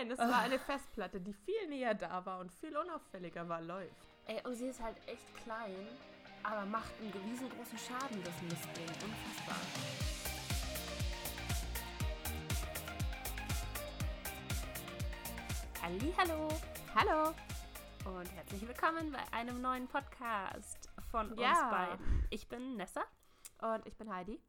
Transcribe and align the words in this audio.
Nein, 0.00 0.12
es 0.12 0.18
war 0.18 0.38
eine 0.40 0.58
Festplatte, 0.58 1.20
die 1.20 1.34
viel 1.34 1.68
näher 1.68 1.92
da 1.92 2.24
war 2.24 2.38
und 2.40 2.50
viel 2.50 2.74
unauffälliger 2.74 3.46
war, 3.50 3.60
läuft. 3.60 3.92
Ey, 4.28 4.40
und 4.46 4.54
sie 4.54 4.68
ist 4.68 4.80
halt 4.82 4.96
echt 5.06 5.34
klein, 5.44 5.86
aber 6.42 6.64
macht 6.64 6.90
einen 7.02 7.12
riesengroßen 7.12 7.76
Schaden, 7.78 8.24
das 8.24 8.40
Mistding. 8.40 8.86
Unfassbar. 8.86 9.58
Hallo, 16.18 16.48
Hallo. 16.94 17.34
und 18.04 18.32
herzlich 18.34 18.66
willkommen 18.66 19.12
bei 19.12 19.36
einem 19.36 19.60
neuen 19.60 19.86
Podcast 19.88 20.88
von 21.10 21.30
uns 21.32 21.40
Ja. 21.40 21.70
beiden. 21.70 22.26
Ich 22.30 22.48
bin 22.48 22.76
Nessa. 22.76 23.02
Und 23.60 23.86
ich 23.86 23.96
bin 23.96 24.12
Heidi. 24.12 24.40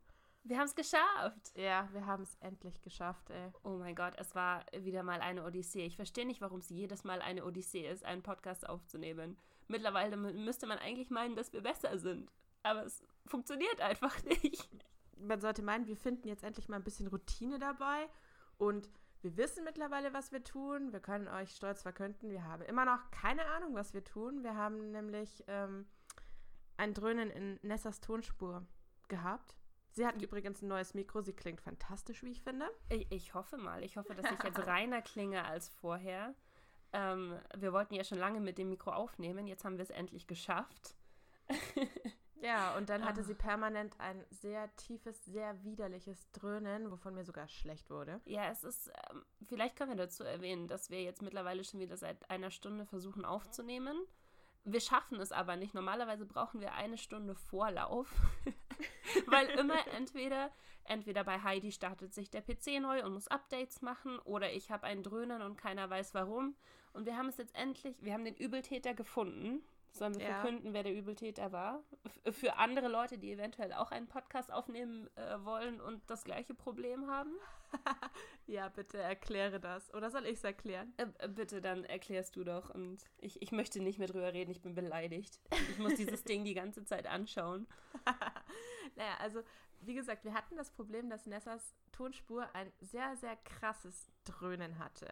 Wir 0.44 0.58
haben 0.58 0.66
es 0.66 0.76
geschafft. 0.76 1.52
Ja, 1.56 1.88
wir 1.92 2.06
haben 2.06 2.24
es 2.24 2.36
endlich 2.40 2.82
geschafft, 2.82 3.30
ey. 3.30 3.52
Oh 3.64 3.78
mein 3.78 3.96
Gott, 3.96 4.14
es 4.18 4.34
war 4.34 4.66
wieder 4.76 5.04
mal 5.04 5.22
eine 5.22 5.44
Odyssee. 5.46 5.86
Ich 5.86 5.96
verstehe 5.96 6.26
nicht, 6.26 6.42
warum 6.42 6.60
es 6.60 6.70
jedes 6.70 7.04
Mal 7.04 7.22
eine 7.22 7.46
Odyssee 7.46 7.88
ist, 7.88 8.04
einen 8.04 8.24
Podcast 8.24 8.68
aufzunehmen. 8.68 9.38
Mittlerweile 9.68 10.16
mü- 10.16 10.34
müsste 10.34 10.66
man 10.66 10.80
eigentlich 10.80 11.12
meinen, 11.12 11.36
dass 11.36 11.54
wir 11.54 11.62
besser 11.62 11.98
sind. 12.00 12.32
Aber 12.64 12.84
es 12.86 13.04
funktioniert 13.28 13.82
einfach 13.82 14.22
nicht. 14.24 14.68
Man 15.18 15.40
sollte 15.40 15.62
meinen, 15.62 15.86
wir 15.86 15.96
finden 15.98 16.28
jetzt 16.28 16.44
endlich 16.44 16.68
mal 16.68 16.78
ein 16.78 16.84
bisschen 16.84 17.08
Routine 17.08 17.60
dabei 17.60 18.10
und 18.58 18.90
wir 19.22 19.38
wissen 19.38 19.64
mittlerweile, 19.64 20.12
was 20.14 20.32
wir 20.32 20.44
tun. 20.44 20.92
Wir 20.92 21.00
können 21.00 21.28
euch 21.28 21.52
stolz 21.52 21.84
verkünden, 21.84 22.32
wir 22.32 22.44
haben 22.44 22.64
immer 22.64 22.86
noch 22.86 23.12
keine 23.12 23.46
Ahnung, 23.46 23.76
was 23.76 23.94
wir 23.94 24.04
tun. 24.04 24.44
Wir 24.44 24.56
haben 24.56 24.90
nämlich 24.92 25.44
ähm, 25.48 25.86
ein 26.78 26.96
Dröhnen 26.96 27.30
in 27.30 27.60
Nessas 27.62 28.00
Tonspur 28.02 28.66
gehabt. 29.08 29.56
Sie 29.92 30.06
hat 30.06 30.22
übrigens 30.22 30.62
ein 30.62 30.68
neues 30.70 30.94
Mikro. 30.94 31.22
Sie 31.22 31.34
klingt 31.34 31.62
fantastisch, 31.62 32.24
wie 32.24 32.32
ich 32.32 32.42
finde. 32.42 32.70
Ich, 32.90 33.12
ich 33.12 33.34
hoffe 33.34 33.58
mal. 33.58 33.84
Ich 33.84 33.98
hoffe, 33.98 34.16
dass 34.16 34.32
ich 34.32 34.44
jetzt 34.44 34.60
reiner 34.68 35.02
klinge 35.02 35.44
als 35.46 35.70
vorher. 35.70 36.34
Ähm, 36.94 37.38
wir 37.58 37.74
wollten 37.74 37.94
ja 37.94 38.04
schon 38.04 38.18
lange 38.18 38.40
mit 38.40 38.58
dem 38.58 38.70
Mikro 38.70 38.92
aufnehmen. 38.92 39.48
Jetzt 39.48 39.64
haben 39.66 39.78
wir 39.78 39.84
es 39.84 39.90
endlich 39.90 40.28
geschafft. 40.28 40.96
Ja, 42.44 42.76
und 42.76 42.90
dann 42.90 43.06
hatte 43.06 43.22
Ah. 43.22 43.24
sie 43.24 43.36
permanent 43.36 43.94
ein 44.00 44.26
sehr 44.32 44.76
tiefes, 44.76 45.24
sehr 45.26 45.64
widerliches 45.64 46.32
Dröhnen, 46.32 46.90
wovon 46.90 47.14
mir 47.14 47.24
sogar 47.24 47.48
schlecht 47.48 47.92
wurde. 47.92 48.20
Ja, 48.26 48.50
es 48.50 48.64
ist, 48.64 48.92
ähm, 49.12 49.24
vielleicht 49.44 49.76
können 49.76 49.92
wir 49.92 49.96
dazu 49.96 50.24
erwähnen, 50.24 50.68
dass 50.68 50.90
wir 50.90 51.04
jetzt 51.04 51.22
mittlerweile 51.22 51.64
schon 51.64 51.80
wieder 51.80 51.98
seit 51.98 52.32
einer 52.32 52.50
Stunde 52.50 52.88
versuchen 52.88 53.26
aufzunehmen. 53.26 53.96
Wir 54.64 54.80
schaffen 54.80 55.20
es 55.20 55.32
aber 55.32 55.56
nicht. 55.56 55.74
Normalerweise 55.74 56.26
brauchen 56.26 56.62
wir 56.62 56.74
eine 56.74 56.98
Stunde 56.98 57.36
Vorlauf, 57.36 58.08
weil 59.26 59.48
immer 59.50 59.88
entweder, 59.96 60.52
entweder 60.84 61.24
bei 61.24 61.42
Heidi 61.42 61.72
startet 61.72 62.14
sich 62.14 62.30
der 62.30 62.42
PC 62.42 62.80
neu 62.80 63.04
und 63.04 63.14
muss 63.14 63.28
Updates 63.28 63.82
machen 63.82 64.20
oder 64.20 64.54
ich 64.54 64.70
habe 64.70 64.86
ein 64.86 65.04
Dröhnen 65.04 65.42
und 65.42 65.58
keiner 65.58 65.90
weiß 65.90 66.14
warum. 66.14 66.56
Und 66.94 67.06
wir 67.06 67.18
haben 67.18 67.30
es 67.30 67.38
jetzt 67.38 67.56
endlich, 67.56 67.96
wir 68.02 68.14
haben 68.14 68.26
den 68.26 68.36
Übeltäter 68.36 68.94
gefunden. 68.94 69.64
Sollen 69.94 70.16
wir 70.18 70.26
Ja. 70.26 70.42
verkünden, 70.42 70.74
wer 70.74 70.84
der 70.84 70.94
Übeltäter 70.96 71.52
war? 71.52 71.84
F 72.24 72.38
für 72.38 72.56
andere 72.58 72.88
Leute, 72.88 73.18
die 73.18 73.32
eventuell 73.32 73.74
auch 73.74 73.92
einen 73.92 74.08
Podcast 74.08 74.52
aufnehmen 74.52 75.10
äh, 75.16 75.44
wollen 75.44 75.82
und 75.82 76.02
das 76.10 76.24
gleiche 76.24 76.54
Problem 76.54 77.08
haben? 77.10 77.32
Ja, 78.48 78.68
bitte 78.68 78.98
erkläre 78.98 79.62
das. 79.62 79.94
Oder 79.94 80.12
soll 80.12 80.26
ich 80.26 80.34
es 80.34 80.44
erklären? 80.44 80.94
Äh, 80.98 81.06
äh, 81.20 81.30
bitte, 81.30 81.62
dann 81.62 81.86
erklärst 81.86 82.36
du 82.36 82.44
doch. 82.44 82.70
Und 82.70 82.98
ich, 83.18 83.42
ich 83.42 83.54
möchte 83.54 83.80
nicht 83.82 83.98
mehr 83.98 84.10
drüber 84.10 84.34
reden, 84.34 84.52
ich 84.52 84.62
bin 84.62 84.76
beleidigt. 84.76 85.40
Ich 85.70 85.78
muss 85.78 85.94
dieses 85.96 86.24
Ding 86.26 86.44
die 86.44 86.54
ganze 86.56 86.84
Zeit 86.84 87.08
anschauen. 87.08 87.68
Naja, 88.96 89.16
also 89.20 89.42
wie 89.80 89.94
gesagt, 89.94 90.26
wir 90.26 90.34
hatten 90.34 90.58
das 90.58 90.70
Problem, 90.72 91.10
dass 91.10 91.26
Nessas 91.26 91.74
Tonspur 91.94 92.54
ein 92.54 92.72
sehr, 92.82 93.16
sehr 93.16 93.38
krasses 93.38 94.12
Dröhnen 94.26 94.80
hatte. 94.80 95.08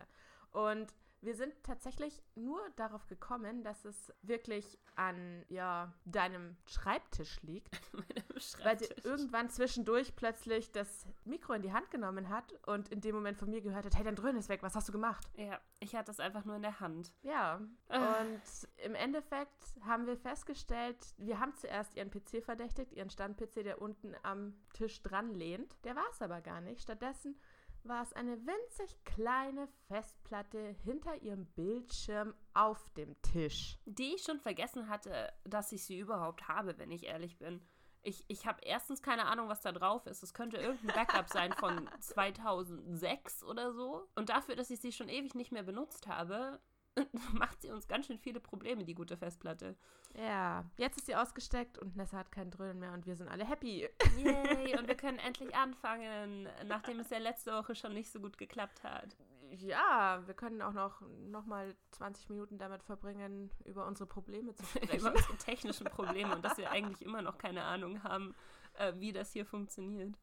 Und 0.52 0.94
wir 1.22 1.36
sind 1.36 1.54
tatsächlich 1.64 2.24
nur 2.36 2.62
darauf 2.76 3.06
gekommen, 3.08 3.64
dass 3.64 3.84
es 3.86 4.14
wirklich 4.22 4.80
an 4.96 5.44
ja, 5.50 5.94
deinem 6.06 6.56
Schreibtisch 6.66 7.42
liegt, 7.42 7.80
weil 8.64 8.80
sie 8.80 8.88
irgendwann 9.04 9.50
zwischendurch 9.50 10.16
plötzlich 10.16 10.72
das 10.72 11.06
Mikro 11.26 11.54
in 11.54 11.62
die 11.62 11.74
Hand 11.74 11.92
genommen 11.92 12.30
hat 12.30 12.54
und 12.68 12.90
in 12.90 13.02
dem 13.02 13.16
Moment 13.16 13.38
von 13.38 13.50
mir 13.50 13.62
gehört 13.62 13.86
hat, 13.86 13.96
hey, 13.96 14.04
dein 14.04 14.16
Dröhnen 14.16 14.38
ist 14.38 14.50
weg, 14.50 14.64
was 14.64 14.76
hast 14.76 14.88
du 14.88 14.92
gemacht? 14.92 15.28
Ja, 15.36 15.60
ich 15.80 15.96
hatte 15.96 16.12
es 16.12 16.20
einfach 16.20 16.46
nur 16.46 16.56
in 16.56 16.62
der 16.62 16.80
Hand. 16.80 17.14
Ja, 17.22 17.62
Ah. 17.90 18.22
und 18.22 18.42
im 18.78 18.96
Endeffekt 18.96 19.76
haben 19.86 20.06
wir 20.06 20.18
festgestellt, 20.18 20.98
wir 21.18 21.40
haben 21.40 21.56
zuerst 21.56 21.96
ihren 21.96 22.12
PC 22.12 22.42
verdächtigt, 22.44 22.94
ihren 22.94 23.10
Stand-PC, 23.10 23.64
der 23.64 23.82
unten 23.82 24.16
am 24.24 24.54
Tisch 24.74 25.02
dran 25.02 25.34
lehnt. 25.34 25.76
Der 25.84 25.96
war 25.96 26.06
es 26.12 26.22
aber 26.22 26.42
gar 26.42 26.62
nicht. 26.62 26.82
Stattdessen 26.82 27.40
war 27.84 28.04
es 28.04 28.14
eine 28.14 28.38
winzig 28.46 29.04
kleine 29.06 29.68
Festplatte 29.88 30.76
hinter 30.84 31.16
ihrem 31.22 31.46
Bildschirm 31.48 32.34
auf 32.54 32.90
dem 32.92 33.20
Tisch. 33.22 33.78
Die 33.86 34.16
ich 34.16 34.24
schon 34.24 34.40
vergessen 34.40 34.90
hatte, 34.90 35.32
dass 35.44 35.72
ich 35.72 35.84
sie 35.84 36.00
überhaupt 36.00 36.48
habe, 36.48 36.78
wenn 36.78 36.92
ich 36.92 37.06
ehrlich 37.06 37.38
bin. 37.38 37.62
Ich, 38.02 38.24
ich 38.28 38.46
habe 38.46 38.62
erstens 38.64 39.02
keine 39.02 39.26
Ahnung, 39.26 39.50
was 39.50 39.62
da 39.62 39.72
drauf 39.72 40.06
ist. 40.06 40.24
Es 40.24 40.34
könnte 40.34 40.58
irgendein 40.58 40.96
Backup 40.96 41.30
sein 41.34 41.52
von 41.54 41.90
2006 42.00 43.44
oder 43.44 43.74
so. 43.74 44.08
Und 44.16 44.30
dafür, 44.30 44.56
dass 44.56 44.70
ich 44.70 44.80
sie 44.80 44.92
schon 44.92 45.10
ewig 45.10 45.36
nicht 45.36 45.52
mehr 45.52 45.64
benutzt 45.64 46.08
habe, 46.08 46.62
macht 47.34 47.62
sie 47.62 47.70
uns 47.70 47.88
ganz 47.88 48.08
schön 48.08 48.18
viele 48.18 48.40
Probleme, 48.40 48.84
die 48.84 48.96
gute 48.96 49.18
Festplatte. 49.18 49.76
Ja, 50.16 50.66
jetzt 50.78 50.98
ist 50.98 51.06
sie 51.06 51.16
ausgesteckt 51.16 51.78
und 51.78 51.96
Nessa 51.96 52.18
hat 52.18 52.32
kein 52.32 52.52
Dröhnen 52.52 52.80
mehr 52.80 52.94
und 52.94 53.06
wir 53.06 53.16
sind 53.16 53.30
alle 53.30 53.46
happy. 53.46 53.88
Yay, 54.18 54.78
und 54.80 54.88
wir 54.88 54.96
können 54.96 55.20
endlich 55.20 55.56
anfangen, 55.56 56.48
nachdem 56.66 57.00
es 57.00 57.10
ja 57.10 57.20
letzte 57.20 57.54
Woche 57.54 57.76
schon 57.76 57.94
nicht 57.94 58.12
so 58.12 58.20
gut 58.20 58.38
geklappt 58.38 58.84
hat. 58.84 59.16
Ja, 59.52 60.22
wir 60.26 60.34
können 60.36 60.62
auch 60.62 60.74
noch, 60.74 61.02
noch 61.28 61.46
mal 61.46 61.76
20 61.92 62.30
Minuten 62.30 62.58
damit 62.60 62.84
verbringen, 62.84 63.50
über 63.66 63.88
unsere 63.88 64.08
Probleme 64.08 64.54
zu 64.54 64.64
Über 64.78 64.86
sprechen. 64.88 65.08
unsere 65.08 65.38
technischen 65.38 65.86
Probleme 65.86 66.36
und 66.36 66.46
dass 66.46 66.58
wir 66.58 66.70
eigentlich 66.70 67.02
immer 67.02 67.22
noch 67.22 67.38
keine 67.38 67.64
Ahnung 67.64 68.04
haben, 68.04 68.36
äh, 68.76 68.94
wie 68.98 69.12
das 69.12 69.32
hier 69.32 69.46
funktioniert. 69.46 70.16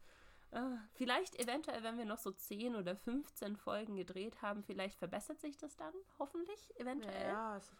Ah, 0.57 0.79
vielleicht 0.95 1.39
eventuell, 1.39 1.83
wenn 1.83 1.99
wir 1.99 2.07
noch 2.07 2.17
so 2.17 2.31
10 2.31 2.77
oder 2.77 2.97
15 2.97 3.57
Folgen 3.57 3.95
gedreht 3.95 4.41
haben, 4.41 4.65
vielleicht 4.65 4.97
verbessert 4.99 5.39
sich 5.39 5.59
das 5.59 5.77
dann, 5.77 5.93
hoffentlich, 6.19 6.73
eventuell. 6.81 7.29
Ja, 7.29 7.59
es, 7.59 7.71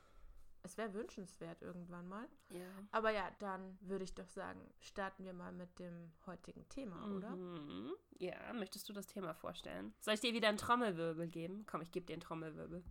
es 0.63 0.77
wäre 0.77 0.93
wünschenswert 0.93 1.63
irgendwann 1.63 2.07
mal. 2.07 2.29
Ja. 2.51 2.67
Aber 2.91 3.13
ja, 3.13 3.31
dann 3.39 3.79
würde 3.81 4.05
ich 4.05 4.15
doch 4.15 4.29
sagen, 4.29 4.61
starten 4.79 5.25
wir 5.25 5.33
mal 5.33 5.53
mit 5.53 5.79
dem 5.79 6.13
heutigen 6.27 6.69
Thema, 6.69 7.03
oder? 7.17 7.31
Mhm. 7.31 7.95
Ja, 8.19 8.53
möchtest 8.53 8.87
du 8.91 8.93
das 8.93 9.07
Thema 9.07 9.33
vorstellen? 9.33 9.95
Soll 10.01 10.13
ich 10.13 10.21
dir 10.21 10.35
wieder 10.35 10.49
einen 10.49 10.59
Trommelwirbel 10.59 11.29
geben? 11.29 11.65
Komm, 11.65 11.81
ich 11.81 11.93
gebe 11.93 12.05
dir 12.05 12.13
einen 12.13 12.21
Trommelwirbel. 12.21 12.85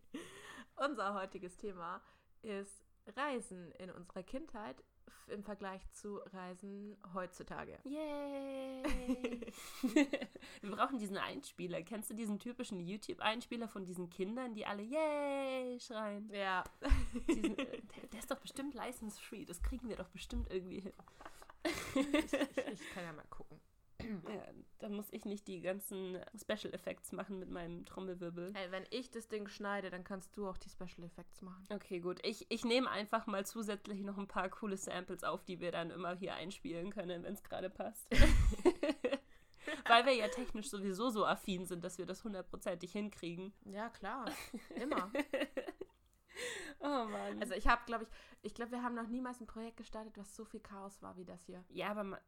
Unser 0.76 1.14
heutiges 1.14 1.56
Thema 1.56 2.00
ist 2.42 2.84
Reisen 3.16 3.72
in 3.72 3.90
unserer 3.90 4.22
Kindheit 4.22 4.84
im 5.28 5.42
Vergleich 5.42 5.88
zu 5.92 6.18
Reisen 6.32 6.96
heutzutage. 7.14 7.78
Yay! 7.84 8.82
Wir 10.60 10.70
brauchen 10.70 10.98
diesen 10.98 11.16
Einspieler. 11.16 11.82
Kennst 11.82 12.10
du 12.10 12.14
diesen 12.14 12.38
typischen 12.38 12.80
YouTube-Einspieler 12.80 13.68
von 13.68 13.84
diesen 13.84 14.10
Kindern, 14.10 14.54
die 14.54 14.66
alle 14.66 14.82
Yay 14.82 15.80
schreien? 15.80 16.30
Ja, 16.32 16.64
Diesen, 17.28 17.58
äh, 17.58 17.80
der, 17.80 18.06
der 18.12 18.18
ist 18.18 18.30
doch 18.30 18.40
bestimmt 18.40 18.74
license-free. 18.74 19.44
Das 19.44 19.62
kriegen 19.62 19.88
wir 19.88 19.96
doch 19.96 20.08
bestimmt 20.08 20.50
irgendwie 20.50 20.80
hin. 20.80 20.92
ich, 21.64 21.96
ich, 21.96 22.32
ich 22.32 22.90
kann 22.90 23.04
ja 23.04 23.12
mal 23.12 23.26
gucken. 23.30 23.60
Ja, 24.28 24.42
da 24.80 24.88
muss 24.88 25.08
ich 25.12 25.24
nicht 25.24 25.46
die 25.48 25.60
ganzen 25.60 26.18
Special 26.38 26.72
Effects 26.74 27.12
machen 27.12 27.38
mit 27.38 27.48
meinem 27.50 27.84
Trommelwirbel. 27.86 28.52
Hey, 28.54 28.70
wenn 28.70 28.84
ich 28.90 29.10
das 29.10 29.28
Ding 29.28 29.48
schneide, 29.48 29.90
dann 29.90 30.04
kannst 30.04 30.36
du 30.36 30.46
auch 30.48 30.56
die 30.58 30.68
Special 30.68 31.04
Effects 31.06 31.40
machen. 31.42 31.66
Okay, 31.70 32.00
gut. 32.00 32.18
Ich, 32.26 32.46
ich 32.50 32.64
nehme 32.64 32.90
einfach 32.90 33.26
mal 33.26 33.46
zusätzlich 33.46 34.02
noch 34.02 34.18
ein 34.18 34.28
paar 34.28 34.48
coole 34.50 34.76
Samples 34.76 35.24
auf, 35.24 35.44
die 35.44 35.60
wir 35.60 35.72
dann 35.72 35.90
immer 35.90 36.14
hier 36.14 36.34
einspielen 36.34 36.90
können, 36.90 37.22
wenn 37.22 37.32
es 37.34 37.42
gerade 37.42 37.70
passt. 37.70 38.06
Weil 39.86 40.04
wir 40.06 40.12
ja 40.14 40.28
technisch 40.28 40.68
sowieso 40.68 41.10
so 41.10 41.24
affin 41.26 41.64
sind, 41.66 41.84
dass 41.84 41.96
wir 41.98 42.04
das 42.06 42.22
hundertprozentig 42.24 42.92
hinkriegen. 42.92 43.52
Ja, 43.64 43.88
klar. 43.90 44.26
Immer. 44.76 45.10
Oh 46.80 47.04
Mann. 47.06 47.40
Also 47.40 47.54
ich 47.54 47.68
habe, 47.68 47.80
glaube 47.86 48.04
ich, 48.04 48.10
ich 48.42 48.54
glaube, 48.54 48.72
wir 48.72 48.82
haben 48.82 48.96
noch 48.96 49.06
niemals 49.06 49.40
ein 49.40 49.46
Projekt 49.46 49.76
gestartet, 49.76 50.18
was 50.18 50.34
so 50.34 50.44
viel 50.44 50.58
Chaos 50.60 51.00
war 51.00 51.16
wie 51.16 51.24
das 51.24 51.44
hier. 51.46 51.64
ja, 51.70 51.88
aber 51.90 52.02
ma- 52.04 52.20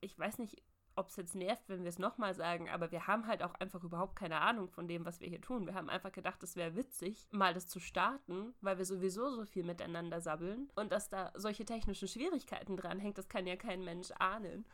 ich 0.00 0.16
weiß 0.18 0.38
nicht, 0.38 0.62
ob 1.00 1.08
es 1.08 1.16
jetzt 1.16 1.34
nervt, 1.34 1.68
wenn 1.68 1.82
wir 1.82 1.88
es 1.88 1.98
nochmal 1.98 2.34
sagen, 2.34 2.68
aber 2.70 2.92
wir 2.92 3.06
haben 3.06 3.26
halt 3.26 3.42
auch 3.42 3.54
einfach 3.54 3.82
überhaupt 3.82 4.14
keine 4.16 4.40
Ahnung 4.40 4.68
von 4.68 4.86
dem, 4.86 5.04
was 5.04 5.20
wir 5.20 5.28
hier 5.28 5.40
tun. 5.40 5.66
Wir 5.66 5.74
haben 5.74 5.90
einfach 5.90 6.12
gedacht, 6.12 6.42
es 6.42 6.54
wäre 6.56 6.76
witzig, 6.76 7.26
mal 7.32 7.52
das 7.54 7.66
zu 7.66 7.80
starten, 7.80 8.54
weil 8.60 8.78
wir 8.78 8.84
sowieso 8.84 9.30
so 9.30 9.44
viel 9.44 9.64
miteinander 9.64 10.20
sabbeln. 10.20 10.70
Und 10.76 10.92
dass 10.92 11.08
da 11.08 11.32
solche 11.34 11.64
technischen 11.64 12.06
Schwierigkeiten 12.06 12.76
dranhängt, 12.76 13.18
das 13.18 13.28
kann 13.28 13.46
ja 13.46 13.56
kein 13.56 13.82
Mensch 13.84 14.10
ahnen. 14.18 14.64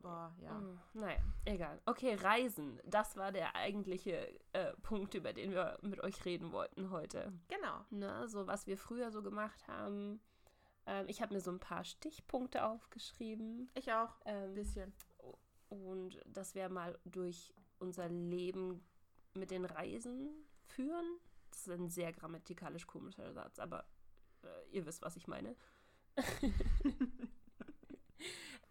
Boah, 0.00 0.34
ja. 0.40 0.56
Hm, 0.56 0.80
Naja, 0.94 1.20
egal. 1.44 1.80
Okay, 1.86 2.14
Reisen. 2.14 2.80
Das 2.84 3.16
war 3.16 3.30
der 3.30 3.54
eigentliche 3.54 4.28
äh, 4.52 4.72
Punkt, 4.82 5.14
über 5.14 5.32
den 5.32 5.52
wir 5.52 5.78
mit 5.82 6.00
euch 6.02 6.24
reden 6.24 6.50
wollten 6.52 6.90
heute. 6.90 7.32
Genau. 7.48 7.84
Ne, 7.90 8.26
so 8.28 8.46
was 8.48 8.66
wir 8.66 8.76
früher 8.78 9.12
so 9.12 9.22
gemacht 9.22 9.68
haben. 9.68 10.20
Ähm, 10.86 11.06
ich 11.08 11.22
habe 11.22 11.32
mir 11.34 11.40
so 11.40 11.52
ein 11.52 11.60
paar 11.60 11.84
Stichpunkte 11.84 12.64
aufgeschrieben. 12.64 13.70
Ich 13.74 13.92
auch. 13.92 14.20
Ein 14.24 14.48
Ähm, 14.48 14.54
bisschen. 14.54 14.92
Und 15.72 16.20
dass 16.26 16.54
wir 16.54 16.68
mal 16.68 16.98
durch 17.04 17.54
unser 17.78 18.08
Leben 18.08 18.84
mit 19.34 19.50
den 19.50 19.64
Reisen 19.64 20.30
führen. 20.66 21.18
Das 21.50 21.66
ist 21.66 21.70
ein 21.70 21.88
sehr 21.88 22.12
grammatikalisch 22.12 22.86
komischer 22.86 23.32
Satz, 23.32 23.58
aber 23.58 23.84
äh, 24.42 24.48
ihr 24.70 24.86
wisst, 24.86 25.02
was 25.02 25.16
ich 25.16 25.26
meine. 25.26 25.56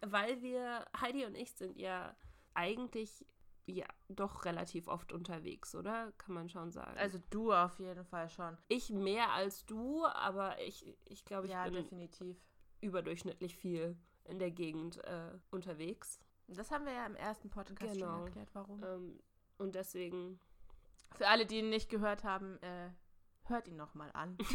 Weil 0.00 0.42
wir, 0.42 0.84
Heidi 1.00 1.24
und 1.24 1.36
ich 1.36 1.52
sind 1.52 1.78
ja 1.78 2.16
eigentlich 2.54 3.24
ja 3.66 3.86
doch 4.08 4.44
relativ 4.44 4.88
oft 4.88 5.12
unterwegs, 5.12 5.74
oder? 5.74 6.12
Kann 6.18 6.34
man 6.34 6.48
schon 6.48 6.72
sagen. 6.72 6.98
Also 6.98 7.20
du 7.30 7.52
auf 7.52 7.78
jeden 7.78 8.04
Fall 8.04 8.28
schon. 8.28 8.58
Ich 8.68 8.90
mehr 8.90 9.30
als 9.32 9.64
du, 9.66 10.04
aber 10.06 10.60
ich, 10.60 10.84
ich 11.04 11.24
glaube, 11.24 11.46
ich 11.46 11.52
ja, 11.52 11.64
bin 11.64 11.74
definitiv. 11.74 12.36
überdurchschnittlich 12.80 13.56
viel 13.56 13.96
in 14.24 14.38
der 14.38 14.50
Gegend 14.50 15.02
äh, 15.04 15.38
unterwegs. 15.50 16.18
Das 16.48 16.70
haben 16.70 16.84
wir 16.84 16.92
ja 16.92 17.06
im 17.06 17.16
ersten 17.16 17.48
Podcast 17.50 17.94
Genau. 17.94 18.16
schon 18.18 18.26
erklärt, 18.26 18.48
warum. 18.54 18.82
Ähm, 18.84 19.20
und 19.58 19.74
deswegen. 19.74 20.38
Für 21.14 21.28
alle, 21.28 21.46
die 21.46 21.58
ihn 21.58 21.70
nicht 21.70 21.88
gehört 21.90 22.24
haben, 22.24 22.58
äh, 22.62 22.90
hört 23.44 23.68
ihn 23.68 23.76
nochmal 23.76 24.10
an. 24.12 24.36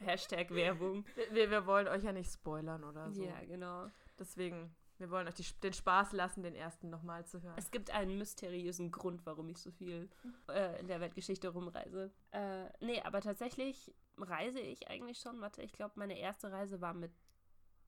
Hashtag 0.00 0.50
Werbung. 0.54 1.04
wir, 1.32 1.50
wir 1.50 1.66
wollen 1.66 1.88
euch 1.88 2.02
ja 2.02 2.12
nicht 2.12 2.32
spoilern 2.32 2.84
oder 2.84 3.10
so. 3.12 3.24
Ja, 3.24 3.44
genau. 3.44 3.88
Deswegen, 4.18 4.74
wir 4.98 5.10
wollen 5.10 5.26
euch 5.28 5.34
die, 5.34 5.44
den 5.62 5.72
Spaß 5.72 6.12
lassen, 6.12 6.42
den 6.42 6.54
ersten 6.54 6.90
nochmal 6.90 7.24
zu 7.26 7.42
hören. 7.42 7.54
Es 7.56 7.70
gibt 7.70 7.90
einen 7.90 8.18
mysteriösen 8.18 8.90
Grund, 8.90 9.24
warum 9.26 9.48
ich 9.48 9.58
so 9.58 9.70
viel 9.70 10.08
äh, 10.48 10.80
in 10.80 10.88
der 10.88 11.00
Weltgeschichte 11.00 11.48
rumreise. 11.48 12.10
Äh, 12.32 12.66
nee, 12.80 13.00
aber 13.02 13.20
tatsächlich 13.20 13.94
reise 14.18 14.60
ich 14.60 14.88
eigentlich 14.88 15.18
schon. 15.18 15.40
Warte, 15.40 15.62
ich 15.62 15.72
glaube, 15.72 15.92
meine 15.96 16.18
erste 16.18 16.50
Reise 16.52 16.80
war 16.80 16.94
mit 16.94 17.12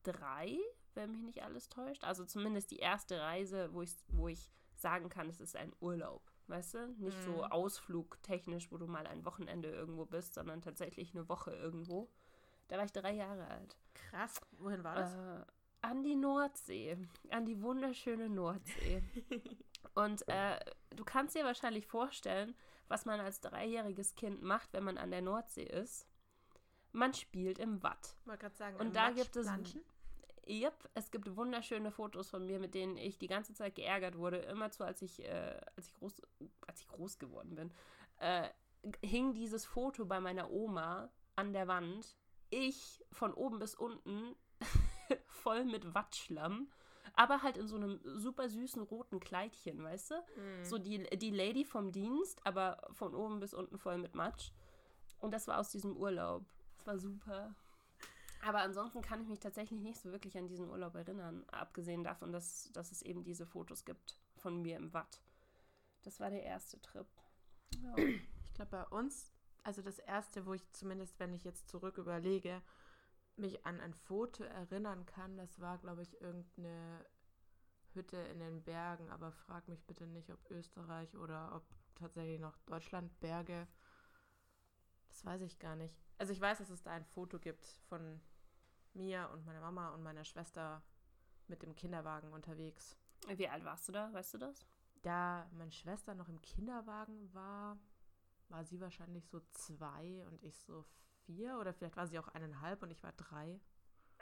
drei, 0.05 0.59
wenn 0.97 1.11
mich 1.13 1.23
nicht 1.23 1.43
alles 1.43 1.69
täuscht. 1.69 2.05
Also 2.05 2.25
zumindest 2.25 2.71
die 2.71 2.79
erste 2.79 3.21
Reise, 3.21 3.73
wo 3.73 3.83
ich, 3.83 3.95
wo 4.09 4.29
ich 4.29 4.51
sagen 4.77 5.09
kann, 5.09 5.29
es 5.29 5.41
ist 5.41 5.57
ein 5.57 5.73
Urlaub. 5.81 6.23
Weißt 6.49 6.75
du? 6.75 6.89
Nicht 6.99 7.23
so 7.23 7.37
Mhm. 7.37 7.53
ausflugtechnisch, 7.53 8.71
wo 8.73 8.79
du 8.79 8.87
mal 8.87 9.07
ein 9.07 9.25
Wochenende 9.25 9.69
irgendwo 9.71 10.05
bist, 10.05 10.35
sondern 10.35 10.61
tatsächlich 10.61 11.15
eine 11.15 11.29
Woche 11.29 11.53
irgendwo. 11.53 12.11
Da 12.69 12.77
war 12.77 12.85
ich 12.85 12.93
drei 12.93 13.13
Jahre 13.13 13.47
alt. 13.47 13.77
Krass. 13.95 14.41
Wohin 14.59 14.83
war 14.83 14.95
das? 14.97 15.15
Äh, 15.15 15.45
an 15.83 16.03
die 16.03 16.17
Nordsee. 16.17 16.97
An 17.31 17.45
die 17.47 17.61
wunderschöne 17.63 18.29
Nordsee. 18.29 19.03
Und 19.95 20.27
äh, 20.29 20.59
du 20.91 21.05
kannst 21.05 21.35
dir 21.35 21.45
wahrscheinlich 21.45 21.87
vorstellen, 21.87 22.55
was 22.89 23.05
man 23.05 23.21
als 23.21 23.41
dreijähriges 23.41 24.15
Kind 24.15 24.43
macht, 24.43 24.73
wenn 24.73 24.85
man 24.85 24.99
an 24.99 25.11
der 25.11 25.23
Nordsee 25.23 25.65
ist. 25.65 26.07
Man 26.93 27.15
spielt 27.15 27.59
im 27.59 27.83
Watt. 27.83 28.17
Wollte 28.27 28.41
gerade 28.43 28.55
sagen, 28.57 28.77
Und 28.77 28.95
da 28.95 29.09
Matsch 29.09 29.17
gibt 29.17 29.37
es 29.37 29.47
planschen. 29.47 29.83
Yep, 30.47 30.91
es 30.95 31.11
gibt 31.11 31.37
wunderschöne 31.37 31.91
Fotos 31.91 32.31
von 32.31 32.45
mir, 32.45 32.59
mit 32.59 32.75
denen 32.75 32.97
ich 32.97 33.19
die 33.19 33.29
ganze 33.29 33.55
Zeit 33.55 33.75
geärgert 33.77 34.17
wurde. 34.19 34.39
Immerzu, 34.39 34.83
als 34.83 35.03
ich, 35.03 35.25
äh, 35.25 35.61
als 35.77 35.89
ich 35.89 35.95
groß, 35.95 36.21
als 36.67 36.81
ich 36.81 36.89
groß 36.89 37.19
geworden 37.19 37.55
bin, 37.55 37.73
äh, 38.19 38.49
hing 39.05 39.35
dieses 39.35 39.65
Foto 39.65 40.05
bei 40.05 40.21
meiner 40.21 40.51
Oma 40.51 41.11
an 41.37 41.53
der 41.53 41.69
Wand. 41.69 42.17
Ich 42.51 43.05
von 43.13 43.33
oben 43.33 43.59
bis 43.59 43.75
unten 43.75 44.35
voll 45.27 45.65
mit 45.65 45.95
Wattschlamm, 45.95 46.69
aber 47.15 47.43
halt 47.43 47.57
in 47.57 47.67
so 47.67 47.77
einem 47.77 48.01
super 48.03 48.49
süßen 48.49 48.83
roten 48.83 49.21
Kleidchen, 49.21 49.83
weißt 49.83 50.11
du? 50.11 50.15
Mhm. 50.15 50.65
So 50.65 50.79
die, 50.79 51.05
die 51.17 51.31
Lady 51.31 51.65
vom 51.65 51.93
Dienst, 51.93 52.45
aber 52.45 52.89
von 52.93 53.15
oben 53.15 53.41
bis 53.41 53.55
unten 53.55 53.79
voll 53.79 53.99
mit 53.99 54.15
Matsch. 54.15 54.51
Und 55.21 55.33
das 55.33 55.47
war 55.47 55.59
aus 55.59 55.71
diesem 55.71 55.97
Urlaub. 55.97 56.45
Das 56.79 56.87
war 56.87 56.99
super. 56.99 57.55
Aber 58.45 58.61
ansonsten 58.61 59.03
kann 59.03 59.21
ich 59.21 59.29
mich 59.29 59.39
tatsächlich 59.39 59.81
nicht 59.81 60.01
so 60.01 60.11
wirklich 60.11 60.37
an 60.37 60.49
diesen 60.49 60.69
Urlaub 60.69 60.97
erinnern, 60.97 61.45
abgesehen 61.49 62.03
davon, 62.03 62.33
dass, 62.33 62.71
dass 62.73 62.91
es 62.91 63.03
eben 63.03 63.23
diese 63.23 63.47
Fotos 63.47 63.85
gibt 63.85 64.19
von 64.37 64.61
mir 64.61 64.77
im 64.77 64.93
Watt. 64.93 65.23
Das 66.03 66.19
war 66.19 66.29
der 66.29 66.43
erste 66.43 66.81
Trip. 66.83 67.07
Ja. 67.81 67.97
Ich 67.97 68.55
glaube, 68.55 68.71
bei 68.73 68.85
uns, 68.89 69.31
also 69.63 69.81
das 69.81 70.01
erste, 70.01 70.45
wo 70.45 70.55
ich 70.55 70.69
zumindest, 70.73 71.21
wenn 71.21 71.33
ich 71.33 71.45
jetzt 71.45 71.69
zurück 71.69 71.99
überlege, 71.99 72.61
mich 73.37 73.65
an 73.65 73.81
ein 73.81 73.95
Foto 73.95 74.43
erinnern 74.43 75.07
kann, 75.07 75.37
das 75.37 75.61
war, 75.61 75.79
glaube 75.79 76.03
ich, 76.03 76.21
irgendeine 76.21 77.07
Hütte 77.95 78.17
in 78.17 78.41
den 78.41 78.65
Bergen, 78.65 79.09
aber 79.11 79.31
frag 79.31 79.69
mich 79.69 79.87
bitte 79.87 80.07
nicht, 80.09 80.31
ob 80.31 80.51
Österreich 80.51 81.17
oder 81.17 81.55
ob 81.55 81.65
tatsächlich 81.95 82.41
noch 82.41 82.59
Deutschland 82.67 83.21
Berge. 83.21 83.69
Das 85.09 85.25
weiß 85.25 85.43
ich 85.43 85.61
gar 85.61 85.77
nicht. 85.77 85.95
Also 86.19 86.33
ich 86.33 86.41
weiß, 86.41 86.59
dass 86.59 86.71
es 86.71 86.83
da 86.83 86.91
ein 86.91 87.05
Foto 87.05 87.39
gibt 87.39 87.65
von 87.89 88.21
mir 88.95 89.29
und 89.33 89.45
meiner 89.47 89.61
Mama 89.61 89.91
und 89.91 90.03
meiner 90.03 90.25
Schwester 90.25 90.83
mit 91.49 91.63
dem 91.63 91.75
Kinderwagen 91.75 92.33
unterwegs. 92.33 92.97
Wie 93.29 93.49
alt 93.49 93.65
warst 93.65 93.89
du 93.89 93.93
da? 93.93 94.13
Weißt 94.13 94.35
du 94.35 94.39
das? 94.39 94.67
Da 95.03 95.49
meine 95.53 95.73
Schwester 95.73 96.15
noch 96.15 96.29
im 96.29 96.41
Kinderwagen 96.43 97.33
war, 97.35 97.79
war 98.49 98.65
sie 98.65 98.81
wahrscheinlich 98.81 99.29
so 99.29 99.41
zwei 99.53 100.25
und 100.27 100.43
ich 100.43 100.59
so 100.59 100.85
vier 101.25 101.59
oder 101.59 101.73
vielleicht 101.73 101.97
war 101.97 102.07
sie 102.07 102.19
auch 102.19 102.29
eineinhalb 102.29 102.83
und 102.83 102.91
ich 102.91 103.03
war 103.03 103.13
drei. 103.13 103.61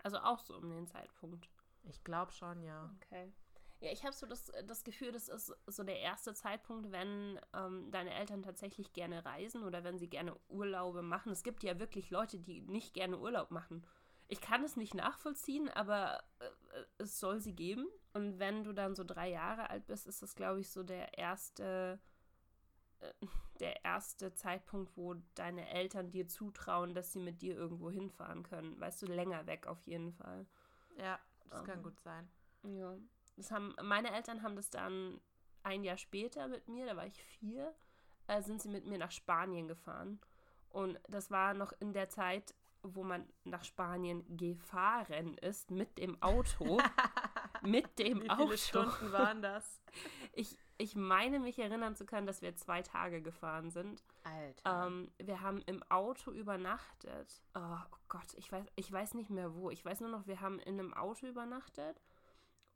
Also 0.03 0.19
auch 0.19 0.41
so 0.41 0.57
um 0.57 0.71
den 0.71 0.87
Zeitpunkt. 0.87 1.51
Ich 1.85 2.03
glaube 2.05 2.33
schon, 2.33 2.63
ja. 2.63 2.95
Okay. 2.97 3.33
Ja, 3.81 3.91
ich 3.91 4.05
habe 4.05 4.15
so 4.15 4.27
das, 4.27 4.53
das 4.67 4.85
Gefühl, 4.85 5.11
das 5.11 5.29
ist 5.29 5.55
so 5.67 5.85
der 5.85 6.01
erste 6.01 6.35
Zeitpunkt, 6.35 6.93
wenn 6.93 7.41
ähm, 7.55 7.91
deine 7.91 8.13
Eltern 8.13 8.43
tatsächlich 8.43 8.93
gerne 8.93 9.25
reisen 9.25 9.65
oder 9.65 9.85
wenn 9.85 9.99
sie 9.99 10.09
gerne 10.09 10.37
Urlaube 10.49 11.01
machen. 11.01 11.33
Es 11.33 11.43
gibt 11.43 11.63
ja 11.63 11.79
wirklich 11.79 12.11
Leute, 12.11 12.39
die 12.39 12.61
nicht 12.61 12.93
gerne 12.93 13.19
Urlaub 13.19 13.51
machen. 13.51 13.87
Ich 14.33 14.41
kann 14.41 14.63
es 14.63 14.77
nicht 14.77 14.95
nachvollziehen, 14.95 15.69
aber 15.71 16.23
äh, 16.39 16.85
es 16.99 17.19
soll 17.19 17.41
sie 17.41 17.53
geben. 17.53 17.89
Und 18.13 18.39
wenn 18.39 18.63
du 18.63 18.73
dann 18.73 18.95
so 18.95 19.03
drei 19.03 19.29
Jahre 19.29 19.71
alt 19.71 19.87
bist, 19.89 20.07
ist 20.07 20.23
das, 20.23 20.37
glaube 20.37 20.61
ich, 20.61 20.71
so 20.71 20.85
der 20.85 21.19
erste, 21.19 21.99
äh, 23.01 23.13
der 23.59 23.85
erste 23.85 24.33
Zeitpunkt, 24.33 24.97
wo 24.97 25.15
deine 25.35 25.69
Eltern 25.69 26.13
dir 26.13 26.29
zutrauen, 26.29 26.95
dass 26.95 27.13
sie 27.13 27.19
mit 27.19 27.43
dir 27.43 27.57
irgendwo 27.57 27.91
hinfahren 27.91 28.45
können. 28.45 28.81
Weißt 28.81 29.03
du, 29.03 29.07
länger 29.07 29.47
weg 29.47 29.67
auf 29.67 29.83
jeden 29.83 30.13
Fall. 30.13 30.47
Ja, 30.97 31.19
das 31.49 31.65
kann 31.65 31.79
Ähm. 31.79 31.83
gut 31.83 31.99
sein. 31.99 32.31
Ja. 32.63 32.97
Das 33.37 33.51
haben, 33.51 33.75
meine 33.83 34.13
Eltern 34.13 34.45
haben 34.45 34.55
das 34.55 34.71
dann 34.71 35.21
ein 35.65 35.83
Jahr 35.83 35.97
später 35.97 36.47
mit 36.47 36.69
mir, 36.69 36.87
da 36.87 36.97
war 36.97 37.07
ich 37.07 37.21
vier, 37.21 37.75
äh, 38.29 38.43
sind 38.43 38.63
sie 38.63 38.69
mit 38.69 38.87
mir 38.87 38.99
nach 38.99 39.11
Spanien 39.11 39.67
gefahren. 39.67 40.21
Und 40.69 41.01
das 41.09 41.33
war 41.33 41.53
noch 41.55 41.73
in 41.81 41.93
der 41.93 42.09
Zeit, 42.09 42.55
wo 42.83 43.03
man 43.03 43.29
nach 43.45 43.65
Spanien 43.65 44.25
gefahren 44.37 45.37
ist 45.39 45.71
mit 45.71 45.99
dem 45.99 46.21
Auto. 46.23 46.79
mit 47.63 47.99
dem 47.99 48.19
Wie 48.19 48.29
viele 48.29 48.39
Auto. 48.39 48.57
Stunden 48.57 49.13
waren 49.13 49.43
das? 49.43 49.81
Ich, 50.33 50.57
ich 50.79 50.97
meine 50.97 51.41
mich 51.41 51.59
erinnern 51.59 51.97
zu 51.97 52.07
können, 52.07 52.27
dass 52.27 52.43
wir 52.43 52.57
zwei 52.57 52.83
Tage 52.83 53.21
gefahren 53.23 53.71
sind. 53.71 54.03
Alter. 54.25 54.87
Ähm, 54.87 55.11
wir 55.19 55.41
haben 55.41 55.61
im 55.67 55.83
Auto 55.85 56.31
übernachtet. 56.31 57.43
Oh, 57.55 57.61
oh 57.61 57.97
Gott, 58.09 58.35
ich 58.37 58.51
weiß, 58.51 58.67
ich 58.77 58.91
weiß 58.91 59.15
nicht 59.15 59.31
mehr 59.31 59.55
wo. 59.55 59.71
Ich 59.71 59.85
weiß 59.85 60.01
nur 60.01 60.11
noch, 60.11 60.27
wir 60.27 60.41
haben 60.41 60.59
in 60.61 60.79
einem 60.79 60.95
Auto 60.95 61.27
übernachtet. 61.27 62.01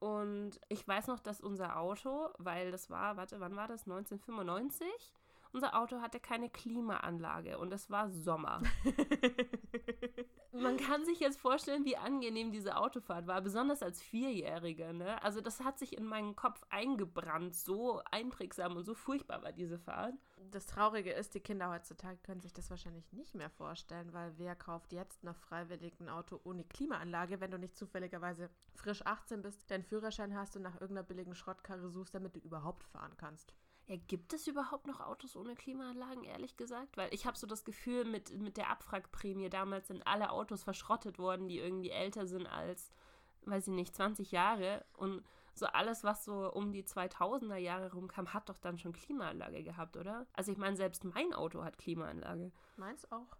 Und 0.00 0.60
ich 0.68 0.86
weiß 0.86 1.06
noch, 1.06 1.20
dass 1.20 1.40
unser 1.40 1.78
Auto, 1.78 2.28
weil 2.38 2.70
das 2.70 2.90
war, 2.90 3.16
warte, 3.16 3.40
wann 3.40 3.56
war 3.56 3.68
das? 3.68 3.84
1995? 3.84 4.86
Unser 5.54 5.76
Auto 5.76 6.00
hatte 6.00 6.18
keine 6.18 6.50
Klimaanlage 6.50 7.58
und 7.58 7.72
es 7.72 7.88
war 7.88 8.10
Sommer. 8.10 8.60
Man 10.52 10.76
kann 10.76 11.04
sich 11.04 11.20
jetzt 11.20 11.38
vorstellen, 11.38 11.84
wie 11.84 11.96
angenehm 11.96 12.50
diese 12.50 12.76
Autofahrt 12.76 13.28
war, 13.28 13.40
besonders 13.40 13.80
als 13.80 14.02
Vierjährige. 14.02 14.92
Ne? 14.92 15.22
Also 15.22 15.40
das 15.40 15.60
hat 15.60 15.78
sich 15.78 15.96
in 15.96 16.06
meinen 16.06 16.34
Kopf 16.34 16.60
eingebrannt. 16.70 17.54
So 17.54 18.02
einprägsam 18.10 18.76
und 18.76 18.82
so 18.82 18.94
furchtbar 18.94 19.44
war 19.44 19.52
diese 19.52 19.78
Fahrt. 19.78 20.14
Das 20.50 20.66
Traurige 20.66 21.12
ist, 21.12 21.34
die 21.34 21.40
Kinder 21.40 21.70
heutzutage 21.70 22.18
können 22.24 22.40
sich 22.40 22.52
das 22.52 22.68
wahrscheinlich 22.70 23.12
nicht 23.12 23.36
mehr 23.36 23.50
vorstellen, 23.50 24.12
weil 24.12 24.36
wer 24.36 24.56
kauft 24.56 24.92
jetzt 24.92 25.22
noch 25.22 25.36
freiwillig 25.36 26.00
ein 26.00 26.08
Auto 26.08 26.40
ohne 26.42 26.64
Klimaanlage, 26.64 27.40
wenn 27.40 27.52
du 27.52 27.60
nicht 27.60 27.76
zufälligerweise 27.76 28.50
frisch 28.74 29.06
18 29.06 29.40
bist, 29.40 29.70
deinen 29.70 29.84
Führerschein 29.84 30.34
hast 30.34 30.56
und 30.56 30.62
nach 30.62 30.80
irgendeiner 30.80 31.06
billigen 31.06 31.36
Schrottkarre 31.36 31.90
suchst, 31.90 32.12
damit 32.12 32.34
du 32.34 32.40
überhaupt 32.40 32.82
fahren 32.82 33.16
kannst. 33.16 33.54
Ja, 33.86 33.96
gibt 34.08 34.32
es 34.32 34.46
überhaupt 34.46 34.86
noch 34.86 35.00
Autos 35.00 35.36
ohne 35.36 35.54
Klimaanlagen, 35.54 36.24
ehrlich 36.24 36.56
gesagt? 36.56 36.96
Weil 36.96 37.12
ich 37.12 37.26
habe 37.26 37.36
so 37.36 37.46
das 37.46 37.64
Gefühl, 37.64 38.04
mit, 38.04 38.30
mit 38.38 38.56
der 38.56 38.70
Abwrackprämie 38.70 39.50
damals 39.50 39.88
sind 39.88 40.06
alle 40.06 40.30
Autos 40.30 40.62
verschrottet 40.62 41.18
worden, 41.18 41.48
die 41.48 41.58
irgendwie 41.58 41.90
älter 41.90 42.26
sind 42.26 42.46
als, 42.46 42.90
weiß 43.42 43.68
ich 43.68 43.74
nicht, 43.74 43.94
20 43.94 44.32
Jahre. 44.32 44.84
Und 44.94 45.22
so 45.54 45.66
alles, 45.66 46.02
was 46.02 46.24
so 46.24 46.50
um 46.52 46.72
die 46.72 46.82
2000er 46.82 47.56
Jahre 47.56 47.92
rumkam, 47.92 48.32
hat 48.32 48.48
doch 48.48 48.58
dann 48.58 48.78
schon 48.78 48.94
Klimaanlage 48.94 49.62
gehabt, 49.62 49.98
oder? 49.98 50.26
Also 50.32 50.50
ich 50.50 50.58
meine, 50.58 50.76
selbst 50.76 51.04
mein 51.04 51.34
Auto 51.34 51.62
hat 51.62 51.76
Klimaanlage. 51.76 52.52
Meins 52.76 53.10
auch. 53.12 53.36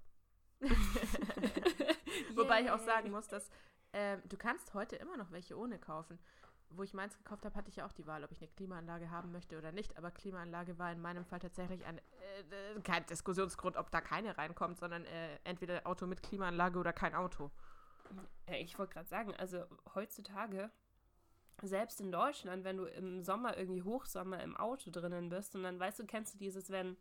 Wobei 2.35 2.63
ich 2.63 2.71
auch 2.71 2.79
sagen 2.79 3.11
muss, 3.11 3.29
dass 3.29 3.51
ähm, 3.95 4.21
du 4.29 4.37
kannst 4.37 4.75
heute 4.75 4.97
immer 4.97 5.17
noch 5.17 5.31
welche 5.31 5.57
ohne 5.57 5.79
kaufen. 5.79 6.19
Wo 6.77 6.83
ich 6.83 6.95
meins 6.95 7.17
gekauft 7.17 7.45
habe, 7.45 7.55
hatte 7.55 7.69
ich 7.69 7.77
ja 7.77 7.87
auch 7.87 7.93
die 7.93 8.07
Wahl, 8.07 8.25
ob 8.25 8.33
ich 8.33 8.41
eine 8.41 8.49
Klimaanlage 8.49 9.11
haben 9.11 9.33
möchte 9.33 9.57
oder 9.59 9.73
nicht. 9.73 9.97
Aber 9.97 10.11
Klimaanlage 10.11 10.79
war 10.79 10.93
in 10.93 11.01
meinem 11.01 11.25
Fall 11.25 11.39
tatsächlich 11.39 11.85
ein, 11.85 11.99
äh, 11.99 12.81
kein 12.83 13.07
Diskussionsgrund, 13.07 13.77
ob 13.77 13.91
da 13.91 14.01
keine 14.01 14.37
reinkommt, 14.37 14.79
sondern 14.79 15.05
äh, 15.05 15.39
entweder 15.45 15.87
Auto 15.87 16.07
mit 16.07 16.23
Klimaanlage 16.23 16.79
oder 16.79 16.93
kein 16.93 17.15
Auto. 17.15 17.51
Ich 18.47 18.79
wollte 18.79 18.95
gerade 18.95 19.09
sagen, 19.09 19.35
also 19.37 19.65
heutzutage 19.95 20.71
selbst 21.63 22.01
in 22.01 22.13
Deutschland, 22.13 22.65
wenn 22.65 22.77
du 22.77 22.85
im 22.85 23.23
Sommer 23.23 23.57
irgendwie 23.57 23.83
Hochsommer 23.83 24.43
im 24.43 24.57
Auto 24.57 24.91
drinnen 24.91 25.29
bist 25.29 25.55
und 25.55 25.63
dann 25.63 25.79
weißt 25.79 26.01
du, 26.01 26.07
kennst 26.07 26.35
du 26.35 26.39
dieses, 26.39 26.71
wenn, 26.71 26.97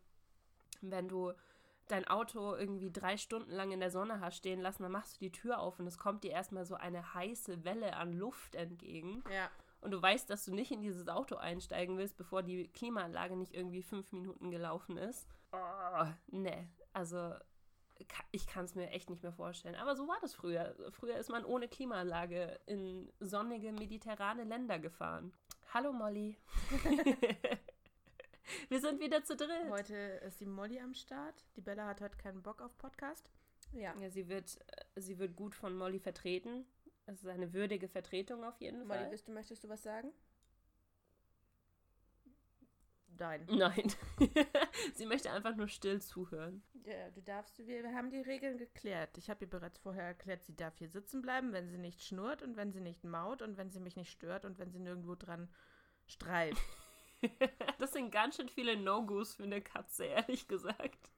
wenn 0.80 1.08
du 1.08 1.32
dein 1.88 2.06
Auto 2.06 2.54
irgendwie 2.54 2.90
drei 2.90 3.16
Stunden 3.16 3.50
lang 3.50 3.72
in 3.72 3.80
der 3.80 3.90
Sonne 3.90 4.20
hast 4.20 4.36
stehen 4.36 4.60
lassen, 4.60 4.84
dann 4.84 4.92
machst 4.92 5.16
du 5.16 5.18
die 5.20 5.32
Tür 5.32 5.58
auf 5.58 5.78
und 5.78 5.86
es 5.86 5.98
kommt 5.98 6.24
dir 6.24 6.30
erstmal 6.30 6.64
so 6.64 6.76
eine 6.76 7.14
heiße 7.14 7.64
Welle 7.64 7.96
an 7.96 8.12
Luft 8.12 8.54
entgegen. 8.54 9.22
Ja. 9.30 9.50
Und 9.84 9.90
du 9.90 10.00
weißt, 10.00 10.30
dass 10.30 10.46
du 10.46 10.54
nicht 10.54 10.70
in 10.70 10.80
dieses 10.80 11.08
Auto 11.08 11.36
einsteigen 11.36 11.98
willst, 11.98 12.16
bevor 12.16 12.42
die 12.42 12.68
Klimaanlage 12.68 13.36
nicht 13.36 13.52
irgendwie 13.52 13.82
fünf 13.82 14.12
Minuten 14.12 14.50
gelaufen 14.50 14.96
ist. 14.96 15.28
Oh, 15.52 16.06
ne, 16.28 16.70
also 16.94 17.34
ich 18.32 18.46
kann 18.46 18.64
es 18.64 18.74
mir 18.74 18.88
echt 18.92 19.10
nicht 19.10 19.22
mehr 19.22 19.34
vorstellen. 19.34 19.74
Aber 19.74 19.94
so 19.94 20.08
war 20.08 20.16
das 20.22 20.34
früher. 20.34 20.74
Früher 20.90 21.18
ist 21.18 21.28
man 21.28 21.44
ohne 21.44 21.68
Klimaanlage 21.68 22.58
in 22.64 23.12
sonnige 23.20 23.72
mediterrane 23.72 24.44
Länder 24.44 24.78
gefahren. 24.78 25.34
Hallo 25.74 25.92
Molly. 25.92 26.38
Wir 28.70 28.80
sind 28.80 29.00
wieder 29.00 29.22
zu 29.22 29.36
dritt. 29.36 29.68
Heute 29.68 29.94
ist 30.26 30.40
die 30.40 30.46
Molly 30.46 30.80
am 30.80 30.94
Start. 30.94 31.44
Die 31.56 31.60
Bella 31.60 31.86
hat 31.86 32.00
heute 32.00 32.16
keinen 32.16 32.42
Bock 32.42 32.62
auf 32.62 32.78
Podcast. 32.78 33.30
Ja. 33.72 33.94
ja 34.00 34.08
sie, 34.08 34.28
wird, 34.28 34.58
sie 34.96 35.18
wird 35.18 35.36
gut 35.36 35.54
von 35.54 35.76
Molly 35.76 35.98
vertreten. 35.98 36.64
Es 37.06 37.22
ist 37.22 37.28
eine 37.28 37.52
würdige 37.52 37.88
Vertretung 37.88 38.44
auf 38.44 38.58
jeden 38.60 38.86
Molly, 38.86 38.88
Fall. 38.88 39.10
Molly, 39.10 39.32
möchtest 39.32 39.64
du 39.64 39.68
was 39.68 39.82
sagen? 39.82 40.12
Nein. 43.18 43.46
Nein. 43.48 43.92
Sie 44.94 45.06
möchte 45.06 45.30
einfach 45.30 45.54
nur 45.54 45.68
still 45.68 46.00
zuhören. 46.00 46.62
Ja, 46.84 47.10
du 47.10 47.22
darfst, 47.22 47.58
wir 47.66 47.94
haben 47.94 48.10
die 48.10 48.20
Regeln 48.20 48.58
geklärt. 48.58 49.16
Ich 49.18 49.30
habe 49.30 49.44
ihr 49.44 49.50
bereits 49.50 49.78
vorher 49.78 50.04
erklärt, 50.04 50.44
sie 50.44 50.56
darf 50.56 50.76
hier 50.78 50.88
sitzen 50.88 51.22
bleiben, 51.22 51.52
wenn 51.52 51.68
sie 51.68 51.78
nicht 51.78 52.02
schnurrt 52.02 52.42
und 52.42 52.56
wenn 52.56 52.72
sie 52.72 52.80
nicht 52.80 53.04
maut 53.04 53.42
und 53.42 53.56
wenn 53.56 53.70
sie 53.70 53.80
mich 53.80 53.96
nicht 53.96 54.10
stört 54.10 54.44
und 54.44 54.58
wenn 54.58 54.72
sie 54.72 54.80
nirgendwo 54.80 55.14
dran 55.14 55.48
streift. 56.06 56.60
das 57.78 57.92
sind 57.92 58.10
ganz 58.10 58.36
schön 58.36 58.48
viele 58.48 58.76
No-Gos 58.76 59.34
für 59.34 59.44
eine 59.44 59.62
Katze, 59.62 60.04
ehrlich 60.06 60.48
gesagt. 60.48 61.10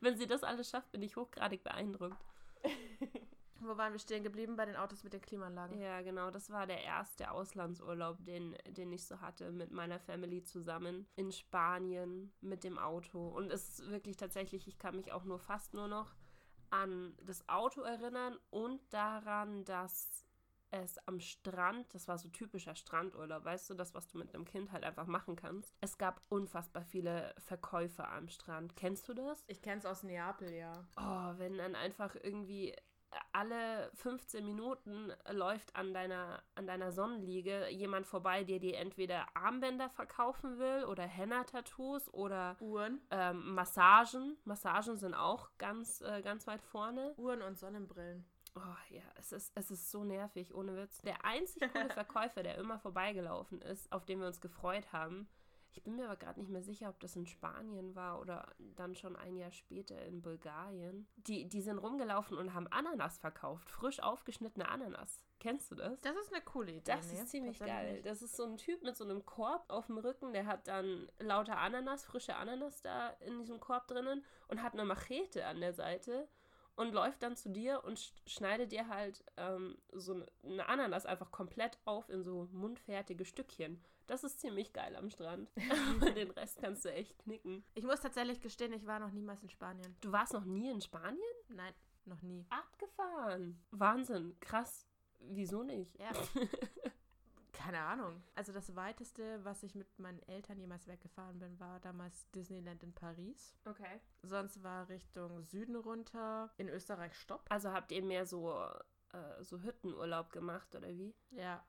Wenn 0.00 0.16
sie 0.16 0.26
das 0.26 0.44
alles 0.44 0.70
schafft, 0.70 0.92
bin 0.92 1.02
ich 1.02 1.16
hochgradig 1.16 1.62
beeindruckt. 1.62 2.24
Wo 3.60 3.76
waren 3.76 3.92
wir 3.92 3.98
stehen 3.98 4.22
geblieben? 4.22 4.56
Bei 4.56 4.64
den 4.64 4.76
Autos 4.76 5.04
mit 5.04 5.12
den 5.12 5.20
Klimaanlagen. 5.20 5.78
Ja, 5.80 6.02
genau. 6.02 6.30
Das 6.30 6.50
war 6.50 6.66
der 6.66 6.82
erste 6.82 7.30
Auslandsurlaub, 7.30 8.24
den, 8.24 8.56
den 8.68 8.92
ich 8.92 9.06
so 9.06 9.20
hatte 9.20 9.50
mit 9.50 9.70
meiner 9.70 9.98
Family 9.98 10.42
zusammen 10.42 11.06
in 11.16 11.32
Spanien 11.32 12.32
mit 12.40 12.64
dem 12.64 12.78
Auto. 12.78 13.28
Und 13.28 13.52
es 13.52 13.68
ist 13.80 13.90
wirklich 13.90 14.16
tatsächlich, 14.16 14.68
ich 14.68 14.78
kann 14.78 14.96
mich 14.96 15.12
auch 15.12 15.24
nur 15.24 15.38
fast 15.38 15.74
nur 15.74 15.88
noch 15.88 16.14
an 16.70 17.16
das 17.22 17.48
Auto 17.48 17.80
erinnern 17.80 18.38
und 18.50 18.80
daran, 18.92 19.64
dass 19.64 20.24
es 20.70 20.98
am 21.06 21.18
Strand, 21.20 21.94
das 21.94 22.08
war 22.08 22.18
so 22.18 22.28
typischer 22.28 22.74
Strandurlaub, 22.74 23.44
weißt 23.44 23.70
du, 23.70 23.74
das, 23.74 23.94
was 23.94 24.08
du 24.08 24.18
mit 24.18 24.34
einem 24.34 24.44
Kind 24.44 24.72
halt 24.72 24.84
einfach 24.84 25.06
machen 25.06 25.36
kannst. 25.36 25.74
Es 25.80 25.96
gab 25.98 26.20
unfassbar 26.28 26.84
viele 26.84 27.34
Verkäufer 27.38 28.10
am 28.12 28.28
Strand. 28.28 28.76
Kennst 28.76 29.08
du 29.08 29.14
das? 29.14 29.42
Ich 29.46 29.62
kenn's 29.62 29.86
aus 29.86 30.02
Neapel, 30.02 30.52
ja. 30.52 30.72
Oh, 30.98 31.38
wenn 31.38 31.56
dann 31.56 31.74
einfach 31.74 32.14
irgendwie 32.16 32.74
alle 33.32 33.90
15 33.94 34.44
Minuten 34.44 35.12
läuft 35.30 35.74
an 35.76 35.94
deiner, 35.94 36.42
an 36.54 36.66
deiner 36.66 36.92
Sonnenliege 36.92 37.68
jemand 37.70 38.06
vorbei, 38.06 38.44
der 38.44 38.58
dir 38.58 38.76
entweder 38.76 39.26
Armbänder 39.34 39.88
verkaufen 39.90 40.58
will 40.58 40.84
oder 40.84 41.04
Henna-Tattoos 41.04 42.12
oder 42.12 42.56
Uhren. 42.60 43.00
Ähm, 43.10 43.54
Massagen. 43.54 44.36
Massagen 44.44 44.96
sind 44.96 45.14
auch 45.14 45.50
ganz, 45.58 46.00
äh, 46.00 46.22
ganz 46.22 46.46
weit 46.46 46.62
vorne. 46.62 47.14
Uhren 47.16 47.42
und 47.42 47.58
Sonnenbrillen. 47.58 48.26
Oh 48.54 48.76
ja, 48.90 49.02
es 49.16 49.32
ist, 49.32 49.52
es 49.54 49.70
ist 49.70 49.90
so 49.90 50.04
nervig, 50.04 50.54
ohne 50.54 50.76
Witz. 50.76 51.00
Der 51.02 51.24
einzig 51.24 51.62
coole 51.72 51.90
Verkäufer, 51.94 52.42
der 52.42 52.56
immer 52.58 52.78
vorbeigelaufen 52.78 53.60
ist, 53.60 53.90
auf 53.92 54.04
den 54.04 54.20
wir 54.20 54.26
uns 54.26 54.40
gefreut 54.40 54.92
haben, 54.92 55.28
ich 55.72 55.82
bin 55.82 55.96
mir 55.96 56.06
aber 56.06 56.16
gerade 56.16 56.40
nicht 56.40 56.50
mehr 56.50 56.62
sicher, 56.62 56.88
ob 56.88 56.98
das 57.00 57.16
in 57.16 57.26
Spanien 57.26 57.94
war 57.94 58.20
oder 58.20 58.52
dann 58.76 58.94
schon 58.94 59.16
ein 59.16 59.36
Jahr 59.36 59.52
später 59.52 60.00
in 60.06 60.22
Bulgarien. 60.22 61.06
Die, 61.16 61.48
die 61.48 61.62
sind 61.62 61.78
rumgelaufen 61.78 62.38
und 62.38 62.54
haben 62.54 62.66
Ananas 62.68 63.18
verkauft. 63.18 63.70
Frisch 63.70 64.00
aufgeschnittene 64.00 64.68
Ananas. 64.68 65.22
Kennst 65.40 65.70
du 65.70 65.76
das? 65.76 66.00
Das 66.00 66.16
ist 66.16 66.32
eine 66.32 66.42
coole 66.42 66.72
Idee. 66.72 66.82
Das 66.92 67.12
ist 67.12 67.28
ziemlich 67.28 67.58
geil. 67.58 68.02
Das 68.02 68.22
ist 68.22 68.36
so 68.36 68.44
ein 68.44 68.56
Typ 68.56 68.82
mit 68.82 68.96
so 68.96 69.04
einem 69.04 69.24
Korb 69.24 69.64
auf 69.68 69.86
dem 69.86 69.98
Rücken, 69.98 70.32
der 70.32 70.46
hat 70.46 70.66
dann 70.66 71.08
lauter 71.18 71.58
Ananas, 71.58 72.04
frische 72.04 72.34
Ananas 72.36 72.82
da 72.82 73.10
in 73.20 73.38
diesem 73.38 73.60
Korb 73.60 73.86
drinnen 73.86 74.24
und 74.48 74.62
hat 74.62 74.72
eine 74.72 74.84
Machete 74.84 75.46
an 75.46 75.60
der 75.60 75.74
Seite 75.74 76.28
und 76.74 76.92
läuft 76.92 77.22
dann 77.22 77.36
zu 77.36 77.50
dir 77.50 77.82
und 77.84 78.12
schneidet 78.26 78.72
dir 78.72 78.88
halt 78.88 79.24
ähm, 79.36 79.78
so 79.92 80.24
eine 80.44 80.68
Ananas 80.68 81.06
einfach 81.06 81.30
komplett 81.30 81.78
auf 81.84 82.08
in 82.08 82.22
so 82.22 82.48
mundfertige 82.52 83.24
Stückchen. 83.24 83.82
Das 84.08 84.24
ist 84.24 84.40
ziemlich 84.40 84.72
geil 84.72 84.96
am 84.96 85.10
Strand. 85.10 85.50
Aber 85.96 86.10
den 86.10 86.30
Rest 86.30 86.58
kannst 86.60 86.84
du 86.84 86.92
echt 86.92 87.16
knicken. 87.20 87.62
Ich 87.74 87.84
muss 87.84 88.00
tatsächlich 88.00 88.40
gestehen, 88.40 88.72
ich 88.72 88.86
war 88.86 88.98
noch 88.98 89.12
niemals 89.12 89.42
in 89.42 89.50
Spanien. 89.50 89.96
Du 90.00 90.10
warst 90.10 90.32
noch 90.32 90.46
nie 90.46 90.70
in 90.70 90.80
Spanien? 90.80 91.20
Nein, 91.48 91.74
noch 92.06 92.22
nie. 92.22 92.46
Abgefahren. 92.48 93.62
Wahnsinn. 93.70 94.34
Krass. 94.40 94.86
Wieso 95.20 95.62
nicht? 95.62 95.98
Ja. 96.00 96.10
Keine 97.52 97.80
Ahnung. 97.80 98.22
Also 98.34 98.52
das 98.52 98.74
weiteste, 98.76 99.44
was 99.44 99.62
ich 99.62 99.74
mit 99.74 99.98
meinen 99.98 100.22
Eltern 100.22 100.58
jemals 100.58 100.86
weggefahren 100.86 101.38
bin, 101.38 101.60
war 101.60 101.78
damals 101.80 102.30
Disneyland 102.30 102.82
in 102.82 102.94
Paris. 102.94 103.54
Okay. 103.66 104.00
Sonst 104.22 104.62
war 104.62 104.88
Richtung 104.88 105.42
Süden 105.42 105.76
runter, 105.76 106.50
in 106.56 106.70
Österreich 106.70 107.14
Stopp. 107.14 107.44
Also 107.50 107.72
habt 107.72 107.92
ihr 107.92 108.02
mehr 108.02 108.24
so, 108.24 108.54
äh, 109.12 109.42
so 109.42 109.60
Hüttenurlaub 109.60 110.32
gemacht 110.32 110.74
oder 110.74 110.88
wie? 110.88 111.14
Ja. 111.30 111.62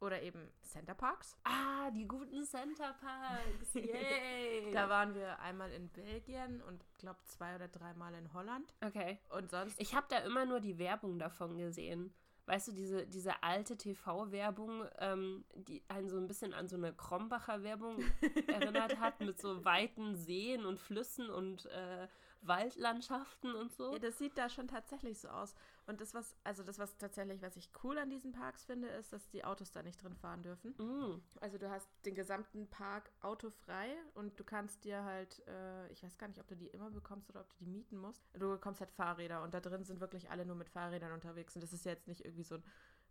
Oder 0.00 0.22
eben 0.22 0.50
Center 0.62 0.94
Parks. 0.94 1.36
Ah, 1.44 1.90
die 1.90 2.06
guten 2.06 2.44
Center 2.44 2.94
Parks. 3.00 3.74
Yay. 3.74 4.70
da 4.72 4.88
waren 4.88 5.14
wir 5.14 5.38
einmal 5.40 5.72
in 5.72 5.88
Belgien 5.88 6.62
und 6.62 6.84
glaube 6.98 7.18
zwei 7.24 7.54
oder 7.54 7.68
dreimal 7.68 8.14
in 8.14 8.32
Holland. 8.34 8.74
Okay. 8.84 9.18
Und 9.30 9.50
sonst. 9.50 9.80
Ich 9.80 9.94
habe 9.94 10.06
da 10.10 10.18
immer 10.18 10.44
nur 10.44 10.60
die 10.60 10.78
Werbung 10.78 11.18
davon 11.18 11.56
gesehen. 11.56 12.12
Weißt 12.46 12.68
du, 12.68 12.72
diese, 12.72 13.06
diese 13.06 13.42
alte 13.42 13.76
TV-Werbung, 13.76 14.84
ähm, 14.98 15.44
die 15.54 15.82
einen 15.88 16.08
so 16.08 16.16
ein 16.16 16.28
bisschen 16.28 16.54
an 16.54 16.68
so 16.68 16.76
eine 16.76 16.92
Krombacher 16.92 17.64
Werbung 17.64 17.98
erinnert 18.46 19.00
hat, 19.00 19.18
mit 19.20 19.40
so 19.40 19.64
weiten 19.64 20.14
Seen 20.14 20.64
und 20.64 20.78
Flüssen 20.78 21.28
und 21.28 21.66
äh, 21.66 22.06
Waldlandschaften 22.42 23.54
und 23.54 23.72
so. 23.72 23.92
Ja, 23.92 23.98
das 23.98 24.18
sieht 24.18 24.36
da 24.38 24.48
schon 24.48 24.68
tatsächlich 24.68 25.18
so 25.18 25.28
aus. 25.28 25.54
Und 25.86 26.00
das, 26.00 26.14
was, 26.14 26.36
also 26.44 26.62
das, 26.62 26.78
was 26.78 26.96
tatsächlich, 26.98 27.42
was 27.42 27.56
ich 27.56 27.70
cool 27.82 27.98
an 27.98 28.10
diesen 28.10 28.32
Parks 28.32 28.64
finde, 28.64 28.88
ist, 28.88 29.12
dass 29.12 29.28
die 29.30 29.44
Autos 29.44 29.72
da 29.72 29.82
nicht 29.82 30.02
drin 30.02 30.16
fahren 30.16 30.42
dürfen. 30.42 30.74
Mm. 30.78 31.22
Also 31.40 31.58
du 31.58 31.70
hast 31.70 31.88
den 32.04 32.14
gesamten 32.14 32.68
Park 32.68 33.10
autofrei 33.20 33.96
und 34.14 34.38
du 34.38 34.44
kannst 34.44 34.84
dir 34.84 35.04
halt, 35.04 35.46
äh, 35.46 35.90
ich 35.92 36.02
weiß 36.02 36.18
gar 36.18 36.28
nicht, 36.28 36.40
ob 36.40 36.48
du 36.48 36.56
die 36.56 36.68
immer 36.68 36.90
bekommst 36.90 37.30
oder 37.30 37.40
ob 37.40 37.48
du 37.50 37.56
die 37.58 37.66
mieten 37.66 37.96
musst. 37.96 38.22
Du 38.34 38.50
bekommst 38.50 38.80
halt 38.80 38.90
Fahrräder 38.90 39.42
und 39.42 39.54
da 39.54 39.60
drin 39.60 39.84
sind 39.84 40.00
wirklich 40.00 40.30
alle 40.30 40.44
nur 40.44 40.56
mit 40.56 40.68
Fahrrädern 40.68 41.12
unterwegs. 41.12 41.54
Und 41.54 41.62
das 41.62 41.72
ist 41.72 41.84
ja 41.84 41.92
jetzt 41.92 42.08
nicht 42.08 42.24
irgendwie 42.24 42.44
so 42.44 42.56
ein 42.56 42.64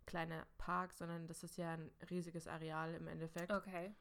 kleiner 0.06 0.46
Park, 0.58 0.92
sondern 0.92 1.26
das 1.26 1.42
ist 1.42 1.56
ja 1.56 1.72
ein 1.72 1.90
riesiges 2.10 2.46
Areal 2.46 2.94
im 2.94 3.08
Endeffekt. 3.08 3.52
Okay. 3.52 3.94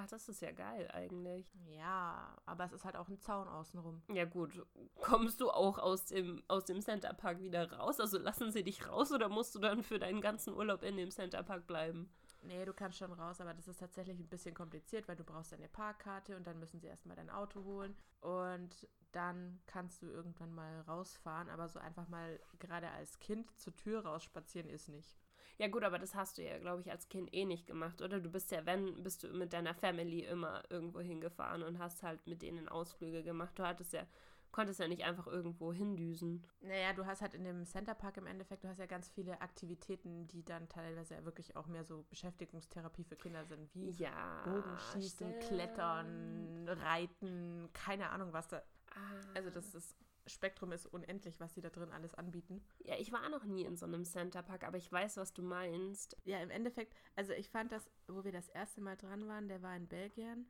Ach, 0.00 0.06
das 0.06 0.28
ist 0.28 0.40
ja 0.40 0.52
geil 0.52 0.88
eigentlich. 0.92 1.52
Ja, 1.66 2.36
aber 2.46 2.64
es 2.64 2.72
ist 2.72 2.84
halt 2.84 2.94
auch 2.94 3.08
ein 3.08 3.18
Zaun 3.18 3.48
außenrum. 3.48 4.00
Ja 4.08 4.24
gut, 4.24 4.64
kommst 5.00 5.40
du 5.40 5.50
auch 5.50 5.78
aus 5.78 6.04
dem, 6.04 6.40
aus 6.46 6.64
dem 6.66 6.80
Centerpark 6.80 7.40
wieder 7.40 7.72
raus? 7.72 7.98
Also 7.98 8.18
lassen 8.18 8.52
sie 8.52 8.62
dich 8.62 8.86
raus 8.88 9.10
oder 9.10 9.28
musst 9.28 9.56
du 9.56 9.58
dann 9.58 9.82
für 9.82 9.98
deinen 9.98 10.20
ganzen 10.20 10.54
Urlaub 10.54 10.84
in 10.84 10.96
dem 10.96 11.10
Centerpark 11.10 11.66
bleiben? 11.66 12.12
Nee, 12.42 12.64
du 12.64 12.72
kannst 12.72 12.98
schon 12.98 13.12
raus, 13.12 13.40
aber 13.40 13.54
das 13.54 13.66
ist 13.66 13.78
tatsächlich 13.80 14.20
ein 14.20 14.28
bisschen 14.28 14.54
kompliziert, 14.54 15.08
weil 15.08 15.16
du 15.16 15.24
brauchst 15.24 15.50
deine 15.50 15.68
Parkkarte 15.68 16.36
und 16.36 16.46
dann 16.46 16.60
müssen 16.60 16.78
sie 16.78 16.86
erstmal 16.86 17.16
dein 17.16 17.30
Auto 17.30 17.64
holen 17.64 17.96
und 18.20 18.88
dann 19.10 19.60
kannst 19.66 20.02
du 20.02 20.06
irgendwann 20.06 20.54
mal 20.54 20.82
rausfahren, 20.82 21.48
aber 21.48 21.68
so 21.68 21.80
einfach 21.80 22.06
mal 22.06 22.38
gerade 22.60 22.88
als 22.90 23.18
Kind 23.18 23.50
zur 23.58 23.74
Tür 23.74 24.04
rausspazieren 24.04 24.68
ist 24.68 24.88
nicht. 24.88 25.18
Ja 25.58 25.66
gut, 25.66 25.82
aber 25.82 25.98
das 25.98 26.14
hast 26.14 26.38
du 26.38 26.42
ja, 26.42 26.56
glaube 26.58 26.80
ich, 26.80 26.90
als 26.90 27.08
Kind 27.08 27.34
eh 27.34 27.44
nicht 27.44 27.66
gemacht, 27.66 28.00
oder? 28.00 28.20
Du 28.20 28.30
bist 28.30 28.50
ja, 28.52 28.64
wenn, 28.64 29.02
bist 29.02 29.24
du 29.24 29.28
mit 29.28 29.52
deiner 29.52 29.74
Family 29.74 30.20
immer 30.20 30.62
irgendwo 30.70 31.00
hingefahren 31.00 31.64
und 31.64 31.80
hast 31.80 32.04
halt 32.04 32.24
mit 32.28 32.42
denen 32.42 32.68
Ausflüge 32.68 33.24
gemacht. 33.24 33.58
Du 33.58 33.64
hattest 33.64 33.92
ja, 33.92 34.06
konntest 34.52 34.78
ja 34.78 34.86
nicht 34.86 35.02
einfach 35.02 35.26
irgendwo 35.26 35.72
hindüsen. 35.72 36.46
Naja, 36.60 36.92
du 36.92 37.06
hast 37.06 37.22
halt 37.22 37.34
in 37.34 37.42
dem 37.42 37.64
Centerpark 37.66 38.18
im 38.18 38.26
Endeffekt, 38.26 38.62
du 38.62 38.68
hast 38.68 38.78
ja 38.78 38.86
ganz 38.86 39.08
viele 39.08 39.40
Aktivitäten, 39.40 40.28
die 40.28 40.44
dann 40.44 40.68
teilweise 40.68 41.14
ja 41.14 41.24
wirklich 41.24 41.56
auch 41.56 41.66
mehr 41.66 41.84
so 41.84 42.04
Beschäftigungstherapie 42.08 43.02
für 43.02 43.16
Kinder 43.16 43.44
sind, 43.44 43.68
wie 43.74 43.90
ja, 43.90 44.44
Bogenschießen, 44.44 45.28
stimmt. 45.28 45.40
Klettern, 45.40 46.68
Reiten, 46.68 47.68
keine 47.72 48.10
Ahnung 48.10 48.32
was 48.32 48.46
da. 48.46 48.62
Ah. 48.90 49.34
Also 49.34 49.50
das 49.50 49.74
ist 49.74 49.96
Spektrum 50.28 50.72
ist 50.72 50.86
unendlich, 50.86 51.40
was 51.40 51.54
sie 51.54 51.60
da 51.60 51.70
drin 51.70 51.92
alles 51.92 52.14
anbieten. 52.14 52.64
Ja, 52.80 52.96
ich 52.98 53.12
war 53.12 53.28
noch 53.28 53.44
nie 53.44 53.64
in 53.64 53.76
so 53.76 53.86
einem 53.86 54.04
Centerpark, 54.04 54.64
aber 54.64 54.76
ich 54.76 54.90
weiß, 54.90 55.16
was 55.16 55.32
du 55.32 55.42
meinst. 55.42 56.16
Ja, 56.24 56.40
im 56.40 56.50
Endeffekt, 56.50 56.94
also 57.16 57.32
ich 57.32 57.50
fand 57.50 57.72
das, 57.72 57.90
wo 58.06 58.24
wir 58.24 58.32
das 58.32 58.48
erste 58.48 58.80
Mal 58.80 58.96
dran 58.96 59.26
waren, 59.28 59.48
der 59.48 59.62
war 59.62 59.76
in 59.76 59.88
Belgien. 59.88 60.46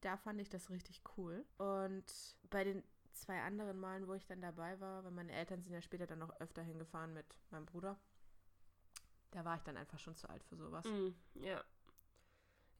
Da 0.00 0.16
fand 0.16 0.40
ich 0.40 0.48
das 0.48 0.70
richtig 0.70 1.02
cool. 1.16 1.44
Und 1.58 2.36
bei 2.50 2.64
den 2.64 2.82
zwei 3.12 3.40
anderen 3.40 3.78
Malen, 3.78 4.08
wo 4.08 4.14
ich 4.14 4.26
dann 4.26 4.40
dabei 4.40 4.80
war, 4.80 5.04
weil 5.04 5.12
meine 5.12 5.32
Eltern 5.32 5.62
sind 5.62 5.72
ja 5.72 5.82
später 5.82 6.06
dann 6.06 6.18
noch 6.18 6.40
öfter 6.40 6.62
hingefahren 6.62 7.12
mit 7.12 7.26
meinem 7.50 7.66
Bruder, 7.66 7.98
da 9.32 9.44
war 9.44 9.56
ich 9.56 9.62
dann 9.62 9.76
einfach 9.76 9.98
schon 9.98 10.16
zu 10.16 10.28
alt 10.28 10.44
für 10.44 10.56
sowas. 10.56 10.84
Mm, 10.84 11.08
ja. 11.34 11.62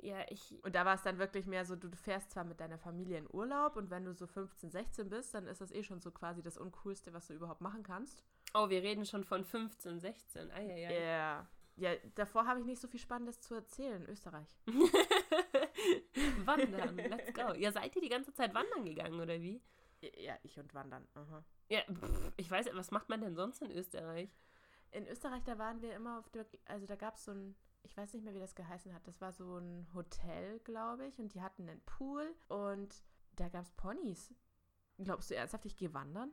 Ja, 0.03 0.25
ich. 0.29 0.63
Und 0.65 0.75
da 0.75 0.85
war 0.85 0.97
es 0.97 1.03
dann 1.03 1.19
wirklich 1.19 1.47
mehr 1.47 1.65
so, 1.65 1.77
du, 1.77 1.89
du 1.89 1.97
fährst 1.97 2.33
zwar 2.33 2.43
mit 2.45 2.61
deiner 2.61 2.77
Familie 2.77 3.19
in 3.19 3.29
Urlaub 3.33 3.77
und 3.77 3.89
wenn 3.91 4.05
du 4.05 4.13
so 4.13 4.27
15, 4.27 4.71
16 4.71 5.09
bist, 5.09 5.33
dann 5.33 5.47
ist 5.47 5.61
das 5.61 5.71
eh 5.71 5.85
schon 5.85 6.01
so 6.01 6.11
quasi 6.11 6.43
das 6.43 6.59
Uncoolste, 6.59 7.13
was 7.13 7.29
du 7.29 7.35
überhaupt 7.35 7.61
machen 7.61 7.85
kannst. 7.85 8.25
Oh, 8.53 8.69
wir 8.69 8.83
reden 8.83 9.07
schon 9.07 9.23
von 9.23 9.45
15, 9.45 10.01
16. 10.01 10.51
Ah, 10.51 10.61
ja, 10.61 10.77
ja. 10.77 10.91
Ja. 10.91 11.49
Ja, 11.77 11.93
davor 12.17 12.47
habe 12.47 12.61
ich 12.61 12.67
nicht 12.67 12.81
so 12.81 12.89
viel 12.89 13.01
Spannendes 13.01 13.41
zu 13.41 13.55
erzählen. 13.55 14.05
Österreich. 14.07 14.49
wandern, 16.45 16.97
let's 16.97 17.33
go. 17.33 17.55
Ja, 17.55 17.73
seid 17.73 17.97
ihr 17.97 18.03
die 18.03 18.09
ganze 18.09 18.33
Zeit 18.35 18.55
wandern 18.55 18.85
gegangen, 18.85 19.19
oder 19.21 19.41
wie? 19.41 19.63
Ja, 20.19 20.37
ich 20.43 20.59
und 20.59 20.75
wandern. 20.75 21.07
Aha. 21.15 21.45
Ja, 21.69 21.81
pff, 21.81 22.33
ich 22.37 22.51
weiß, 22.51 22.69
was 22.75 22.91
macht 22.91 23.09
man 23.09 23.21
denn 23.21 23.35
sonst 23.35 23.63
in 23.63 23.71
Österreich? 23.71 24.37
In 24.91 25.07
Österreich, 25.07 25.43
da 25.45 25.59
waren 25.59 25.81
wir 25.81 25.95
immer 25.95 26.19
auf 26.19 26.29
der, 26.29 26.45
also 26.67 26.87
da 26.87 26.97
gab 26.97 27.17
es 27.17 27.25
so 27.25 27.33
ein, 27.33 27.55
ich 27.83 27.97
weiß 27.97 28.13
nicht 28.15 28.25
mehr, 28.25 28.35
wie 28.35 28.41
das 28.41 28.55
geheißen 28.55 28.95
hat. 28.95 29.07
Das 29.07 29.21
war 29.21 29.33
so 29.33 29.59
ein 29.59 29.87
Hotel, 29.95 30.61
glaube 30.61 31.07
ich, 31.07 31.19
und 31.19 31.35
die 31.35 31.43
hatten 31.43 31.69
einen 31.69 31.81
Pool 31.83 32.35
und 32.49 33.03
da 33.37 33.49
gab 33.49 33.65
es 33.65 33.73
Ponys. 33.73 34.33
Glaubst 34.99 35.31
du 35.31 35.37
ernsthaft, 35.37 35.65
ich 35.67 35.77
gehe 35.77 35.93
wandern? 35.93 36.33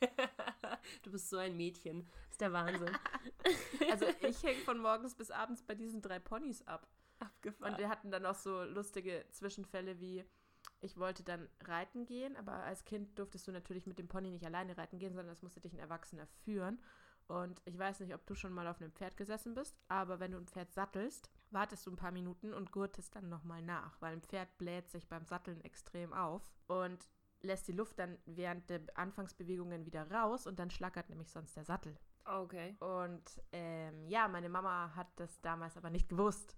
du 1.02 1.10
bist 1.10 1.30
so 1.30 1.38
ein 1.38 1.56
Mädchen. 1.56 2.06
Das 2.24 2.32
ist 2.32 2.40
der 2.40 2.52
Wahnsinn. 2.52 2.90
Also 3.90 4.06
ich 4.20 4.42
hänge 4.42 4.60
von 4.62 4.78
morgens 4.78 5.14
bis 5.14 5.30
abends 5.30 5.62
bei 5.62 5.74
diesen 5.74 6.02
drei 6.02 6.18
Ponys 6.18 6.66
ab. 6.66 6.88
Abgefahren. 7.20 7.72
Und 7.72 7.78
wir 7.78 7.88
hatten 7.88 8.10
dann 8.10 8.26
auch 8.26 8.34
so 8.34 8.64
lustige 8.64 9.24
Zwischenfälle 9.30 10.00
wie, 10.00 10.24
ich 10.80 10.96
wollte 10.98 11.22
dann 11.22 11.48
reiten 11.62 12.06
gehen, 12.06 12.36
aber 12.36 12.52
als 12.52 12.84
Kind 12.84 13.18
durftest 13.18 13.46
du 13.46 13.52
natürlich 13.52 13.86
mit 13.86 13.98
dem 13.98 14.08
Pony 14.08 14.30
nicht 14.30 14.44
alleine 14.44 14.76
reiten 14.76 14.98
gehen, 14.98 15.14
sondern 15.14 15.32
das 15.32 15.42
musste 15.42 15.60
dich 15.60 15.72
ein 15.72 15.78
Erwachsener 15.78 16.26
führen. 16.44 16.82
Und 17.28 17.60
ich 17.64 17.76
weiß 17.76 18.00
nicht, 18.00 18.14
ob 18.14 18.24
du 18.26 18.34
schon 18.34 18.52
mal 18.52 18.66
auf 18.68 18.80
einem 18.80 18.92
Pferd 18.92 19.16
gesessen 19.16 19.54
bist, 19.54 19.76
aber 19.88 20.20
wenn 20.20 20.32
du 20.32 20.38
ein 20.38 20.46
Pferd 20.46 20.72
sattelst, 20.72 21.28
wartest 21.50 21.86
du 21.86 21.90
ein 21.90 21.96
paar 21.96 22.12
Minuten 22.12 22.54
und 22.54 22.70
gurtest 22.72 23.16
dann 23.16 23.28
nochmal 23.28 23.62
nach, 23.62 24.00
weil 24.00 24.12
ein 24.12 24.22
Pferd 24.22 24.56
bläht 24.58 24.90
sich 24.90 25.08
beim 25.08 25.24
Satteln 25.24 25.60
extrem 25.62 26.12
auf 26.12 26.42
und 26.66 27.08
lässt 27.42 27.66
die 27.68 27.72
Luft 27.72 27.98
dann 27.98 28.18
während 28.26 28.70
der 28.70 28.80
Anfangsbewegungen 28.94 29.86
wieder 29.86 30.10
raus 30.10 30.46
und 30.46 30.58
dann 30.58 30.70
schlackert 30.70 31.08
nämlich 31.10 31.30
sonst 31.30 31.56
der 31.56 31.64
Sattel. 31.64 31.96
Okay. 32.24 32.76
Und 32.80 33.40
ähm, 33.52 34.08
ja, 34.08 34.28
meine 34.28 34.48
Mama 34.48 34.94
hat 34.94 35.08
das 35.16 35.40
damals 35.40 35.76
aber 35.76 35.90
nicht 35.90 36.08
gewusst 36.08 36.56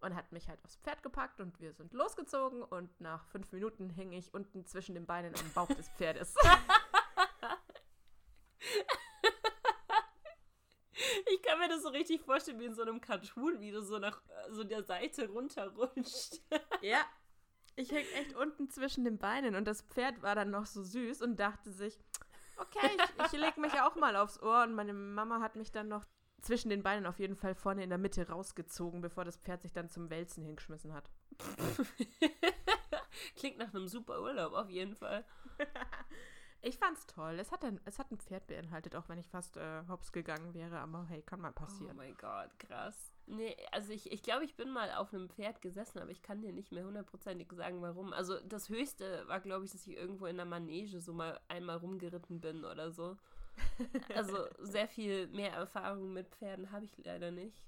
und 0.00 0.14
hat 0.14 0.30
mich 0.32 0.48
halt 0.48 0.64
aufs 0.64 0.76
Pferd 0.76 1.02
gepackt 1.02 1.40
und 1.40 1.60
wir 1.60 1.72
sind 1.72 1.92
losgezogen 1.92 2.62
und 2.62 3.00
nach 3.00 3.26
fünf 3.26 3.50
Minuten 3.52 3.90
hing 3.90 4.12
ich 4.12 4.32
unten 4.32 4.64
zwischen 4.64 4.94
den 4.94 5.06
Beinen 5.06 5.34
am 5.34 5.52
Bauch 5.52 5.68
des 5.68 5.88
Pferdes. 5.90 6.34
Ich 11.30 11.42
kann 11.42 11.57
mir 11.68 11.74
das 11.74 11.82
so 11.82 11.88
richtig 11.90 12.22
vorstellen, 12.22 12.60
wie 12.60 12.66
in 12.66 12.74
so 12.74 12.82
einem 12.82 13.00
Cartoon, 13.00 13.60
wie 13.60 13.70
du 13.70 13.82
so 13.82 13.98
nach 13.98 14.20
so 14.50 14.64
der 14.64 14.82
Seite 14.82 15.28
runterrutscht. 15.28 16.40
ja, 16.82 17.04
ich 17.76 17.90
hing 17.90 18.04
echt 18.16 18.34
unten 18.34 18.70
zwischen 18.70 19.04
den 19.04 19.18
Beinen 19.18 19.54
und 19.54 19.66
das 19.66 19.82
Pferd 19.82 20.22
war 20.22 20.34
dann 20.34 20.50
noch 20.50 20.66
so 20.66 20.82
süß 20.82 21.22
und 21.22 21.38
dachte 21.38 21.70
sich, 21.70 21.98
okay, 22.56 22.90
ich, 22.96 23.24
ich 23.26 23.32
leg 23.40 23.56
mich 23.58 23.80
auch 23.80 23.96
mal 23.96 24.16
aufs 24.16 24.40
Ohr 24.42 24.62
und 24.62 24.74
meine 24.74 24.92
Mama 24.92 25.40
hat 25.40 25.56
mich 25.56 25.70
dann 25.70 25.88
noch 25.88 26.04
zwischen 26.40 26.70
den 26.70 26.82
Beinen 26.82 27.06
auf 27.06 27.18
jeden 27.18 27.36
Fall 27.36 27.54
vorne 27.54 27.82
in 27.82 27.90
der 27.90 27.98
Mitte 27.98 28.28
rausgezogen, 28.28 29.00
bevor 29.00 29.24
das 29.24 29.36
Pferd 29.36 29.62
sich 29.62 29.72
dann 29.72 29.88
zum 29.88 30.08
Wälzen 30.08 30.44
hingeschmissen 30.44 30.92
hat. 30.92 31.10
Klingt 33.36 33.58
nach 33.58 33.74
einem 33.74 33.88
super 33.88 34.20
Urlaub 34.22 34.52
auf 34.52 34.70
jeden 34.70 34.94
Fall. 34.94 35.24
Ich 36.60 36.76
fand's 36.78 37.06
toll. 37.06 37.38
Es 37.38 37.52
hat 37.52 37.64
ein, 37.64 37.80
es 37.84 37.98
hat 37.98 38.10
ein 38.10 38.18
Pferd 38.18 38.46
beinhaltet, 38.48 38.96
auch 38.96 39.08
wenn 39.08 39.18
ich 39.18 39.28
fast 39.28 39.56
äh, 39.56 39.82
hops 39.88 40.10
gegangen 40.12 40.54
wäre, 40.54 40.78
aber 40.80 41.06
hey, 41.06 41.22
kann 41.22 41.40
mal 41.40 41.52
Oh 41.52 41.52
passieren. 41.52 41.96
mein 41.96 42.16
Gott, 42.16 42.58
krass. 42.58 43.14
Nee, 43.26 43.56
also 43.72 43.92
ich, 43.92 44.10
ich 44.10 44.22
glaube, 44.22 44.44
ich 44.44 44.56
bin 44.56 44.70
mal 44.70 44.90
auf 44.94 45.12
einem 45.14 45.28
Pferd 45.28 45.60
gesessen, 45.60 45.98
aber 46.00 46.10
ich 46.10 46.22
kann 46.22 46.40
dir 46.40 46.52
nicht 46.52 46.72
mehr 46.72 46.84
hundertprozentig 46.84 47.52
sagen, 47.52 47.80
warum. 47.82 48.12
Also 48.12 48.40
das 48.40 48.68
Höchste 48.70 49.26
war, 49.28 49.40
glaube 49.40 49.66
ich, 49.66 49.70
dass 49.70 49.86
ich 49.86 49.96
irgendwo 49.96 50.26
in 50.26 50.36
der 50.36 50.46
Manege 50.46 51.00
so 51.00 51.12
mal 51.12 51.38
einmal 51.48 51.76
rumgeritten 51.76 52.40
bin 52.40 52.64
oder 52.64 52.90
so. 52.90 53.16
Also 54.14 54.46
sehr 54.60 54.86
viel 54.86 55.26
mehr 55.28 55.52
Erfahrung 55.52 56.12
mit 56.12 56.28
Pferden 56.28 56.70
habe 56.70 56.84
ich 56.84 56.96
leider 56.98 57.30
nicht. 57.32 57.64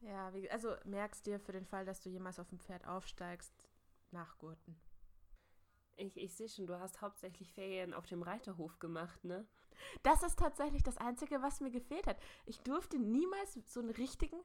ja, 0.00 0.34
wie, 0.34 0.50
also 0.50 0.74
merkst 0.84 1.24
dir 1.26 1.38
für 1.38 1.52
den 1.52 1.64
Fall, 1.66 1.84
dass 1.84 2.00
du 2.00 2.10
jemals 2.10 2.38
auf 2.40 2.48
dem 2.48 2.58
Pferd 2.58 2.84
aufsteigst, 2.86 3.68
nachgurten. 4.10 4.76
Ich, 5.96 6.16
ich 6.16 6.34
sehe 6.34 6.48
schon, 6.48 6.66
du 6.66 6.78
hast 6.78 7.00
hauptsächlich 7.00 7.52
Ferien 7.52 7.94
auf 7.94 8.06
dem 8.06 8.22
Reiterhof 8.22 8.78
gemacht, 8.78 9.24
ne? 9.24 9.46
Das 10.02 10.22
ist 10.22 10.38
tatsächlich 10.38 10.82
das 10.82 10.98
Einzige, 10.98 11.42
was 11.42 11.60
mir 11.60 11.70
gefehlt 11.70 12.06
hat. 12.06 12.18
Ich 12.46 12.60
durfte 12.60 12.98
niemals 12.98 13.54
so 13.66 13.80
einen 13.80 13.90
richtigen 13.90 14.40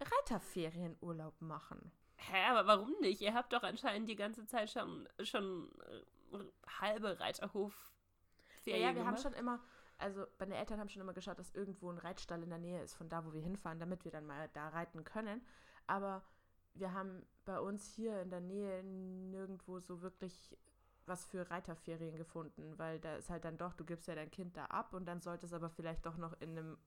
Reiterferienurlaub 0.00 1.40
machen. 1.40 1.92
Hä, 2.16 2.44
aber 2.50 2.66
warum 2.66 2.92
nicht? 3.00 3.20
Ihr 3.20 3.34
habt 3.34 3.52
doch 3.52 3.62
anscheinend 3.62 4.08
die 4.08 4.16
ganze 4.16 4.44
Zeit 4.46 4.70
schon, 4.70 5.08
schon 5.22 5.70
äh, 6.32 6.38
halbe 6.80 7.18
Reiterhof 7.20 7.92
Ja, 8.64 8.76
ja, 8.76 8.94
wir 8.94 9.06
haben 9.06 9.16
schon 9.16 9.32
immer, 9.34 9.60
also 9.98 10.26
meine 10.38 10.56
Eltern 10.56 10.80
haben 10.80 10.88
schon 10.88 11.02
immer 11.02 11.14
geschaut, 11.14 11.38
dass 11.38 11.54
irgendwo 11.54 11.90
ein 11.90 11.98
Reitstall 11.98 12.42
in 12.42 12.50
der 12.50 12.58
Nähe 12.58 12.82
ist 12.82 12.94
von 12.94 13.08
da, 13.08 13.24
wo 13.24 13.32
wir 13.32 13.40
hinfahren, 13.40 13.78
damit 13.78 14.04
wir 14.04 14.12
dann 14.12 14.26
mal 14.26 14.48
da 14.52 14.68
reiten 14.68 15.04
können. 15.04 15.46
Aber 15.86 16.24
wir 16.78 16.92
haben 16.92 17.26
bei 17.44 17.58
uns 17.58 17.86
hier 17.86 18.20
in 18.22 18.30
der 18.30 18.40
Nähe 18.40 18.82
nirgendwo 18.82 19.80
so 19.80 20.02
wirklich 20.02 20.56
was 21.06 21.24
für 21.24 21.50
Reiterferien 21.50 22.16
gefunden, 22.16 22.78
weil 22.78 23.00
da 23.00 23.16
ist 23.16 23.30
halt 23.30 23.44
dann 23.44 23.56
doch, 23.56 23.72
du 23.74 23.84
gibst 23.84 24.08
ja 24.08 24.14
dein 24.14 24.30
Kind 24.30 24.56
da 24.56 24.66
ab 24.66 24.92
und 24.92 25.06
dann 25.06 25.22
sollte 25.22 25.46
es 25.46 25.54
aber 25.54 25.70
vielleicht 25.70 26.04
doch 26.04 26.18
noch 26.18 26.38
in 26.40 26.50
einem 26.50 26.78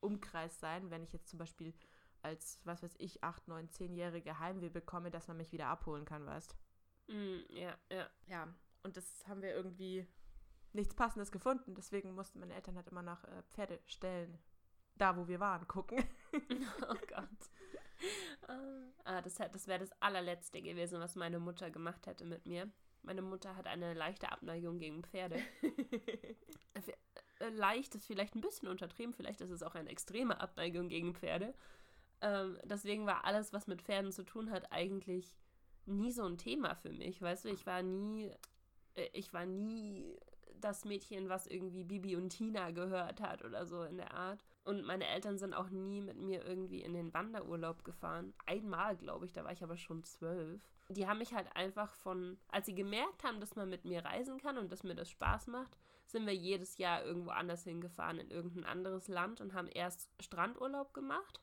Umkreis 0.00 0.58
sein, 0.58 0.90
wenn 0.90 1.04
ich 1.04 1.12
jetzt 1.12 1.28
zum 1.28 1.38
Beispiel 1.38 1.72
als, 2.22 2.60
was 2.64 2.82
weiß 2.82 2.96
ich, 2.98 3.22
8, 3.22 3.46
9, 3.46 3.68
10-jährige 3.68 4.40
Heimweh 4.40 4.68
bekomme, 4.68 5.10
dass 5.10 5.28
man 5.28 5.36
mich 5.36 5.52
wieder 5.52 5.68
abholen 5.68 6.04
kann, 6.04 6.26
weißt 6.26 6.56
Mm, 7.08 7.38
ja, 7.48 7.74
ja. 7.90 8.06
Ja, 8.26 8.48
und 8.82 8.96
das 8.96 9.26
haben 9.26 9.42
wir 9.42 9.54
irgendwie 9.54 10.06
nichts 10.72 10.94
Passendes 10.94 11.32
gefunden. 11.32 11.74
Deswegen 11.74 12.14
mussten 12.14 12.38
meine 12.38 12.54
Eltern 12.54 12.76
halt 12.76 12.88
immer 12.88 13.02
nach 13.02 13.24
äh, 13.24 13.42
Pferdestellen, 13.50 14.38
da 14.94 15.16
wo 15.16 15.26
wir 15.26 15.40
waren, 15.40 15.66
gucken. 15.66 16.04
Oh 16.82 17.06
Gott. 17.08 17.50
Ah, 19.04 19.22
das, 19.22 19.34
das 19.34 19.66
wäre 19.66 19.78
das 19.78 19.92
allerletzte 20.00 20.62
gewesen, 20.62 21.00
was 21.00 21.16
meine 21.16 21.38
Mutter 21.38 21.70
gemacht 21.70 22.06
hätte 22.06 22.24
mit 22.24 22.46
mir. 22.46 22.70
Meine 23.02 23.22
Mutter 23.22 23.56
hat 23.56 23.66
eine 23.66 23.94
leichte 23.94 24.30
Abneigung 24.30 24.78
gegen 24.78 25.02
Pferde. 25.02 25.38
Äh, 27.40 27.50
Leicht 27.50 27.94
ist 27.94 28.06
vielleicht 28.06 28.34
ein 28.34 28.40
bisschen 28.40 28.68
untertrieben, 28.68 29.14
vielleicht 29.14 29.40
ist 29.40 29.50
es 29.50 29.62
auch 29.62 29.76
eine 29.76 29.90
extreme 29.90 30.40
Abneigung 30.40 30.88
gegen 30.88 31.14
Pferde. 31.14 31.54
Ähm, 32.20 32.58
deswegen 32.64 33.06
war 33.06 33.24
alles, 33.24 33.52
was 33.52 33.66
mit 33.68 33.82
Pferden 33.82 34.10
zu 34.10 34.24
tun 34.24 34.50
hat, 34.50 34.72
eigentlich 34.72 35.38
nie 35.86 36.10
so 36.10 36.24
ein 36.24 36.38
Thema 36.38 36.74
für 36.74 36.92
mich. 36.92 37.22
Weißt 37.22 37.44
du, 37.44 37.48
ich 37.50 37.64
war 37.66 37.82
nie, 37.82 38.30
äh, 38.94 39.08
ich 39.12 39.32
war 39.32 39.46
nie 39.46 40.18
das 40.60 40.84
Mädchen, 40.84 41.28
was 41.28 41.46
irgendwie 41.46 41.84
Bibi 41.84 42.16
und 42.16 42.30
Tina 42.30 42.72
gehört 42.72 43.20
hat 43.20 43.44
oder 43.44 43.66
so 43.66 43.84
in 43.84 43.98
der 43.98 44.12
Art. 44.14 44.44
Und 44.64 44.84
meine 44.84 45.06
Eltern 45.06 45.38
sind 45.38 45.54
auch 45.54 45.70
nie 45.70 46.00
mit 46.02 46.18
mir 46.18 46.44
irgendwie 46.44 46.82
in 46.82 46.92
den 46.92 47.14
Wanderurlaub 47.14 47.84
gefahren. 47.84 48.34
Einmal, 48.44 48.96
glaube 48.96 49.24
ich, 49.24 49.32
da 49.32 49.44
war 49.44 49.52
ich 49.52 49.62
aber 49.62 49.78
schon 49.78 50.04
zwölf. 50.04 50.60
Die 50.90 51.06
haben 51.06 51.18
mich 51.18 51.32
halt 51.32 51.54
einfach 51.56 51.94
von, 51.94 52.38
als 52.48 52.66
sie 52.66 52.74
gemerkt 52.74 53.24
haben, 53.24 53.40
dass 53.40 53.56
man 53.56 53.68
mit 53.68 53.84
mir 53.84 54.04
reisen 54.04 54.38
kann 54.38 54.58
und 54.58 54.70
dass 54.70 54.82
mir 54.82 54.94
das 54.94 55.08
Spaß 55.08 55.46
macht, 55.46 55.78
sind 56.06 56.26
wir 56.26 56.34
jedes 56.34 56.76
Jahr 56.78 57.02
irgendwo 57.04 57.30
anders 57.30 57.64
hingefahren, 57.64 58.18
in 58.18 58.30
irgendein 58.30 58.64
anderes 58.64 59.08
Land 59.08 59.40
und 59.40 59.54
haben 59.54 59.68
erst 59.68 60.10
Strandurlaub 60.20 60.92
gemacht. 60.94 61.40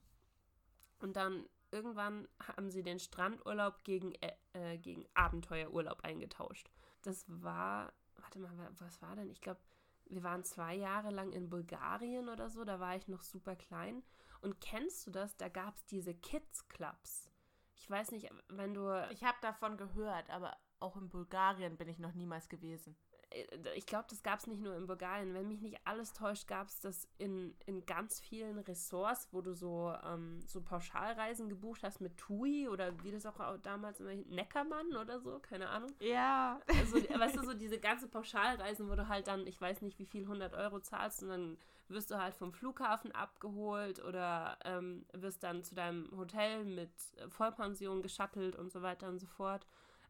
Und 0.99 1.15
dann 1.15 1.47
irgendwann 1.71 2.27
haben 2.55 2.69
sie 2.71 2.83
den 2.83 2.99
Strandurlaub 2.99 3.83
gegen, 3.83 4.13
äh, 4.21 4.33
äh, 4.53 4.77
gegen 4.77 5.05
Abenteuerurlaub 5.13 6.01
eingetauscht. 6.03 6.69
Das 7.03 7.25
war, 7.27 7.93
warte 8.17 8.39
mal, 8.39 8.55
wa- 8.57 8.71
was 8.79 9.01
war 9.01 9.15
denn? 9.15 9.29
Ich 9.29 9.41
glaube, 9.41 9.59
wir 10.07 10.23
waren 10.23 10.43
zwei 10.43 10.75
Jahre 10.75 11.09
lang 11.09 11.31
in 11.31 11.49
Bulgarien 11.49 12.29
oder 12.29 12.49
so, 12.49 12.63
da 12.63 12.79
war 12.79 12.95
ich 12.95 13.07
noch 13.07 13.23
super 13.23 13.55
klein. 13.55 14.03
Und 14.41 14.61
kennst 14.61 15.07
du 15.07 15.11
das? 15.11 15.35
Da 15.37 15.49
gab 15.49 15.75
es 15.75 15.85
diese 15.85 16.13
Kids 16.13 16.67
Clubs. 16.67 17.31
Ich 17.75 17.89
weiß 17.89 18.11
nicht, 18.11 18.29
wenn 18.49 18.73
du. 18.73 18.89
Ich 19.11 19.23
habe 19.23 19.37
davon 19.41 19.77
gehört, 19.77 20.29
aber 20.29 20.55
auch 20.79 20.97
in 20.97 21.09
Bulgarien 21.09 21.77
bin 21.77 21.87
ich 21.87 21.99
noch 21.99 22.13
niemals 22.13 22.49
gewesen. 22.49 22.95
Äh, 23.29 23.45
ich 23.75 23.85
glaube, 23.85 24.05
das 24.09 24.23
gab 24.23 24.39
es 24.39 24.47
nicht 24.47 24.61
nur 24.61 24.75
in 24.75 24.87
Bulgarien. 24.87 25.33
Wenn 25.33 25.47
mich 25.47 25.61
nicht 25.61 25.79
alles 25.85 26.13
täuscht, 26.13 26.47
gab 26.47 26.67
es 26.67 26.79
das 26.79 27.07
in, 27.17 27.55
in 27.65 27.85
ganz 27.85 28.19
vielen 28.19 28.59
Ressorts, 28.59 29.27
wo 29.31 29.41
du 29.41 29.53
so, 29.53 29.93
ähm, 30.03 30.41
so 30.47 30.61
Pauschalreisen 30.61 31.49
gebucht 31.49 31.83
hast 31.83 32.01
mit 32.01 32.17
TUI 32.17 32.67
oder 32.67 32.91
wie 33.03 33.11
das 33.11 33.25
auch 33.25 33.57
damals 33.61 33.99
immer 33.99 34.15
Neckermann 34.15 34.95
oder 34.95 35.19
so, 35.19 35.39
keine 35.39 35.69
Ahnung. 35.69 35.91
Ja. 35.99 36.59
Also, 36.67 36.97
weißt 36.97 37.37
du, 37.37 37.43
so 37.43 37.53
diese 37.53 37.79
ganze 37.79 38.07
Pauschalreisen, 38.07 38.89
wo 38.89 38.95
du 38.95 39.07
halt 39.07 39.27
dann, 39.27 39.47
ich 39.47 39.59
weiß 39.59 39.81
nicht, 39.81 39.99
wie 39.99 40.05
viel 40.05 40.23
100 40.23 40.53
Euro 40.53 40.79
zahlst 40.79 41.23
und 41.23 41.29
dann 41.29 41.57
wirst 41.87 42.11
du 42.11 42.17
halt 42.17 42.35
vom 42.35 42.51
Flughafen 42.51 43.11
abgeholt 43.11 44.03
oder 44.03 44.57
ähm, 44.65 45.05
wirst 45.13 45.43
dann 45.43 45.63
zu 45.63 45.75
deinem 45.75 46.09
Hotel 46.17 46.65
mit 46.65 46.89
äh, 47.17 47.29
Vollpension 47.29 48.01
geschattelt 48.01 48.55
und 48.55 48.71
so 48.71 48.81
weiter 48.81 49.07
und 49.07 49.19
so 49.19 49.27
fort. 49.27 49.65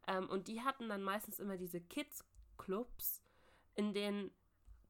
Ähm, 0.07 0.29
und 0.29 0.47
die 0.47 0.61
hatten 0.61 0.89
dann 0.89 1.03
meistens 1.03 1.39
immer 1.39 1.57
diese 1.57 1.81
Kids-Clubs, 2.55 3.21
in 3.75 3.93
denen 3.93 4.31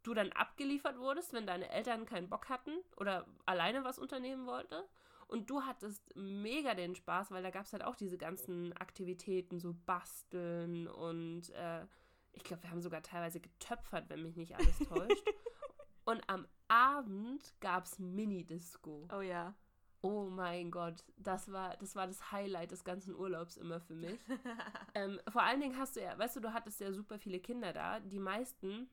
du 0.03 0.13
dann 0.13 0.31
abgeliefert 0.31 0.99
wurdest, 0.99 1.33
wenn 1.33 1.47
deine 1.47 1.69
Eltern 1.69 2.05
keinen 2.05 2.29
Bock 2.29 2.49
hatten 2.49 2.71
oder 2.97 3.25
alleine 3.45 3.83
was 3.83 3.97
unternehmen 3.97 4.45
wollte. 4.45 4.87
Und 5.27 5.49
du 5.49 5.63
hattest 5.63 6.15
mega 6.15 6.75
den 6.75 6.93
Spaß, 6.93 7.31
weil 7.31 7.41
da 7.41 7.49
gab 7.49 7.65
es 7.65 7.73
halt 7.73 7.83
auch 7.83 7.95
diese 7.95 8.17
ganzen 8.17 8.73
Aktivitäten, 8.73 9.59
so 9.59 9.75
basteln 9.85 10.87
und 10.87 11.49
äh, 11.49 11.85
ich 12.33 12.43
glaube, 12.43 12.61
wir 12.63 12.69
haben 12.69 12.81
sogar 12.81 13.01
teilweise 13.01 13.39
getöpfert, 13.39 14.09
wenn 14.09 14.21
mich 14.21 14.35
nicht 14.35 14.55
alles 14.55 14.77
täuscht. 14.87 15.23
und 16.03 16.21
am 16.29 16.47
Abend 16.67 17.55
gab 17.59 17.85
es 17.85 17.97
Mini-Disco. 17.97 19.07
Oh 19.11 19.21
ja. 19.21 19.55
Oh 20.05 20.29
mein 20.29 20.69
Gott, 20.69 21.03
das 21.17 21.51
war, 21.51 21.75
das 21.77 21.95
war 21.95 22.05
das 22.05 22.31
Highlight 22.31 22.69
des 22.69 22.83
ganzen 22.83 23.15
Urlaubs 23.15 23.57
immer 23.57 23.81
für 23.81 23.95
mich. 23.95 24.19
ähm, 24.93 25.19
vor 25.27 25.41
allen 25.41 25.59
Dingen 25.59 25.79
hast 25.79 25.95
du 25.95 26.01
ja, 26.03 26.15
weißt 26.15 26.35
du, 26.35 26.41
du 26.41 26.53
hattest 26.53 26.79
ja 26.79 26.93
super 26.93 27.17
viele 27.17 27.39
Kinder 27.39 27.73
da. 27.73 27.99
Die 27.99 28.19
meisten 28.19 28.87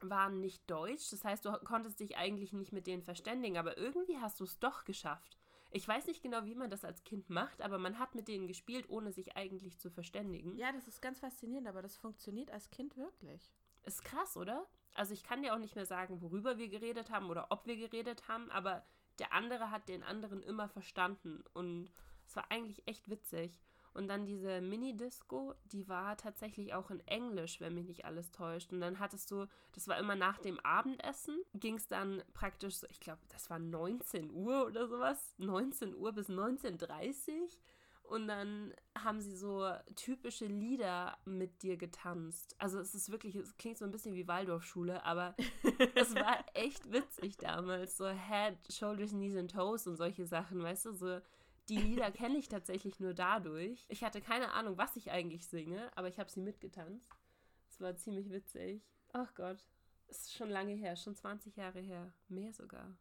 waren 0.00 0.38
nicht 0.38 0.70
deutsch. 0.70 1.10
Das 1.10 1.24
heißt, 1.24 1.44
du 1.44 1.50
konntest 1.64 1.98
dich 1.98 2.16
eigentlich 2.16 2.52
nicht 2.52 2.72
mit 2.72 2.86
denen 2.86 3.02
verständigen, 3.02 3.58
aber 3.58 3.78
irgendwie 3.78 4.18
hast 4.18 4.38
du 4.38 4.44
es 4.44 4.60
doch 4.60 4.84
geschafft. 4.84 5.36
Ich 5.72 5.88
weiß 5.88 6.06
nicht 6.06 6.22
genau, 6.22 6.44
wie 6.44 6.54
man 6.54 6.70
das 6.70 6.84
als 6.84 7.02
Kind 7.02 7.28
macht, 7.30 7.60
aber 7.60 7.78
man 7.78 7.98
hat 7.98 8.14
mit 8.14 8.28
denen 8.28 8.46
gespielt, 8.46 8.88
ohne 8.88 9.10
sich 9.10 9.36
eigentlich 9.36 9.80
zu 9.80 9.90
verständigen. 9.90 10.54
Ja, 10.54 10.70
das 10.70 10.86
ist 10.86 11.02
ganz 11.02 11.18
faszinierend, 11.18 11.66
aber 11.66 11.82
das 11.82 11.96
funktioniert 11.96 12.52
als 12.52 12.70
Kind 12.70 12.96
wirklich. 12.96 13.50
Ist 13.82 14.04
krass, 14.04 14.36
oder? 14.36 14.68
Also 14.94 15.14
ich 15.14 15.24
kann 15.24 15.42
dir 15.42 15.52
auch 15.52 15.58
nicht 15.58 15.74
mehr 15.74 15.84
sagen, 15.84 16.22
worüber 16.22 16.58
wir 16.58 16.68
geredet 16.68 17.10
haben 17.10 17.28
oder 17.28 17.48
ob 17.50 17.66
wir 17.66 17.76
geredet 17.76 18.28
haben, 18.28 18.48
aber 18.52 18.84
der 19.18 19.32
andere 19.32 19.70
hat 19.70 19.88
den 19.88 20.02
anderen 20.02 20.42
immer 20.42 20.68
verstanden 20.68 21.42
und 21.52 21.90
es 22.26 22.36
war 22.36 22.50
eigentlich 22.50 22.86
echt 22.86 23.08
witzig. 23.08 23.52
Und 23.94 24.06
dann 24.06 24.26
diese 24.26 24.60
Mini-Disco, 24.60 25.54
die 25.72 25.88
war 25.88 26.16
tatsächlich 26.16 26.72
auch 26.72 26.90
in 26.90 27.04
Englisch, 27.08 27.60
wenn 27.60 27.74
mich 27.74 27.86
nicht 27.86 28.04
alles 28.04 28.30
täuscht. 28.30 28.72
Und 28.72 28.80
dann 28.80 29.00
hattest 29.00 29.30
du, 29.30 29.46
das 29.72 29.88
war 29.88 29.98
immer 29.98 30.14
nach 30.14 30.38
dem 30.38 30.60
Abendessen, 30.60 31.42
ging 31.54 31.74
es 31.76 31.88
dann 31.88 32.22
praktisch, 32.32 32.76
so, 32.76 32.86
ich 32.90 33.00
glaube, 33.00 33.22
das 33.30 33.50
war 33.50 33.58
19 33.58 34.30
Uhr 34.30 34.66
oder 34.66 34.86
sowas, 34.86 35.34
19 35.38 35.96
Uhr 35.96 36.12
bis 36.12 36.28
19.30 36.28 37.40
Uhr. 37.40 37.48
Und 38.08 38.26
dann 38.26 38.72
haben 38.96 39.20
sie 39.20 39.36
so 39.36 39.70
typische 39.94 40.46
Lieder 40.46 41.18
mit 41.26 41.62
dir 41.62 41.76
getanzt. 41.76 42.56
Also 42.58 42.80
es 42.80 42.94
ist 42.94 43.12
wirklich, 43.12 43.36
es 43.36 43.54
klingt 43.58 43.76
so 43.76 43.84
ein 43.84 43.90
bisschen 43.90 44.14
wie 44.14 44.26
Waldorfschule, 44.26 45.04
aber 45.04 45.36
es 45.94 46.14
war 46.14 46.42
echt 46.54 46.90
witzig 46.90 47.36
damals. 47.36 47.98
So 47.98 48.08
Head, 48.08 48.56
Shoulders, 48.72 49.10
Knees 49.10 49.36
and 49.36 49.50
Toes 49.50 49.86
und 49.86 49.96
solche 49.96 50.24
Sachen, 50.24 50.62
weißt 50.62 50.86
du, 50.86 50.92
so 50.94 51.20
die 51.68 51.76
Lieder 51.76 52.10
kenne 52.10 52.38
ich 52.38 52.48
tatsächlich 52.48 52.98
nur 52.98 53.12
dadurch. 53.12 53.84
Ich 53.88 54.02
hatte 54.02 54.22
keine 54.22 54.52
Ahnung, 54.52 54.78
was 54.78 54.96
ich 54.96 55.10
eigentlich 55.10 55.46
singe, 55.46 55.90
aber 55.94 56.08
ich 56.08 56.18
habe 56.18 56.30
sie 56.30 56.40
mitgetanzt. 56.40 57.12
Es 57.68 57.78
war 57.78 57.94
ziemlich 57.94 58.30
witzig. 58.30 58.82
Ach 59.12 59.34
Gott. 59.34 59.66
Es 60.06 60.22
ist 60.22 60.34
schon 60.34 60.48
lange 60.48 60.72
her, 60.72 60.96
schon 60.96 61.14
20 61.14 61.56
Jahre 61.56 61.80
her. 61.80 62.10
Mehr 62.28 62.54
sogar. 62.54 62.96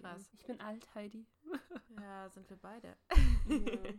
Krass. 0.00 0.30
Ich 0.32 0.46
bin 0.46 0.58
alt, 0.60 0.88
Heidi. 0.94 1.26
Ja, 2.00 2.30
sind 2.30 2.48
wir 2.48 2.56
beide. 2.56 2.96
Ja, 3.48 3.92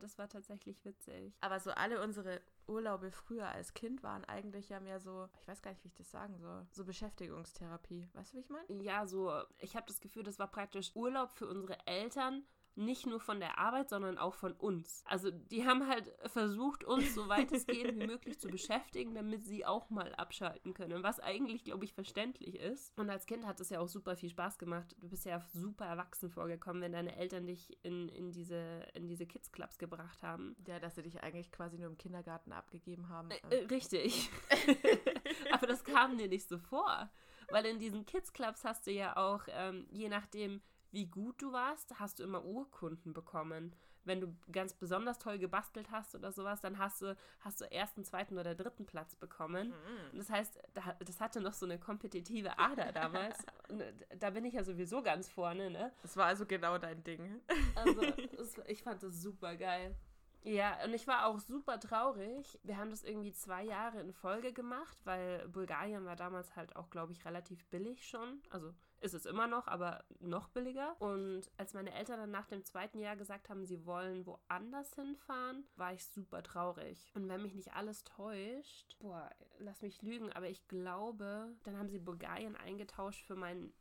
das 0.00 0.18
war 0.18 0.28
tatsächlich 0.28 0.84
witzig. 0.84 1.34
Aber 1.40 1.60
so 1.60 1.70
alle 1.70 2.02
unsere 2.02 2.40
Urlaube 2.66 3.10
früher 3.10 3.48
als 3.48 3.74
Kind 3.74 4.02
waren 4.02 4.24
eigentlich 4.24 4.68
ja 4.68 4.80
mehr 4.80 5.00
so, 5.00 5.28
ich 5.40 5.48
weiß 5.48 5.62
gar 5.62 5.70
nicht, 5.70 5.84
wie 5.84 5.88
ich 5.88 5.94
das 5.94 6.10
sagen 6.10 6.38
soll, 6.38 6.66
so 6.70 6.84
Beschäftigungstherapie. 6.84 8.08
Weißt 8.14 8.32
du, 8.32 8.36
wie 8.36 8.40
ich 8.40 8.48
meine? 8.48 8.82
Ja, 8.82 9.06
so, 9.06 9.32
ich 9.58 9.76
habe 9.76 9.86
das 9.86 10.00
Gefühl, 10.00 10.22
das 10.22 10.38
war 10.38 10.48
praktisch 10.48 10.94
Urlaub 10.94 11.30
für 11.30 11.48
unsere 11.48 11.76
Eltern 11.86 12.44
nicht 12.80 13.06
nur 13.06 13.20
von 13.20 13.38
der 13.38 13.58
Arbeit, 13.58 13.88
sondern 13.88 14.18
auch 14.18 14.34
von 14.34 14.52
uns. 14.52 15.04
Also 15.06 15.30
die 15.30 15.66
haben 15.66 15.86
halt 15.86 16.12
versucht, 16.26 16.84
uns 16.84 17.14
so 17.14 17.28
weitestgehend 17.28 18.00
wie 18.00 18.06
möglich 18.06 18.40
zu 18.40 18.48
beschäftigen, 18.48 19.14
damit 19.14 19.44
sie 19.44 19.64
auch 19.64 19.90
mal 19.90 20.14
abschalten 20.14 20.74
können, 20.74 21.02
was 21.02 21.20
eigentlich, 21.20 21.64
glaube 21.64 21.84
ich, 21.84 21.92
verständlich 21.92 22.56
ist. 22.56 22.98
Und 22.98 23.10
als 23.10 23.26
Kind 23.26 23.46
hat 23.46 23.60
es 23.60 23.70
ja 23.70 23.80
auch 23.80 23.88
super 23.88 24.16
viel 24.16 24.30
Spaß 24.30 24.58
gemacht. 24.58 24.96
Du 24.98 25.08
bist 25.08 25.24
ja 25.24 25.40
super 25.52 25.84
erwachsen 25.84 26.30
vorgekommen, 26.30 26.82
wenn 26.82 26.92
deine 26.92 27.16
Eltern 27.16 27.46
dich 27.46 27.78
in, 27.84 28.08
in 28.08 28.32
diese, 28.32 28.86
in 28.94 29.06
diese 29.06 29.26
Kids-Clubs 29.26 29.78
gebracht 29.78 30.22
haben. 30.22 30.56
Ja, 30.66 30.80
dass 30.80 30.94
sie 30.94 31.02
dich 31.02 31.22
eigentlich 31.22 31.52
quasi 31.52 31.78
nur 31.78 31.88
im 31.88 31.98
Kindergarten 31.98 32.52
abgegeben 32.52 33.08
haben. 33.08 33.30
Äh, 33.30 33.56
äh, 33.56 33.66
richtig. 33.66 34.30
Aber 35.52 35.66
das 35.66 35.84
kam 35.84 36.18
dir 36.18 36.28
nicht 36.28 36.48
so 36.48 36.58
vor. 36.58 37.10
Weil 37.50 37.66
in 37.66 37.78
diesen 37.78 38.06
Kids-Clubs 38.06 38.64
hast 38.64 38.86
du 38.86 38.92
ja 38.92 39.16
auch, 39.16 39.42
ähm, 39.48 39.86
je 39.90 40.08
nachdem, 40.08 40.62
wie 40.92 41.06
gut 41.06 41.40
du 41.42 41.52
warst, 41.52 41.98
hast 41.98 42.18
du 42.18 42.24
immer 42.24 42.44
Urkunden 42.44 43.12
bekommen. 43.12 43.74
Wenn 44.04 44.20
du 44.20 44.34
ganz 44.50 44.72
besonders 44.72 45.18
toll 45.18 45.38
gebastelt 45.38 45.90
hast 45.90 46.14
oder 46.14 46.32
sowas, 46.32 46.60
dann 46.62 46.78
hast 46.78 47.02
du, 47.02 47.16
hast 47.40 47.60
du 47.60 47.70
ersten, 47.70 48.02
zweiten 48.02 48.38
oder 48.38 48.54
dritten 48.54 48.86
Platz 48.86 49.14
bekommen. 49.14 49.68
Mhm. 49.68 50.18
Das 50.18 50.30
heißt, 50.30 50.58
das 51.00 51.20
hatte 51.20 51.40
noch 51.40 51.52
so 51.52 51.66
eine 51.66 51.78
kompetitive 51.78 52.58
Ader 52.58 52.92
damals. 52.92 53.36
Und 53.68 53.82
äh, 53.82 53.92
da 54.18 54.30
bin 54.30 54.44
ich 54.46 54.54
ja 54.54 54.64
sowieso 54.64 55.02
ganz 55.02 55.28
vorne, 55.28 55.70
ne? 55.70 55.92
Das 56.02 56.16
war 56.16 56.26
also 56.26 56.46
genau 56.46 56.78
dein 56.78 57.04
Ding. 57.04 57.42
Also, 57.74 58.00
ich 58.66 58.82
fand 58.82 59.02
das 59.02 59.20
super 59.20 59.54
geil. 59.56 59.94
Ja, 60.42 60.82
und 60.84 60.94
ich 60.94 61.06
war 61.06 61.26
auch 61.26 61.38
super 61.38 61.78
traurig. 61.78 62.58
Wir 62.62 62.78
haben 62.78 62.90
das 62.90 63.04
irgendwie 63.04 63.32
zwei 63.32 63.64
Jahre 63.64 64.00
in 64.00 64.12
Folge 64.12 64.52
gemacht, 64.52 64.98
weil 65.04 65.46
Bulgarien 65.48 66.04
war 66.06 66.16
damals 66.16 66.56
halt 66.56 66.76
auch, 66.76 66.88
glaube 66.90 67.12
ich, 67.12 67.24
relativ 67.24 67.66
billig 67.66 68.06
schon. 68.08 68.42
Also 68.48 68.72
ist 69.00 69.14
es 69.14 69.26
immer 69.26 69.46
noch, 69.46 69.66
aber 69.66 70.04
noch 70.20 70.48
billiger. 70.48 70.96
Und 71.00 71.50
als 71.56 71.74
meine 71.74 71.92
Eltern 71.92 72.18
dann 72.20 72.30
nach 72.30 72.46
dem 72.46 72.64
zweiten 72.64 72.98
Jahr 72.98 73.16
gesagt 73.16 73.48
haben, 73.48 73.64
sie 73.64 73.84
wollen 73.86 74.26
woanders 74.26 74.94
hinfahren, 74.94 75.66
war 75.76 75.92
ich 75.92 76.04
super 76.06 76.42
traurig. 76.42 77.10
Und 77.14 77.28
wenn 77.28 77.42
mich 77.42 77.54
nicht 77.54 77.74
alles 77.74 78.04
täuscht, 78.04 78.98
boah, 78.98 79.30
lass 79.58 79.82
mich 79.82 80.02
lügen, 80.02 80.32
aber 80.32 80.48
ich 80.48 80.66
glaube, 80.68 81.54
dann 81.64 81.78
haben 81.78 81.88
sie 81.88 81.98
Bulgarien 81.98 82.56
eingetauscht 82.56 83.24
für 83.26 83.36
meinen 83.36 83.72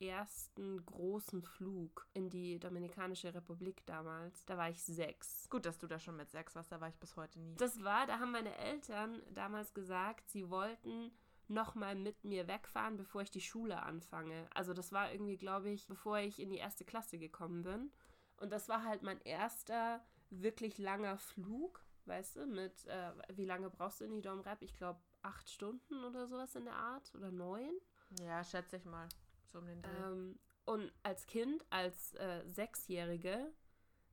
ersten 0.00 0.84
großen 0.84 1.42
Flug 1.42 2.06
in 2.14 2.30
die 2.30 2.58
Dominikanische 2.58 3.34
Republik 3.34 3.84
damals. 3.86 4.44
Da 4.44 4.56
war 4.56 4.70
ich 4.70 4.82
sechs. 4.82 5.48
Gut, 5.50 5.66
dass 5.66 5.78
du 5.78 5.86
da 5.86 5.98
schon 5.98 6.16
mit 6.16 6.30
sechs 6.30 6.54
warst, 6.54 6.72
da 6.72 6.80
war 6.80 6.88
ich 6.88 6.96
bis 6.96 7.16
heute 7.16 7.40
nie. 7.40 7.56
Das 7.56 7.82
war, 7.82 8.06
da 8.06 8.18
haben 8.18 8.32
meine 8.32 8.56
Eltern 8.56 9.22
damals 9.34 9.74
gesagt, 9.74 10.28
sie 10.30 10.50
wollten 10.50 11.10
nochmal 11.48 11.94
mit 11.94 12.24
mir 12.24 12.48
wegfahren, 12.48 12.96
bevor 12.96 13.22
ich 13.22 13.30
die 13.30 13.40
Schule 13.40 13.82
anfange. 13.82 14.48
Also 14.54 14.72
das 14.72 14.92
war 14.92 15.12
irgendwie, 15.12 15.36
glaube 15.36 15.70
ich, 15.70 15.86
bevor 15.86 16.18
ich 16.18 16.40
in 16.40 16.50
die 16.50 16.58
erste 16.58 16.84
Klasse 16.84 17.18
gekommen 17.18 17.62
bin. 17.62 17.92
Und 18.38 18.50
das 18.50 18.68
war 18.68 18.84
halt 18.84 19.02
mein 19.02 19.20
erster 19.22 20.04
wirklich 20.30 20.78
langer 20.78 21.18
Flug, 21.18 21.84
weißt 22.06 22.36
du, 22.36 22.46
mit, 22.46 22.86
äh, 22.86 23.12
wie 23.34 23.44
lange 23.44 23.70
brauchst 23.70 24.00
du 24.00 24.04
in 24.04 24.12
die 24.12 24.22
Domrep? 24.22 24.62
Ich 24.62 24.74
glaube, 24.74 25.00
acht 25.22 25.48
Stunden 25.48 26.04
oder 26.04 26.26
sowas 26.26 26.54
in 26.54 26.64
der 26.64 26.76
Art 26.76 27.14
oder 27.14 27.30
neun. 27.30 27.72
Ja, 28.20 28.44
schätze 28.44 28.76
ich 28.76 28.84
mal. 28.84 29.08
So 29.54 29.60
um 29.60 29.66
den 29.66 29.80
Dreh. 29.82 29.90
Ähm, 30.02 30.38
und 30.64 30.92
als 31.04 31.26
Kind, 31.26 31.64
als 31.70 32.14
äh, 32.14 32.42
Sechsjährige, 32.46 33.52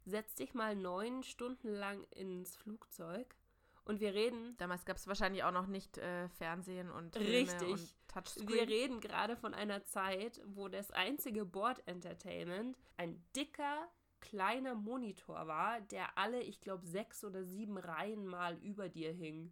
setz 0.06 0.36
dich 0.36 0.54
mal 0.54 0.76
neun 0.76 1.24
Stunden 1.24 1.70
lang 1.70 2.04
ins 2.12 2.56
Flugzeug 2.56 3.36
und 3.86 4.00
wir 4.00 4.14
reden. 4.14 4.56
Damals 4.58 4.86
gab 4.86 4.98
es 4.98 5.08
wahrscheinlich 5.08 5.44
auch 5.44 5.52
noch 5.52 5.66
nicht 5.66 5.98
äh, 5.98 6.30
Fernsehen 6.30 6.92
und 6.92 7.16
Filme 7.16 7.30
richtig. 7.30 7.70
und 7.70 7.96
Touchscreen. 8.08 8.50
Wir 8.50 8.68
reden 8.68 9.00
gerade 9.00 9.36
von 9.36 9.56
einer 9.56 9.84
Zeit, 9.84 10.40
wo 10.46 10.68
das 10.68 10.92
einzige 10.92 11.44
Board 11.44 11.82
Entertainment 11.88 12.78
ein 12.98 13.24
dicker, 13.36 13.90
kleiner 14.20 14.76
Monitor 14.76 15.48
war, 15.48 15.82
der 15.82 16.20
alle, 16.20 16.42
ich 16.44 16.62
glaube, 16.62 16.86
sechs 16.86 17.24
oder 17.24 17.44
sieben 17.46 17.80
Reihen 17.80 18.28
mal 18.28 18.58
über 18.58 18.90
dir 18.90 19.12
hing. 19.12 19.52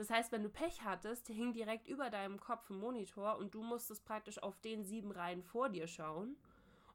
Das 0.00 0.08
heißt, 0.08 0.32
wenn 0.32 0.42
du 0.42 0.48
Pech 0.48 0.82
hattest, 0.82 1.26
hing 1.26 1.52
direkt 1.52 1.86
über 1.86 2.08
deinem 2.08 2.40
Kopf 2.40 2.70
ein 2.70 2.78
Monitor 2.78 3.36
und 3.36 3.52
du 3.52 3.62
musstest 3.62 4.02
praktisch 4.06 4.42
auf 4.42 4.58
den 4.60 4.82
sieben 4.82 5.10
Reihen 5.10 5.42
vor 5.42 5.68
dir 5.68 5.86
schauen. 5.86 6.38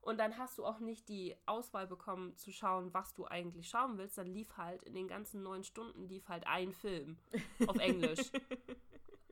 Und 0.02 0.18
dann 0.18 0.39
hast 0.39 0.58
du 0.58 0.65
auch 0.65 0.80
nicht 0.80 1.08
die 1.08 1.36
Auswahl 1.46 1.86
bekommen 1.86 2.36
zu 2.36 2.52
schauen, 2.52 2.91
was 2.96 3.13
du 3.13 3.28
eigentlich 3.28 3.70
schauen 3.70 4.00
willst. 4.00 4.18
Dann 4.18 4.26
lief 4.26 4.58
halt 4.58 4.82
in 4.82 4.96
den 4.96 5.08
ganzen 5.08 5.44
neun 5.44 5.63
Stunden 5.63 6.08
lief 6.08 6.28
halt 6.30 6.48
ein 6.48 6.72
Film 6.74 7.20
auf 7.68 7.78
Englisch. 7.78 8.32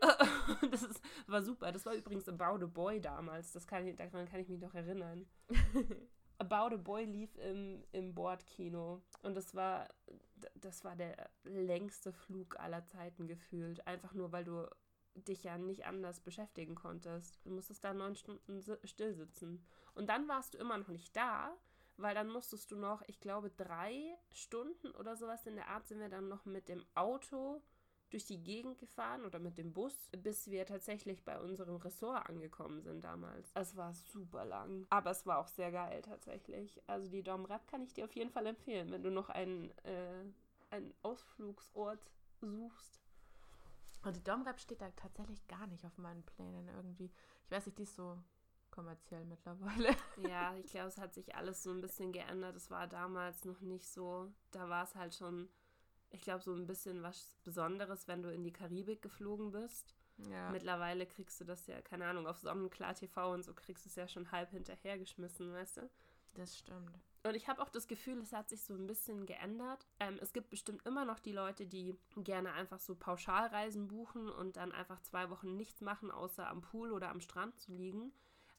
das 0.70 0.84
ist, 0.84 1.02
war 1.26 1.42
super. 1.42 1.72
Das 1.72 1.84
war 1.88 1.96
übrigens 1.96 2.30
About 2.30 2.64
a 2.64 2.68
Boy 2.68 3.02
damals. 3.02 3.54
Das 3.54 3.66
kann 3.66 3.88
ich, 3.88 3.96
daran 3.96 4.30
kann 4.30 4.40
ich 4.40 4.50
mich 4.50 4.60
noch 4.62 4.76
erinnern. 4.76 5.26
About 6.38 6.76
a 6.76 6.78
Boy 6.78 7.06
lief 7.06 7.36
im, 7.38 7.84
im 7.92 8.14
Bordkino. 8.14 9.02
Und 9.22 9.36
das 9.36 9.56
war, 9.56 9.88
das 10.56 10.84
war 10.84 10.96
der 10.96 11.30
längste 11.44 12.12
Flug 12.12 12.60
aller 12.60 12.86
Zeiten 12.86 13.28
gefühlt. 13.28 13.86
Einfach 13.88 14.14
nur, 14.14 14.32
weil 14.32 14.44
du 14.44 14.68
dich 15.16 15.44
ja 15.44 15.58
nicht 15.58 15.86
anders 15.86 16.20
beschäftigen 16.20 16.76
konntest. 16.76 17.40
Du 17.46 17.52
musstest 17.52 17.84
da 17.84 17.94
neun 17.94 18.16
Stunden 18.16 18.62
still 18.84 19.14
sitzen. 19.14 19.64
Und 19.94 20.08
dann 20.08 20.28
warst 20.28 20.54
du 20.54 20.58
immer 20.58 20.78
noch 20.78 20.88
nicht 20.88 21.16
da, 21.16 21.56
weil 21.98 22.16
dann 22.16 22.30
musstest 22.30 22.72
du 22.72 22.76
noch, 22.76 23.04
ich 23.08 23.20
glaube, 23.20 23.52
drei 23.52 24.18
Stunden 24.32 24.92
oder 24.92 25.16
sowas 25.16 25.46
in 25.46 25.56
der 25.56 25.68
Art 25.68 25.88
sind 25.88 26.00
wir 26.00 26.10
dann 26.10 26.28
noch 26.28 26.46
mit 26.46 26.68
dem 26.68 26.84
Auto 26.96 27.62
durch 28.14 28.26
die 28.26 28.42
Gegend 28.42 28.78
gefahren 28.80 29.26
oder 29.26 29.40
mit 29.40 29.58
dem 29.58 29.74
Bus, 29.74 30.10
bis 30.12 30.50
wir 30.50 30.66
tatsächlich 30.66 31.24
bei 31.24 31.40
unserem 31.40 31.78
Ressort 31.78 32.30
angekommen 32.30 32.82
sind 32.82 33.04
damals. 33.04 33.52
Es 33.56 33.76
war 33.76 33.94
super 33.94 34.46
lang, 34.46 34.86
aber 34.90 35.12
es 35.12 35.26
war 35.26 35.40
auch 35.40 35.48
sehr 35.48 35.72
geil 35.72 36.02
tatsächlich. 36.02 36.82
Also 36.88 37.10
die 37.10 37.24
Domrep 37.24 37.68
kann 37.68 37.82
ich 37.82 37.94
dir 37.94 38.06
auf 38.06 38.16
jeden 38.16 38.30
Fall 38.30 38.46
empfehlen, 38.46 38.92
wenn 38.92 39.04
du 39.04 39.12
noch 39.12 39.30
einen, 39.30 39.72
äh, 39.84 40.24
einen 40.70 40.94
Ausflugsort 41.02 42.00
suchst. 42.40 43.02
Und 44.04 44.16
die 44.16 44.24
Domrep 44.24 44.60
steht 44.60 44.82
da 44.82 44.90
tatsächlich 44.92 45.48
gar 45.48 45.66
nicht 45.68 45.86
auf 45.86 45.98
meinen 45.98 46.24
Plänen 46.24 46.68
irgendwie. 46.68 47.12
Ich 47.46 47.52
weiß 47.52 47.66
nicht, 47.66 47.80
die 47.80 47.84
ist 47.84 47.96
so 47.96 48.18
kommerziell 48.70 49.24
mittlerweile. 49.26 49.96
Ja, 50.30 50.56
ich 50.56 50.66
glaube, 50.72 50.88
es 50.88 50.98
hat 50.98 51.14
sich 51.14 51.36
alles 51.36 51.64
so 51.64 51.72
ein 51.72 51.82
bisschen 51.82 52.12
geändert. 52.12 52.56
Es 52.56 52.70
war 52.70 52.88
damals 52.88 53.46
noch 53.46 53.62
nicht 53.62 53.88
so. 53.88 54.32
Da 54.52 54.70
war 54.70 54.84
es 54.84 54.96
halt 54.96 55.16
schon, 55.16 55.50
ich 56.14 56.22
glaube, 56.22 56.44
so 56.44 56.54
ein 56.54 56.68
bisschen 56.68 57.04
was 57.04 57.36
Besonderes, 57.44 58.08
wenn 58.08 58.22
du 58.22 58.32
in 58.32 58.44
die 58.44 58.54
Karibik 58.54 59.02
geflogen 59.02 59.52
bist. 59.52 59.96
Ja. 60.30 60.52
Mittlerweile 60.52 61.06
kriegst 61.06 61.42
du 61.42 61.44
das 61.44 61.66
ja, 61.68 61.82
keine 61.82 62.06
Ahnung, 62.06 62.28
auf 62.28 62.38
Sonnenklar 62.38 62.94
TV 62.94 63.34
und 63.34 63.44
so 63.44 63.54
kriegst 63.54 63.86
du 63.86 63.90
es 63.90 63.96
ja 63.96 64.08
schon 64.08 64.32
halb 64.32 64.52
hinterhergeschmissen, 64.52 65.52
weißt 65.52 65.78
du? 65.78 65.90
Das 66.36 66.58
stimmt. 66.58 67.00
Und 67.24 67.36
ich 67.36 67.48
habe 67.48 67.62
auch 67.62 67.70
das 67.70 67.88
Gefühl, 67.88 68.20
es 68.20 68.34
hat 68.34 68.50
sich 68.50 68.64
so 68.64 68.74
ein 68.74 68.86
bisschen 68.86 69.26
geändert. 69.26 69.88
Ähm, 70.00 70.20
es 70.22 70.34
gibt 70.34 70.50
bestimmt 70.50 70.86
immer 70.86 71.06
noch 71.06 71.20
die 71.20 71.32
Leute, 71.32 71.66
die 71.66 71.98
gerne 72.18 72.54
einfach 72.54 72.80
so 72.80 72.96
Pauschalreisen 72.96 73.88
buchen 73.88 74.30
und 74.30 74.58
dann 74.58 74.72
einfach 74.72 75.00
zwei 75.02 75.30
Wochen 75.30 75.56
nichts 75.56 75.82
machen, 75.82 76.12
außer 76.12 76.48
am 76.48 76.62
Pool 76.62 76.92
oder 76.92 77.10
am 77.10 77.22
Strand 77.22 77.58
zu 77.60 77.72
liegen. 77.72 78.12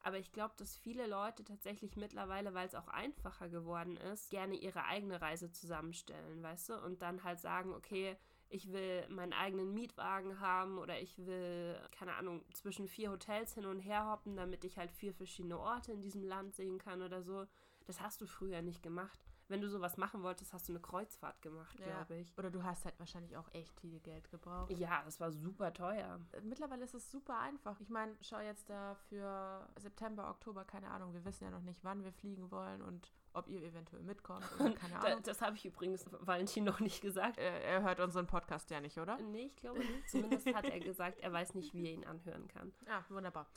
Aber 0.04 0.18
ich 0.18 0.32
glaube, 0.32 0.52
dass 0.58 0.76
viele 0.76 1.06
Leute 1.06 1.44
tatsächlich 1.44 1.96
mittlerweile, 1.96 2.52
weil 2.52 2.66
es 2.66 2.74
auch 2.74 2.88
einfacher 2.88 3.48
geworden 3.48 3.96
ist, 3.96 4.28
gerne 4.28 4.54
ihre 4.54 4.84
eigene 4.84 5.22
Reise 5.22 5.50
zusammenstellen, 5.50 6.42
weißt 6.42 6.68
du? 6.68 6.74
Und 6.84 7.00
dann 7.00 7.24
halt 7.24 7.40
sagen, 7.40 7.72
okay, 7.72 8.18
ich 8.50 8.70
will 8.70 9.08
meinen 9.08 9.32
eigenen 9.32 9.72
Mietwagen 9.72 10.40
haben 10.40 10.76
oder 10.76 11.00
ich 11.00 11.16
will, 11.24 11.80
keine 11.90 12.14
Ahnung, 12.16 12.44
zwischen 12.52 12.86
vier 12.86 13.12
Hotels 13.12 13.54
hin 13.54 13.64
und 13.64 13.80
her 13.80 14.10
hoppen, 14.10 14.36
damit 14.36 14.64
ich 14.64 14.76
halt 14.76 14.92
vier 14.92 15.14
verschiedene 15.14 15.58
Orte 15.58 15.92
in 15.92 16.02
diesem 16.02 16.22
Land 16.22 16.54
sehen 16.54 16.76
kann 16.76 17.00
oder 17.00 17.22
so. 17.22 17.46
Das 17.86 18.02
hast 18.02 18.20
du 18.20 18.26
früher 18.26 18.60
nicht 18.60 18.82
gemacht. 18.82 19.18
Wenn 19.48 19.61
du 19.61 19.68
sowas 19.68 19.96
machen 19.96 20.22
wolltest, 20.22 20.52
hast 20.52 20.68
du 20.68 20.72
eine 20.72 20.80
Kreuzfahrt 20.80 21.40
gemacht, 21.42 21.78
ja. 21.78 21.87
glaube 21.87 22.16
ich. 22.16 22.37
Oder 22.38 22.50
du 22.50 22.62
hast 22.62 22.85
halt 22.85 22.98
wahrscheinlich 22.98 23.37
auch 23.37 23.52
echt 23.52 23.78
viel 23.80 24.00
Geld 24.00 24.30
gebraucht. 24.30 24.70
Ja, 24.72 25.02
das 25.04 25.20
war 25.20 25.30
super 25.30 25.72
teuer. 25.72 26.20
Mittlerweile 26.42 26.85
ist 26.85 26.94
es 26.94 27.11
super 27.11 27.38
einfach. 27.38 27.78
Ich 27.80 27.90
meine, 27.90 28.16
schau 28.20 28.40
jetzt 28.40 28.70
da 28.70 28.94
für 29.09 29.68
September, 29.78 30.30
Oktober, 30.30 30.64
keine 30.64 30.90
Ahnung. 30.90 31.12
Wir 31.12 31.24
wissen 31.24 31.44
ja 31.44 31.50
noch 31.50 31.62
nicht, 31.62 31.85
wann 31.85 32.04
wir 32.04 32.12
fliegen 32.12 32.50
wollen 32.50 32.80
und 32.83 33.12
ob 33.35 33.48
ihr 33.48 33.62
eventuell 33.62 34.02
mitkommt 34.02 34.44
oder 34.59 34.70
keine 34.72 34.98
Ahnung. 35.00 35.22
das 35.24 35.42
habe 35.42 35.57
ich 35.57 35.66
übrigens 35.66 36.07
Valentin 36.20 36.64
noch 36.64 36.80
nicht 36.80 37.00
gesagt. 37.02 37.37
Er, 37.37 37.62
er, 37.64 37.83
hört 37.83 38.00
unseren 38.00 38.26
Podcast 38.26 38.70
ja 38.70 38.80
nicht, 38.80 38.98
oder? 38.98 39.18
Nee, 39.18 39.46
ich 39.46 39.57
glaube 39.57 39.80
nicht. 39.80 40.09
Zumindest 40.09 40.54
hat 40.54 40.64
er 40.64 40.80
gesagt, 40.80 41.18
er 41.20 41.33
weiß 41.33 41.54
nicht, 41.54 41.74
wie 41.74 41.87
er 41.87 41.92
ihn 41.92 42.04
anhören 42.04 42.48
kann. 42.48 42.72
Ah, 42.87 43.02
wunderbar. 43.09 43.48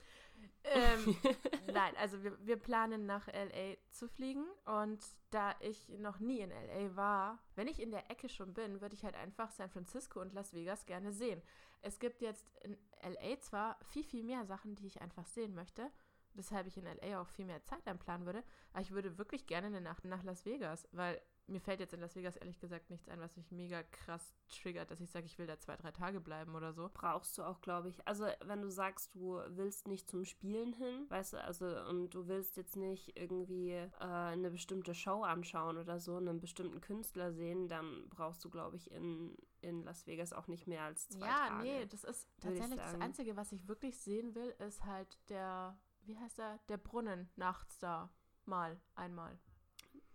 Ähm, 0.63 1.15
nein, 1.73 1.93
also 1.97 2.23
wir, 2.23 2.38
wir 2.45 2.58
planen 2.58 3.06
nach 3.06 3.28
LA 3.28 3.76
zu 3.91 4.08
fliegen 4.08 4.45
und 4.65 5.04
da 5.30 5.56
ich 5.60 5.89
noch 5.89 6.19
nie 6.19 6.39
in 6.39 6.50
LA 6.50 6.95
war, 6.95 7.39
wenn 7.56 7.67
ich 7.67 7.82
in 7.82 7.91
der 7.91 8.10
Ecke 8.10 8.30
schon 8.30 8.54
bin, 8.54 8.82
würde 8.82 8.95
ich 8.95 9.04
halt 9.04 9.15
einfach 9.15 9.52
San 9.52 9.69
Francisco 9.69 10.21
und 10.21 10.34
Las 10.34 10.54
Vegas 10.54 10.86
gerne 10.86 11.12
sehen. 11.12 11.41
Es 11.82 12.00
gibt 12.00 12.21
jetzt 12.21 12.45
in 12.63 12.78
LA 13.02 13.39
zwar 13.39 13.78
viel, 13.86 14.04
viel 14.04 14.23
mehr 14.23 14.45
Sachen, 14.45 14.76
die 14.76 14.88
ich 14.88 15.02
einfach 15.02 15.26
sehen 15.26 15.54
möchte, 15.54 15.91
weshalb 16.34 16.67
ich 16.67 16.78
in 16.78 16.86
LA 16.86 17.21
auch 17.21 17.28
viel 17.28 17.45
mehr 17.45 17.63
Zeit 17.63 17.86
einplanen 17.88 18.26
würde. 18.26 18.43
Aber 18.73 18.82
ich 18.82 18.91
würde 18.91 19.17
wirklich 19.17 19.47
gerne 19.47 19.67
eine 19.67 19.82
Nacht 19.82 20.06
nach 20.06 20.23
Las 20.23 20.45
Vegas, 20.45 20.88
weil 20.91 21.21
mir 21.47 21.62
fällt 21.62 21.79
jetzt 21.79 21.93
in 21.93 22.01
Las 22.01 22.15
Vegas 22.15 22.36
ehrlich 22.36 22.60
gesagt 22.60 22.89
nichts 22.89 23.07
ein, 23.10 23.19
was 23.19 23.36
mich 23.38 23.51
mega 23.51 23.83
krass 23.83 24.33
triggert, 24.49 24.91
dass 24.91 24.99
ich 24.99 25.10
sage, 25.10 25.25
ich 25.25 25.38
will 25.39 25.47
da 25.47 25.57
zwei, 25.60 25.75
drei 25.77 25.91
Tage 25.91 26.19
bleiben 26.19 26.55
oder 26.55 26.73
so. 26.73 26.89
Brauchst 26.93 27.38
du 27.38 27.43
auch, 27.43 27.62
glaube 27.62 27.89
ich. 27.89 28.05
Also, 28.07 28.25
wenn 28.45 28.62
du 28.62 28.69
sagst, 28.69 29.15
du 29.15 29.41
willst 29.49 29.88
nicht 29.88 30.10
zum 30.10 30.25
Spielen 30.25 30.73
hin, 30.73 31.05
weißt 31.10 31.33
du, 31.33 31.43
also, 31.43 31.65
und 31.88 32.13
du 32.13 32.27
willst 32.27 32.57
jetzt 32.57 32.75
nicht 32.75 33.17
irgendwie 33.17 33.71
äh, 33.71 33.89
eine 33.99 34.51
bestimmte 34.51 34.93
Show 34.93 35.23
anschauen 35.23 35.77
oder 35.77 35.99
so, 35.99 36.17
einen 36.17 36.39
bestimmten 36.39 36.81
Künstler 36.81 37.31
sehen, 37.31 37.67
dann 37.67 38.10
brauchst 38.10 38.43
du, 38.43 38.49
glaube 38.49 38.75
ich, 38.75 38.91
in, 38.91 39.38
in 39.62 39.83
Las 39.83 40.05
Vegas 40.05 40.33
auch 40.33 40.47
nicht 40.47 40.67
mehr 40.67 40.83
als 40.83 41.07
zwei 41.10 41.27
ja, 41.27 41.47
Tage. 41.47 41.67
Ja, 41.67 41.79
nee, 41.79 41.86
das 41.86 42.03
ist 42.03 42.27
tatsächlich 42.41 42.79
das 42.79 42.95
Einzige, 42.95 43.38
was 43.38 43.51
ich 43.51 43.67
wirklich 43.67 43.97
sehen 43.99 44.36
will, 44.36 44.53
ist 44.60 44.83
halt 44.83 45.17
der, 45.29 45.79
wie 46.01 46.17
heißt 46.17 46.38
der, 46.38 46.60
der 46.67 46.77
Brunnen 46.77 47.29
nachts 47.36 47.79
da. 47.79 48.10
Mal, 48.45 48.79
einmal. 48.95 49.38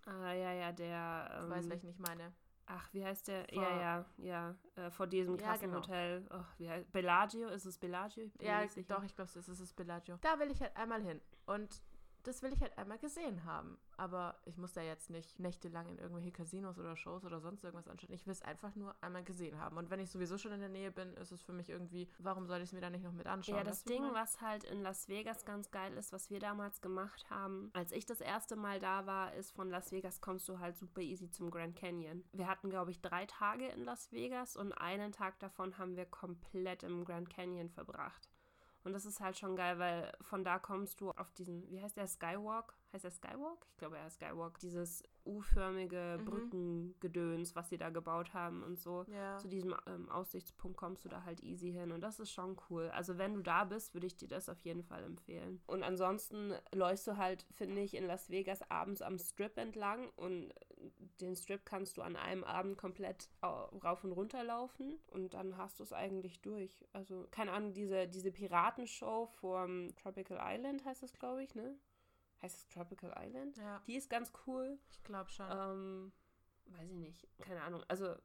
Ah, 0.06 0.32
ja, 0.32 0.52
ja, 0.52 0.72
der. 0.72 1.30
Ähm, 1.34 1.48
du 1.48 1.50
weißt, 1.50 1.70
welchen 1.70 1.90
ich 1.90 1.98
meine. 1.98 2.32
Ach, 2.66 2.88
wie 2.92 3.04
heißt 3.04 3.28
der? 3.28 3.46
Vor, 3.52 3.62
ja, 3.62 3.80
ja, 3.80 4.04
ja. 4.18 4.54
Äh, 4.76 4.90
vor 4.90 5.06
diesem 5.06 5.36
krassen 5.36 5.70
ja, 5.70 5.78
genau. 5.78 5.80
Hotel. 5.80 6.26
Oh, 6.30 6.44
wie 6.58 6.70
heißt 6.70 6.90
Bellagio? 6.92 7.48
Ist 7.48 7.64
es 7.64 7.78
Bellagio? 7.78 8.30
ja, 8.40 8.64
doch, 8.88 9.02
ich 9.02 9.14
glaube, 9.14 9.28
es 9.30 9.36
ist, 9.36 9.48
es 9.48 9.60
ist 9.60 9.74
Bellagio. 9.74 10.18
Da 10.20 10.38
will 10.38 10.50
ich 10.50 10.60
halt 10.60 10.76
einmal 10.76 11.02
hin. 11.02 11.20
Und 11.46 11.82
das 12.24 12.42
will 12.42 12.52
ich 12.52 12.60
halt 12.60 12.76
einmal 12.78 12.98
gesehen 12.98 13.44
haben. 13.44 13.78
Aber 13.96 14.36
ich 14.44 14.56
muss 14.56 14.72
da 14.72 14.82
jetzt 14.82 15.10
nicht 15.10 15.38
nächtelang 15.38 15.88
in 15.88 15.98
irgendwelche 15.98 16.32
Casinos 16.32 16.78
oder 16.78 16.96
Shows 16.96 17.24
oder 17.24 17.40
sonst 17.40 17.64
irgendwas 17.64 17.88
anschauen. 17.88 18.12
Ich 18.12 18.26
will 18.26 18.32
es 18.32 18.42
einfach 18.42 18.74
nur 18.74 18.94
einmal 19.00 19.24
gesehen 19.24 19.58
haben. 19.58 19.76
Und 19.76 19.90
wenn 19.90 20.00
ich 20.00 20.10
sowieso 20.10 20.38
schon 20.38 20.52
in 20.52 20.60
der 20.60 20.68
Nähe 20.68 20.90
bin, 20.90 21.14
ist 21.14 21.32
es 21.32 21.42
für 21.42 21.52
mich 21.52 21.70
irgendwie, 21.70 22.08
warum 22.18 22.46
soll 22.46 22.58
ich 22.58 22.64
es 22.64 22.72
mir 22.72 22.80
da 22.80 22.90
nicht 22.90 23.04
noch 23.04 23.12
mit 23.12 23.26
anschauen? 23.26 23.56
Ja, 23.56 23.64
das 23.64 23.84
Ding, 23.84 24.02
was 24.12 24.40
halt 24.40 24.64
in 24.64 24.82
Las 24.82 25.08
Vegas 25.08 25.44
ganz 25.44 25.70
geil 25.70 25.96
ist, 25.96 26.12
was 26.12 26.30
wir 26.30 26.40
damals 26.40 26.80
gemacht 26.80 27.28
haben, 27.30 27.70
als 27.74 27.92
ich 27.92 28.06
das 28.06 28.20
erste 28.20 28.56
Mal 28.56 28.78
da 28.78 29.06
war, 29.06 29.34
ist 29.34 29.52
von 29.52 29.70
Las 29.70 29.92
Vegas 29.92 30.20
kommst 30.20 30.48
du 30.48 30.58
halt 30.58 30.76
super 30.76 31.00
easy 31.00 31.30
zum 31.30 31.50
Grand 31.50 31.76
Canyon. 31.76 32.24
Wir 32.32 32.48
hatten, 32.48 32.70
glaube 32.70 32.90
ich, 32.90 33.00
drei 33.00 33.26
Tage 33.26 33.68
in 33.68 33.84
Las 33.84 34.12
Vegas 34.12 34.56
und 34.56 34.72
einen 34.72 35.12
Tag 35.12 35.38
davon 35.38 35.78
haben 35.78 35.96
wir 35.96 36.06
komplett 36.06 36.82
im 36.82 37.04
Grand 37.04 37.30
Canyon 37.30 37.68
verbracht. 37.68 38.31
Und 38.84 38.92
das 38.92 39.06
ist 39.06 39.20
halt 39.20 39.38
schon 39.38 39.56
geil, 39.56 39.78
weil 39.78 40.12
von 40.22 40.44
da 40.44 40.58
kommst 40.58 41.00
du 41.00 41.10
auf 41.10 41.32
diesen, 41.32 41.70
wie 41.70 41.80
heißt 41.80 41.96
der, 41.96 42.06
Skywalk? 42.06 42.74
Heißt 42.92 43.04
der 43.04 43.10
Skywalk? 43.10 43.66
Ich 43.70 43.78
glaube, 43.78 43.96
er 43.96 44.06
ist 44.06 44.14
Skywalk. 44.14 44.58
Dieses 44.58 45.02
U-förmige 45.24 46.18
mhm. 46.18 46.24
Brückengedöns, 46.24 47.54
was 47.54 47.68
sie 47.68 47.78
da 47.78 47.90
gebaut 47.90 48.34
haben 48.34 48.62
und 48.62 48.78
so. 48.78 49.04
Ja. 49.08 49.38
Zu 49.38 49.48
diesem 49.48 49.74
ähm, 49.86 50.08
Aussichtspunkt 50.10 50.76
kommst 50.76 51.04
du 51.04 51.08
da 51.08 51.24
halt 51.24 51.42
easy 51.42 51.72
hin. 51.72 51.92
Und 51.92 52.00
das 52.00 52.18
ist 52.18 52.32
schon 52.32 52.56
cool. 52.70 52.90
Also 52.90 53.18
wenn 53.18 53.34
du 53.34 53.40
da 53.40 53.64
bist, 53.64 53.94
würde 53.94 54.06
ich 54.06 54.16
dir 54.16 54.28
das 54.28 54.48
auf 54.48 54.60
jeden 54.60 54.82
Fall 54.82 55.04
empfehlen. 55.04 55.62
Und 55.66 55.84
ansonsten 55.84 56.52
läufst 56.74 57.06
du 57.06 57.16
halt, 57.16 57.46
finde 57.52 57.80
ich, 57.80 57.94
in 57.94 58.06
Las 58.06 58.30
Vegas 58.30 58.68
abends 58.70 59.00
am 59.00 59.18
Strip 59.18 59.56
entlang 59.58 60.10
und 60.16 60.52
den 61.22 61.36
Strip 61.36 61.64
kannst 61.64 61.96
du 61.96 62.02
an 62.02 62.16
einem 62.16 62.44
Abend 62.44 62.76
komplett 62.76 63.28
rauf 63.42 64.04
und 64.04 64.12
runter 64.12 64.44
laufen 64.44 64.98
und 65.08 65.34
dann 65.34 65.56
hast 65.56 65.80
du 65.80 65.84
es 65.84 65.92
eigentlich 65.92 66.40
durch. 66.40 66.84
Also, 66.92 67.26
keine 67.30 67.52
Ahnung, 67.52 67.72
diese, 67.72 68.08
diese 68.08 68.30
Piratenshow 68.30 69.26
vom 69.26 69.94
Tropical 69.96 70.38
Island 70.40 70.84
heißt 70.84 71.02
es, 71.02 71.12
glaube 71.14 71.42
ich, 71.42 71.54
ne? 71.54 71.76
Heißt 72.42 72.56
es 72.56 72.68
Tropical 72.68 73.14
Island? 73.18 73.56
Ja. 73.56 73.82
Die 73.86 73.96
ist 73.96 74.10
ganz 74.10 74.32
cool. 74.46 74.78
Ich 74.90 75.02
glaube 75.04 75.30
schon. 75.30 75.46
Ähm, 75.50 76.12
weiß 76.66 76.90
ich 76.90 76.98
nicht. 76.98 77.28
Keine 77.38 77.62
Ahnung. 77.62 77.82
Also, 77.88 78.16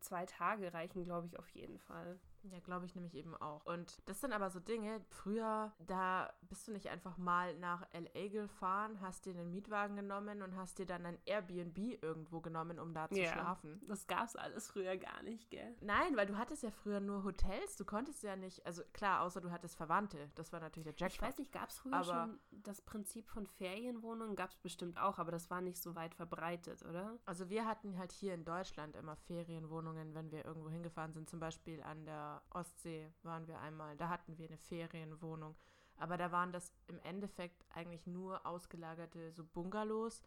zwei 0.00 0.26
Tage 0.26 0.72
reichen, 0.72 1.04
glaube 1.04 1.26
ich, 1.26 1.38
auf 1.38 1.48
jeden 1.50 1.78
Fall. 1.78 2.18
Ja, 2.50 2.58
glaube 2.60 2.86
ich 2.86 2.94
nämlich 2.94 3.14
eben 3.14 3.36
auch. 3.36 3.64
Und 3.66 3.98
das 4.06 4.20
sind 4.20 4.32
aber 4.32 4.50
so 4.50 4.60
Dinge, 4.60 5.00
früher, 5.08 5.72
da 5.86 6.32
bist 6.42 6.66
du 6.68 6.72
nicht 6.72 6.88
einfach 6.88 7.16
mal 7.16 7.56
nach 7.58 7.86
LA 7.92 8.28
gefahren, 8.28 9.00
hast 9.00 9.26
dir 9.26 9.34
einen 9.34 9.50
Mietwagen 9.50 9.96
genommen 9.96 10.42
und 10.42 10.56
hast 10.56 10.78
dir 10.78 10.86
dann 10.86 11.06
ein 11.06 11.18
Airbnb 11.24 12.02
irgendwo 12.02 12.40
genommen, 12.40 12.78
um 12.78 12.94
da 12.94 13.08
zu 13.08 13.20
ja, 13.20 13.32
schlafen. 13.32 13.80
Das 13.86 14.06
gab 14.06 14.26
es 14.26 14.36
alles 14.36 14.68
früher 14.68 14.96
gar 14.96 15.22
nicht, 15.22 15.50
gell? 15.50 15.74
Nein, 15.80 16.16
weil 16.16 16.26
du 16.26 16.36
hattest 16.36 16.62
ja 16.62 16.70
früher 16.70 17.00
nur 17.00 17.24
Hotels, 17.24 17.76
du 17.76 17.84
konntest 17.84 18.22
ja 18.22 18.36
nicht, 18.36 18.64
also 18.66 18.82
klar, 18.92 19.22
außer 19.22 19.40
du 19.40 19.50
hattest 19.50 19.76
Verwandte, 19.76 20.30
das 20.34 20.52
war 20.52 20.60
natürlich 20.60 20.84
der 20.84 20.94
Jackpot. 20.96 21.22
Ich 21.22 21.22
weiß 21.22 21.38
nicht, 21.38 21.52
gab 21.52 21.68
es 21.68 21.78
früher 21.78 21.94
aber 21.94 22.04
schon 22.04 22.40
das 22.50 22.80
Prinzip 22.80 23.28
von 23.28 23.46
Ferienwohnungen? 23.46 24.36
Gab 24.36 24.50
es 24.50 24.58
bestimmt 24.58 24.98
auch, 24.98 25.18
aber 25.18 25.30
das 25.30 25.50
war 25.50 25.60
nicht 25.60 25.80
so 25.80 25.94
weit 25.94 26.14
verbreitet, 26.14 26.84
oder? 26.84 27.18
Also 27.24 27.48
wir 27.48 27.66
hatten 27.66 27.98
halt 27.98 28.12
hier 28.12 28.34
in 28.34 28.44
Deutschland 28.44 28.96
immer 28.96 29.16
Ferienwohnungen, 29.16 30.14
wenn 30.14 30.30
wir 30.32 30.44
irgendwo 30.44 30.70
hingefahren 30.70 31.12
sind, 31.12 31.28
zum 31.28 31.40
Beispiel 31.40 31.82
an 31.82 32.04
der 32.04 32.31
Ostsee 32.50 33.12
waren 33.22 33.46
wir 33.46 33.60
einmal. 33.60 33.96
Da 33.96 34.08
hatten 34.08 34.38
wir 34.38 34.46
eine 34.48 34.58
Ferienwohnung. 34.58 35.56
Aber 35.96 36.16
da 36.16 36.32
waren 36.32 36.52
das 36.52 36.72
im 36.88 36.98
Endeffekt 37.00 37.64
eigentlich 37.74 38.06
nur 38.06 38.44
ausgelagerte 38.46 39.32
so 39.32 39.44
Bungalows, 39.44 40.22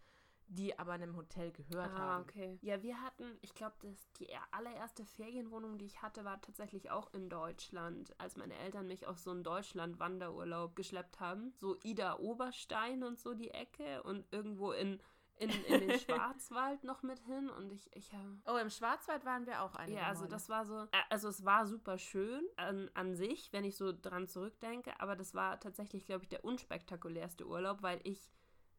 die 0.47 0.77
aber 0.77 0.93
einem 0.93 1.15
Hotel 1.15 1.51
gehört 1.51 1.91
ah, 1.95 1.97
haben. 1.97 2.23
okay. 2.23 2.59
Ja, 2.61 2.81
wir 2.83 3.01
hatten, 3.01 3.37
ich 3.41 3.55
glaube, 3.55 3.75
die 4.19 4.27
allererste 4.51 5.03
Ferienwohnung, 5.03 5.77
die 5.77 5.85
ich 5.85 6.01
hatte, 6.01 6.23
war 6.23 6.39
tatsächlich 6.41 6.91
auch 6.91 7.11
in 7.13 7.29
Deutschland, 7.29 8.13
als 8.19 8.37
meine 8.37 8.55
Eltern 8.59 8.87
mich 8.87 9.07
auf 9.07 9.17
so 9.17 9.31
einen 9.31 9.43
Deutschland-Wanderurlaub 9.43 10.75
geschleppt 10.75 11.19
haben. 11.19 11.53
So 11.59 11.77
Ida 11.83 12.19
Oberstein 12.19 13.03
und 13.03 13.19
so 13.19 13.33
die 13.33 13.51
Ecke 13.51 14.03
und 14.03 14.31
irgendwo 14.31 14.71
in 14.71 15.01
in, 15.37 15.49
in 15.49 15.87
den 15.87 15.99
Schwarzwald 15.99 16.83
noch 16.83 17.03
mit 17.03 17.19
hin 17.19 17.49
und 17.49 17.71
ich, 17.71 17.89
ich 17.95 18.13
habe. 18.13 18.37
Oh, 18.45 18.57
im 18.57 18.69
Schwarzwald 18.69 19.25
waren 19.25 19.45
wir 19.45 19.61
auch 19.61 19.75
einige 19.75 19.99
Ja, 19.99 20.07
also 20.07 20.21
Male. 20.21 20.31
das 20.31 20.49
war 20.49 20.65
so, 20.65 20.83
äh, 20.83 21.01
also 21.09 21.29
es 21.29 21.43
war 21.43 21.65
super 21.65 21.97
schön 21.97 22.43
an, 22.55 22.89
an 22.93 23.15
sich, 23.15 23.51
wenn 23.51 23.63
ich 23.63 23.75
so 23.75 23.91
dran 23.91 24.27
zurückdenke, 24.27 24.99
aber 24.99 25.15
das 25.15 25.33
war 25.33 25.59
tatsächlich, 25.59 26.05
glaube 26.05 26.23
ich, 26.23 26.29
der 26.29 26.45
unspektakulärste 26.45 27.45
Urlaub, 27.47 27.81
weil 27.81 27.99
ich 28.03 28.29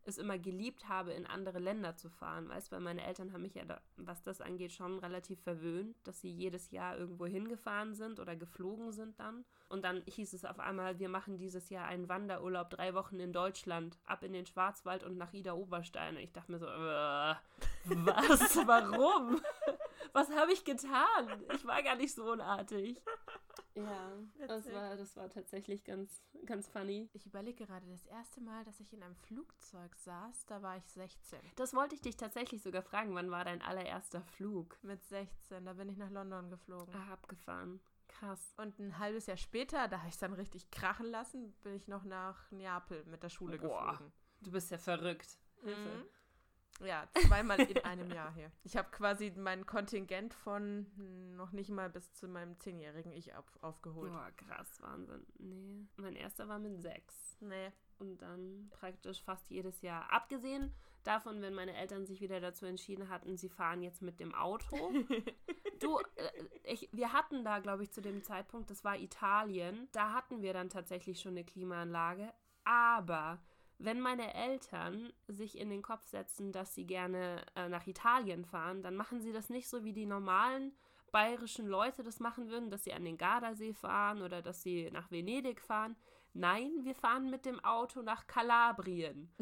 es 0.06 0.18
immer 0.18 0.38
geliebt 0.38 0.88
habe, 0.88 1.12
in 1.12 1.26
andere 1.26 1.58
Länder 1.58 1.96
zu 1.96 2.08
fahren, 2.08 2.48
weißt, 2.48 2.70
weil 2.72 2.80
meine 2.80 3.04
Eltern 3.04 3.32
haben 3.32 3.42
mich 3.42 3.54
ja, 3.54 3.64
da, 3.64 3.80
was 3.96 4.22
das 4.22 4.40
angeht, 4.40 4.72
schon 4.72 4.98
relativ 4.98 5.40
verwöhnt, 5.40 5.96
dass 6.04 6.20
sie 6.20 6.30
jedes 6.30 6.70
Jahr 6.70 6.96
irgendwo 6.96 7.26
hingefahren 7.26 7.94
sind 7.94 8.20
oder 8.20 8.36
geflogen 8.36 8.92
sind 8.92 9.18
dann. 9.18 9.44
Und 9.68 9.84
dann 9.84 10.02
hieß 10.06 10.32
es 10.32 10.44
auf 10.44 10.60
einmal, 10.60 10.98
wir 10.98 11.08
machen 11.08 11.38
dieses 11.38 11.70
Jahr 11.70 11.86
einen 11.86 12.08
Wanderurlaub, 12.08 12.70
drei 12.70 12.94
Wochen 12.94 13.18
in 13.18 13.32
Deutschland, 13.32 13.98
ab 14.04 14.22
in 14.22 14.32
den 14.32 14.46
Schwarzwald 14.46 15.02
und 15.02 15.16
nach 15.16 15.32
Ida 15.32 15.54
Oberstein. 15.54 16.16
Und 16.16 16.22
ich 16.22 16.32
dachte 16.32 16.52
mir 16.52 16.58
so, 16.58 16.66
äh, 16.66 17.34
was, 17.84 18.56
warum? 18.66 19.40
was 20.12 20.30
habe 20.30 20.52
ich 20.52 20.64
getan? 20.64 21.44
Ich 21.52 21.66
war 21.66 21.82
gar 21.82 21.96
nicht 21.96 22.14
so 22.14 22.30
unartig. 22.30 23.00
Ja, 23.74 24.12
das 24.46 24.72
war, 24.72 24.96
das 24.96 25.16
war 25.16 25.28
tatsächlich 25.28 25.84
ganz, 25.84 26.22
ganz 26.46 26.66
funny. 26.68 27.08
Ich 27.12 27.26
überlege 27.26 27.66
gerade, 27.66 27.86
das 27.86 28.06
erste 28.06 28.40
Mal, 28.40 28.64
dass 28.64 28.80
ich 28.80 28.92
in 28.92 29.02
einem 29.02 29.16
Flugzeug 29.16 29.94
saß, 29.96 30.46
da 30.46 30.62
war 30.62 30.76
ich 30.76 30.86
16. 30.86 31.38
Das 31.56 31.74
wollte 31.74 31.94
ich 31.94 32.00
dich 32.00 32.16
tatsächlich 32.16 32.62
sogar 32.62 32.82
fragen. 32.82 33.14
Wann 33.14 33.30
war 33.30 33.44
dein 33.44 33.62
allererster 33.62 34.22
Flug? 34.22 34.78
Mit 34.82 35.04
16, 35.04 35.64
da 35.64 35.74
bin 35.74 35.88
ich 35.88 35.98
nach 35.98 36.10
London 36.10 36.48
geflogen. 36.48 36.94
Ah, 36.94 37.12
abgefahren. 37.12 37.80
Krass. 38.08 38.54
Und 38.56 38.78
ein 38.78 38.98
halbes 38.98 39.26
Jahr 39.26 39.36
später, 39.36 39.88
da 39.88 39.98
habe 39.98 40.08
ich 40.08 40.14
es 40.14 40.20
dann 40.20 40.32
richtig 40.32 40.70
krachen 40.70 41.06
lassen, 41.06 41.52
bin 41.62 41.74
ich 41.74 41.86
noch 41.86 42.04
nach 42.04 42.50
Neapel 42.50 43.04
mit 43.04 43.22
der 43.22 43.28
Schule 43.28 43.58
Boah, 43.58 43.90
geflogen. 43.90 44.12
Du 44.40 44.52
bist 44.52 44.70
ja 44.70 44.78
verrückt. 44.78 45.38
Mhm. 45.62 46.04
Ja, 46.84 47.08
zweimal 47.26 47.60
in 47.60 47.78
einem 47.84 48.10
Jahr 48.10 48.32
hier. 48.34 48.50
Ich 48.64 48.76
habe 48.76 48.90
quasi 48.90 49.32
mein 49.36 49.64
Kontingent 49.64 50.34
von 50.34 50.86
noch 51.36 51.52
nicht 51.52 51.70
mal 51.70 51.88
bis 51.88 52.12
zu 52.12 52.28
meinem 52.28 52.58
zehnjährigen 52.60 53.12
Ich 53.12 53.34
auf, 53.34 53.46
aufgeholt. 53.62 54.12
Boah, 54.12 54.30
krass, 54.36 54.80
Wahnsinn. 54.82 55.26
Nee. 55.38 55.86
Mein 55.96 56.16
erster 56.16 56.48
war 56.48 56.58
mit 56.58 56.80
sechs. 56.82 57.38
Nee. 57.40 57.72
Und 57.98 58.20
dann 58.20 58.68
praktisch 58.70 59.22
fast 59.22 59.50
jedes 59.50 59.80
Jahr. 59.80 60.12
Abgesehen 60.12 60.74
davon, 61.04 61.40
wenn 61.40 61.54
meine 61.54 61.74
Eltern 61.74 62.04
sich 62.04 62.20
wieder 62.20 62.40
dazu 62.40 62.66
entschieden 62.66 63.08
hatten, 63.08 63.36
sie 63.36 63.48
fahren 63.48 63.82
jetzt 63.82 64.02
mit 64.02 64.20
dem 64.20 64.34
Auto. 64.34 64.76
du, 65.80 65.98
äh, 66.16 66.30
ich, 66.64 66.90
wir 66.92 67.12
hatten 67.12 67.44
da, 67.44 67.58
glaube 67.60 67.84
ich, 67.84 67.92
zu 67.92 68.02
dem 68.02 68.22
Zeitpunkt, 68.22 68.70
das 68.70 68.84
war 68.84 68.98
Italien, 68.98 69.88
da 69.92 70.12
hatten 70.12 70.42
wir 70.42 70.52
dann 70.52 70.68
tatsächlich 70.68 71.20
schon 71.20 71.32
eine 71.32 71.44
Klimaanlage. 71.44 72.32
Aber 72.64 73.38
wenn 73.78 74.00
meine 74.00 74.34
Eltern 74.34 75.12
sich 75.28 75.58
in 75.58 75.70
den 75.70 75.82
Kopf 75.82 76.06
setzen, 76.06 76.52
dass 76.52 76.74
sie 76.74 76.86
gerne 76.86 77.44
äh, 77.54 77.68
nach 77.68 77.86
Italien 77.86 78.44
fahren, 78.44 78.82
dann 78.82 78.96
machen 78.96 79.20
sie 79.20 79.32
das 79.32 79.50
nicht 79.50 79.68
so 79.68 79.84
wie 79.84 79.92
die 79.92 80.06
normalen 80.06 80.72
bayerischen 81.12 81.66
Leute 81.66 82.02
das 82.02 82.20
machen 82.20 82.48
würden, 82.48 82.70
dass 82.70 82.84
sie 82.84 82.92
an 82.92 83.04
den 83.04 83.18
Gardasee 83.18 83.72
fahren 83.72 84.22
oder 84.22 84.42
dass 84.42 84.62
sie 84.62 84.90
nach 84.90 85.10
Venedig 85.10 85.60
fahren. 85.60 85.96
Nein, 86.32 86.70
wir 86.82 86.94
fahren 86.94 87.30
mit 87.30 87.46
dem 87.46 87.64
Auto 87.64 88.02
nach 88.02 88.26
Kalabrien. 88.26 89.32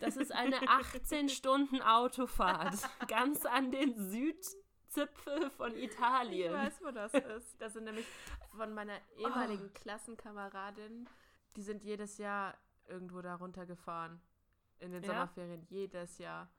Das 0.00 0.16
ist 0.16 0.32
eine 0.32 0.56
18 0.68 1.30
Stunden 1.30 1.80
Autofahrt, 1.80 2.76
ganz 3.08 3.46
an 3.46 3.70
den 3.70 3.96
Südzipfel 3.96 5.50
von 5.52 5.74
Italien. 5.74 6.52
Ich 6.52 6.58
weiß, 6.58 6.80
wo 6.82 6.90
das 6.90 7.14
ist. 7.14 7.60
Das 7.60 7.72
sind 7.72 7.84
nämlich 7.84 8.04
von 8.54 8.74
meiner 8.74 8.98
ehemaligen 9.16 9.70
oh. 9.74 9.78
Klassenkameradin. 9.80 11.08
Die 11.56 11.62
sind 11.62 11.82
jedes 11.82 12.18
Jahr 12.18 12.54
irgendwo 12.88 13.22
da 13.22 13.34
runtergefahren. 13.36 14.20
In 14.80 14.92
den 14.92 15.02
ja. 15.02 15.08
Sommerferien, 15.08 15.62
jedes 15.68 16.18
Jahr. 16.18 16.50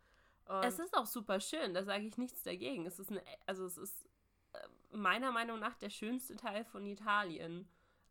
Und 0.46 0.64
es 0.64 0.80
ist 0.80 0.96
auch 0.96 1.06
super 1.06 1.40
schön, 1.40 1.74
da 1.74 1.84
sage 1.84 2.06
ich 2.06 2.18
nichts 2.18 2.44
dagegen. 2.44 2.86
Es 2.86 3.00
ist 3.00 3.10
eine, 3.12 3.24
also 3.46 3.66
es 3.66 3.78
ist 3.78 4.08
äh, 4.54 4.98
meiner 4.98 5.32
Meinung 5.32 5.60
nach 5.60 5.76
der 5.76 5.90
schönste 5.90 6.36
Teil 6.36 6.64
von 6.66 6.86
Italien. 6.86 7.68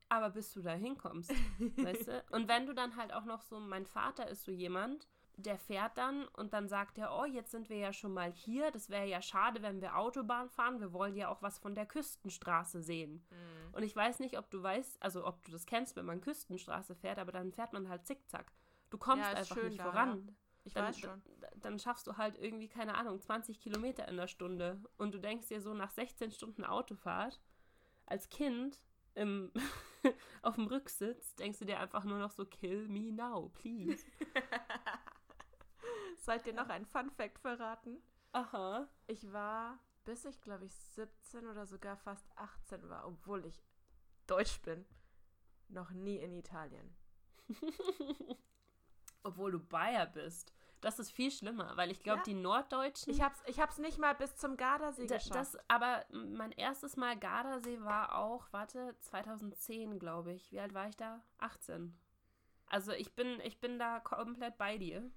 Aber 0.08 0.30
bis 0.30 0.52
du 0.52 0.60
da 0.60 0.72
hinkommst, 0.72 1.30
weißt 1.76 2.08
du? 2.08 2.24
Und 2.30 2.48
wenn 2.48 2.66
du 2.66 2.74
dann 2.74 2.96
halt 2.96 3.12
auch 3.12 3.24
noch 3.24 3.40
so, 3.42 3.58
mein 3.58 3.86
Vater 3.86 4.28
ist 4.28 4.44
so 4.44 4.52
jemand, 4.52 5.08
der 5.36 5.58
fährt 5.58 5.98
dann 5.98 6.26
und 6.28 6.52
dann 6.52 6.68
sagt 6.68 6.98
er, 6.98 7.12
oh, 7.16 7.24
jetzt 7.24 7.50
sind 7.50 7.68
wir 7.68 7.76
ja 7.76 7.92
schon 7.92 8.12
mal 8.12 8.32
hier. 8.32 8.70
Das 8.70 8.88
wäre 8.88 9.06
ja 9.06 9.20
schade, 9.20 9.62
wenn 9.62 9.80
wir 9.80 9.96
Autobahn 9.96 10.48
fahren. 10.48 10.80
Wir 10.80 10.92
wollen 10.92 11.16
ja 11.16 11.28
auch 11.28 11.42
was 11.42 11.58
von 11.58 11.74
der 11.74 11.86
Küstenstraße 11.86 12.82
sehen. 12.82 13.24
Mhm. 13.30 13.74
Und 13.74 13.82
ich 13.82 13.94
weiß 13.94 14.20
nicht, 14.20 14.38
ob 14.38 14.50
du 14.50 14.62
weißt, 14.62 15.02
also 15.02 15.26
ob 15.26 15.42
du 15.44 15.50
das 15.50 15.66
kennst, 15.66 15.96
wenn 15.96 16.06
man 16.06 16.20
Küstenstraße 16.20 16.94
fährt, 16.94 17.18
aber 17.18 17.32
dann 17.32 17.52
fährt 17.52 17.72
man 17.72 17.88
halt 17.88 18.06
zickzack. 18.06 18.52
Du 18.90 18.98
kommst 18.98 19.28
ja, 19.28 19.36
einfach 19.36 19.62
nicht 19.62 19.80
da, 19.80 19.84
voran. 19.84 20.26
Ja. 20.26 20.32
Ich 20.66 20.74
dann, 20.74 20.84
weiß 20.86 20.98
schon. 20.98 21.22
Dann 21.56 21.78
schaffst 21.78 22.06
du 22.06 22.16
halt 22.16 22.38
irgendwie, 22.38 22.68
keine 22.68 22.94
Ahnung, 22.94 23.20
20 23.20 23.60
Kilometer 23.60 24.08
in 24.08 24.16
der 24.16 24.28
Stunde. 24.28 24.80
Und 24.96 25.14
du 25.14 25.18
denkst 25.18 25.48
dir 25.48 25.60
so 25.60 25.74
nach 25.74 25.90
16 25.90 26.30
Stunden 26.30 26.64
Autofahrt, 26.64 27.40
als 28.06 28.28
Kind 28.30 28.80
im, 29.14 29.52
auf 30.42 30.54
dem 30.54 30.66
Rücksitz, 30.66 31.34
denkst 31.34 31.58
du 31.58 31.64
dir 31.64 31.80
einfach 31.80 32.04
nur 32.04 32.18
noch 32.18 32.30
so, 32.30 32.44
kill 32.44 32.88
me 32.88 33.12
now, 33.12 33.50
please. 33.54 34.04
Sollt 36.24 36.46
ihr 36.46 36.54
noch 36.54 36.70
ein 36.70 36.86
Fun 36.86 37.10
Fact 37.10 37.38
verraten? 37.38 38.02
Aha. 38.32 38.88
Ich 39.06 39.30
war, 39.30 39.78
bis 40.04 40.24
ich 40.24 40.40
glaube 40.40 40.64
ich 40.64 40.74
17 40.74 41.46
oder 41.46 41.66
sogar 41.66 41.98
fast 41.98 42.26
18 42.36 42.88
war, 42.88 43.06
obwohl 43.06 43.44
ich 43.44 43.62
Deutsch 44.26 44.62
bin, 44.62 44.86
noch 45.68 45.90
nie 45.90 46.16
in 46.16 46.32
Italien. 46.32 46.96
obwohl 49.22 49.52
du 49.52 49.58
Bayer 49.58 50.06
bist. 50.06 50.54
Das 50.80 50.98
ist 50.98 51.10
viel 51.10 51.30
schlimmer, 51.30 51.76
weil 51.76 51.90
ich 51.90 52.02
glaube, 52.02 52.20
ja. 52.20 52.24
die 52.24 52.34
Norddeutschen. 52.34 53.12
Ich 53.12 53.20
hab's, 53.20 53.42
ich 53.44 53.60
hab's 53.60 53.76
nicht 53.76 53.98
mal 53.98 54.14
bis 54.14 54.34
zum 54.36 54.56
Gardasee 54.56 55.06
geschafft. 55.06 55.34
Das, 55.34 55.58
aber 55.68 56.06
mein 56.10 56.52
erstes 56.52 56.96
Mal 56.96 57.18
Gardasee 57.18 57.82
war 57.82 58.16
auch, 58.16 58.46
warte, 58.50 58.96
2010, 59.00 59.98
glaube 59.98 60.32
ich. 60.32 60.50
Wie 60.52 60.60
alt 60.60 60.72
war 60.72 60.88
ich 60.88 60.96
da? 60.96 61.22
18. 61.36 61.94
Also 62.66 62.92
ich 62.92 63.14
bin, 63.14 63.40
ich 63.40 63.60
bin 63.60 63.78
da 63.78 64.00
komplett 64.00 64.56
bei 64.56 64.78
dir. 64.78 65.10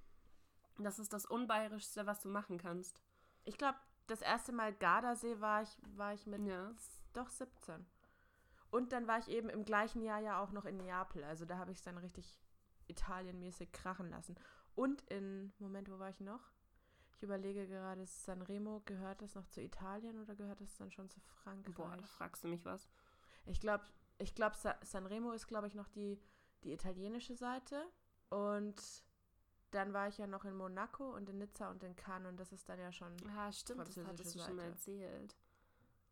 Das 0.78 0.98
ist 0.98 1.12
das 1.12 1.26
Unbayerischste, 1.26 2.06
was 2.06 2.20
du 2.20 2.28
machen 2.28 2.58
kannst. 2.58 3.00
Ich 3.44 3.58
glaube, 3.58 3.78
das 4.06 4.22
erste 4.22 4.52
Mal 4.52 4.72
Gardasee 4.72 5.40
war 5.40 5.62
ich, 5.62 5.76
war 5.96 6.14
ich 6.14 6.26
mit 6.26 6.46
ja. 6.46 6.72
doch 7.12 7.28
17. 7.28 7.86
Und 8.70 8.92
dann 8.92 9.06
war 9.06 9.18
ich 9.18 9.28
eben 9.28 9.48
im 9.48 9.64
gleichen 9.64 10.02
Jahr 10.02 10.20
ja 10.20 10.42
auch 10.42 10.52
noch 10.52 10.64
in 10.64 10.76
Neapel. 10.76 11.24
Also 11.24 11.44
da 11.44 11.58
habe 11.58 11.72
ich 11.72 11.78
es 11.78 11.82
dann 11.82 11.98
richtig 11.98 12.38
italienmäßig 12.86 13.72
krachen 13.72 14.10
lassen. 14.10 14.36
Und 14.74 15.02
in, 15.10 15.52
Moment, 15.58 15.90
wo 15.90 15.98
war 15.98 16.10
ich 16.10 16.20
noch? 16.20 16.52
Ich 17.10 17.22
überlege 17.22 17.66
gerade, 17.66 18.06
Sanremo, 18.06 18.82
gehört 18.84 19.22
das 19.22 19.34
noch 19.34 19.46
zu 19.48 19.60
Italien 19.60 20.20
oder 20.20 20.36
gehört 20.36 20.60
das 20.60 20.76
dann 20.76 20.90
schon 20.90 21.10
zu 21.10 21.20
Frankreich? 21.20 21.74
Boah, 21.74 21.96
da 21.96 22.06
fragst 22.06 22.44
du 22.44 22.48
mich 22.48 22.64
was. 22.64 22.88
Ich 23.46 23.60
glaube, 23.60 23.84
ich 24.18 24.34
glaub, 24.34 24.54
Sanremo 24.82 25.32
ist, 25.32 25.48
glaube 25.48 25.66
ich, 25.66 25.74
noch 25.74 25.88
die, 25.88 26.20
die 26.62 26.72
italienische 26.72 27.34
Seite. 27.34 27.82
Und 28.30 29.04
dann 29.70 29.92
war 29.92 30.08
ich 30.08 30.18
ja 30.18 30.26
noch 30.26 30.44
in 30.44 30.56
Monaco 30.56 31.14
und 31.14 31.28
in 31.28 31.38
Nizza 31.38 31.70
und 31.70 31.82
in 31.82 31.94
Cannes 31.96 32.28
und 32.28 32.40
das 32.40 32.52
ist 32.52 32.68
dann 32.68 32.78
ja 32.78 32.92
schon. 32.92 33.14
Ah, 33.36 33.52
stimmt, 33.52 33.80
das 33.80 33.96
hattest 33.96 34.34
du 34.34 34.38
Seite. 34.38 34.50
schon 34.50 34.58
erzählt. 34.58 35.36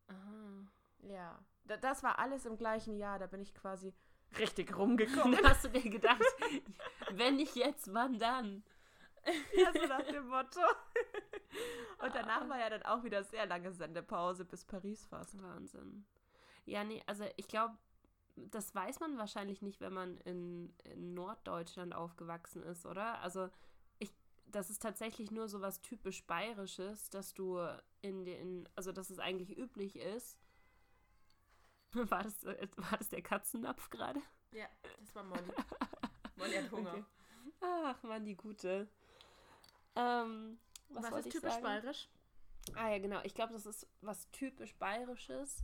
Aha. 0.07 0.67
Ja, 0.99 1.39
das 1.65 2.03
war 2.03 2.19
alles 2.19 2.45
im 2.45 2.57
gleichen 2.57 2.97
Jahr, 2.97 3.19
da 3.19 3.27
bin 3.27 3.41
ich 3.41 3.53
quasi 3.53 3.93
richtig 4.37 4.75
rumgekommen. 4.75 5.37
Da 5.43 5.49
hast 5.49 5.65
du 5.65 5.69
dir 5.69 5.89
gedacht, 5.89 6.21
wenn 7.11 7.35
nicht 7.37 7.55
jetzt, 7.55 7.93
wann 7.93 8.17
dann? 8.17 8.63
Ja, 9.53 9.73
so 9.73 9.85
nach 9.87 10.03
dem 10.03 10.27
Motto. 10.27 10.61
Und 11.99 12.15
danach 12.15 12.43
ah. 12.43 12.49
war 12.49 12.59
ja 12.59 12.69
dann 12.69 12.83
auch 12.83 13.03
wieder 13.03 13.23
sehr 13.23 13.45
lange 13.45 13.71
Sendepause 13.71 14.45
bis 14.45 14.63
Paris 14.63 15.05
fast. 15.05 15.41
Wahnsinn. 15.41 16.05
Ja, 16.65 16.83
nee, 16.83 17.03
also 17.07 17.25
ich 17.35 17.47
glaube, 17.47 17.77
das 18.51 18.73
weiß 18.73 18.99
man 18.99 19.17
wahrscheinlich 19.17 19.61
nicht, 19.61 19.81
wenn 19.81 19.93
man 19.93 20.17
in, 20.19 20.73
in, 20.83 21.13
Norddeutschland 21.13 21.93
aufgewachsen 21.93 22.63
ist, 22.63 22.85
oder? 22.85 23.19
Also 23.21 23.49
ich, 23.99 24.13
das 24.45 24.69
ist 24.69 24.81
tatsächlich 24.81 25.31
nur 25.31 25.47
so 25.47 25.61
was 25.61 25.81
typisch 25.81 26.23
Bayerisches, 26.25 27.09
dass 27.09 27.33
du 27.33 27.59
in 28.01 28.25
den, 28.25 28.69
also 28.75 28.91
dass 28.91 29.09
es 29.09 29.19
eigentlich 29.19 29.57
üblich 29.57 29.95
ist. 29.95 30.37
War 31.93 32.23
das, 32.23 32.45
war 32.45 32.97
das 32.97 33.09
der 33.09 33.21
Katzennapf 33.21 33.89
gerade? 33.89 34.21
Ja, 34.51 34.67
das 34.99 35.15
war 35.15 35.23
Molly. 35.23 35.53
Molly 36.35 36.53
hat 36.53 36.69
Hunger. 36.69 36.91
Okay. 36.91 37.03
Ach 37.61 38.03
man, 38.03 38.25
die 38.25 38.35
gute. 38.35 38.87
Ähm, 39.95 40.59
was, 40.89 41.11
was 41.11 41.25
ist 41.25 41.31
typisch 41.31 41.53
sagen? 41.53 41.63
bayerisch? 41.63 42.09
Ah 42.75 42.89
ja, 42.89 42.99
genau. 42.99 43.21
Ich 43.23 43.33
glaube, 43.33 43.53
das 43.53 43.65
ist 43.65 43.87
was 44.01 44.29
typisch 44.31 44.75
bayerisches 44.75 45.63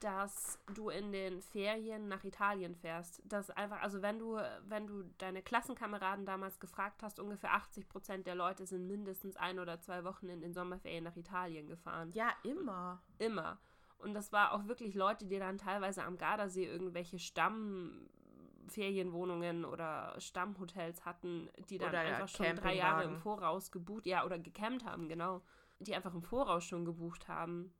dass 0.00 0.58
du 0.74 0.90
in 0.90 1.12
den 1.12 1.40
Ferien 1.40 2.08
nach 2.08 2.24
Italien 2.24 2.74
fährst. 2.74 3.22
Das 3.24 3.48
einfach, 3.50 3.80
also 3.82 4.02
wenn 4.02 4.18
du, 4.18 4.38
wenn 4.66 4.86
du 4.86 5.04
deine 5.18 5.42
Klassenkameraden 5.42 6.26
damals 6.26 6.60
gefragt 6.60 7.02
hast, 7.02 7.18
ungefähr 7.18 7.54
80 7.54 7.88
Prozent 7.88 8.26
der 8.26 8.34
Leute 8.34 8.66
sind 8.66 8.86
mindestens 8.86 9.36
ein 9.36 9.58
oder 9.58 9.80
zwei 9.80 10.04
Wochen 10.04 10.28
in 10.28 10.40
den 10.40 10.52
Sommerferien 10.52 11.04
nach 11.04 11.16
Italien 11.16 11.68
gefahren. 11.68 12.12
Ja, 12.12 12.34
immer. 12.42 13.00
Immer. 13.18 13.58
Und 13.98 14.14
das 14.14 14.32
war 14.32 14.52
auch 14.52 14.66
wirklich 14.66 14.94
Leute, 14.94 15.26
die 15.26 15.38
dann 15.38 15.56
teilweise 15.56 16.04
am 16.04 16.18
Gardasee 16.18 16.66
irgendwelche 16.66 17.18
Stammferienwohnungen 17.18 19.64
oder 19.64 20.14
Stammhotels 20.18 21.06
hatten, 21.06 21.48
die 21.70 21.78
dann 21.78 21.88
oder 21.88 22.00
einfach 22.00 22.28
schon 22.28 22.54
drei 22.56 22.74
Jahre 22.74 23.04
im 23.04 23.16
Voraus 23.16 23.72
gebucht, 23.72 24.04
ja, 24.04 24.26
oder 24.26 24.38
gecampt 24.38 24.84
haben, 24.84 25.08
genau. 25.08 25.40
Die 25.78 25.94
einfach 25.94 26.12
im 26.14 26.22
Voraus 26.22 26.64
schon 26.64 26.84
gebucht 26.84 27.28
haben. 27.28 27.72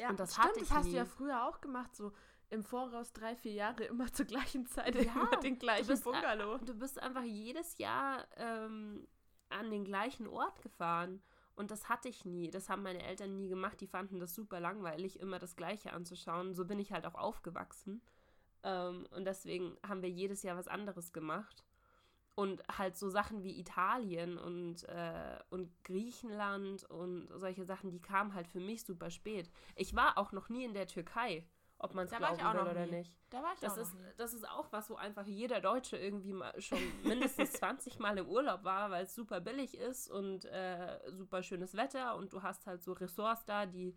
Ja, 0.00 0.10
und 0.10 0.20
das 0.20 0.34
stimmt, 0.34 0.56
das 0.60 0.70
hast 0.70 0.86
nie. 0.86 0.92
du 0.92 0.96
ja 0.96 1.04
früher 1.04 1.46
auch 1.46 1.60
gemacht, 1.60 1.94
so 1.94 2.12
im 2.48 2.64
Voraus 2.64 3.12
drei, 3.12 3.36
vier 3.36 3.52
Jahre 3.52 3.84
immer 3.84 4.12
zur 4.12 4.26
gleichen 4.26 4.66
Zeit 4.66 4.94
ja, 4.96 5.12
immer 5.12 5.36
den 5.36 5.58
gleichen 5.58 5.86
du 5.86 5.92
bist, 5.92 6.04
Bungalow. 6.04 6.58
Du 6.58 6.74
bist 6.74 7.00
einfach 7.00 7.22
jedes 7.22 7.78
Jahr 7.78 8.26
ähm, 8.36 9.06
an 9.48 9.70
den 9.70 9.84
gleichen 9.84 10.26
Ort 10.26 10.60
gefahren. 10.62 11.22
Und 11.54 11.70
das 11.70 11.88
hatte 11.88 12.08
ich 12.08 12.24
nie. 12.24 12.50
Das 12.50 12.68
haben 12.68 12.82
meine 12.82 13.02
Eltern 13.02 13.36
nie 13.36 13.48
gemacht. 13.48 13.80
Die 13.80 13.86
fanden 13.86 14.18
das 14.18 14.34
super 14.34 14.60
langweilig, 14.60 15.20
immer 15.20 15.38
das 15.38 15.56
Gleiche 15.56 15.92
anzuschauen. 15.92 16.54
So 16.54 16.64
bin 16.64 16.78
ich 16.78 16.92
halt 16.92 17.06
auch 17.06 17.14
aufgewachsen. 17.14 18.00
Ähm, 18.62 19.06
und 19.10 19.24
deswegen 19.26 19.76
haben 19.86 20.02
wir 20.02 20.10
jedes 20.10 20.42
Jahr 20.42 20.56
was 20.56 20.68
anderes 20.68 21.12
gemacht. 21.12 21.64
Und 22.36 22.62
halt 22.78 22.96
so 22.96 23.10
Sachen 23.10 23.42
wie 23.42 23.58
Italien 23.60 24.38
und, 24.38 24.84
äh, 24.88 25.38
und 25.50 25.70
Griechenland 25.84 26.84
und 26.84 27.28
solche 27.34 27.64
Sachen, 27.64 27.90
die 27.90 28.00
kamen 28.00 28.34
halt 28.34 28.48
für 28.48 28.60
mich 28.60 28.84
super 28.84 29.10
spät. 29.10 29.50
Ich 29.76 29.94
war 29.94 30.16
auch 30.16 30.32
noch 30.32 30.48
nie 30.48 30.64
in 30.64 30.72
der 30.74 30.86
Türkei. 30.86 31.46
ob 31.82 31.94
man 31.94 32.04
es 32.06 32.10
glauben 32.14 32.36
will 32.52 32.66
oder 32.68 32.86
nie. 32.86 32.90
nicht. 32.98 33.14
Da 33.30 33.42
war 33.42 33.54
ich 33.54 33.60
Das 33.60 33.72
auch 33.72 33.78
ist, 33.78 33.94
noch 33.94 34.00
nie. 34.00 34.12
das 34.18 34.34
ist 34.34 34.46
auch 34.48 34.70
was, 34.70 34.90
wo 34.90 34.96
einfach 34.96 35.26
jeder 35.26 35.60
Deutsche 35.62 35.96
irgendwie 35.96 36.34
mal 36.34 36.58
schon 36.60 36.78
mindestens 37.04 37.52
20 37.54 37.98
Mal 37.98 38.18
im 38.18 38.28
Urlaub 38.28 38.64
war, 38.64 38.90
weil 38.90 39.04
es 39.04 39.14
super 39.14 39.40
billig 39.40 39.76
ist 39.78 40.10
und 40.10 40.44
äh, 40.44 41.00
super 41.10 41.42
schönes 41.42 41.74
Wetter 41.74 42.16
und 42.16 42.32
du 42.34 42.42
hast 42.42 42.66
halt 42.66 42.82
so 42.82 42.92
Ressorts 42.92 43.46
da, 43.46 43.64
die, 43.64 43.96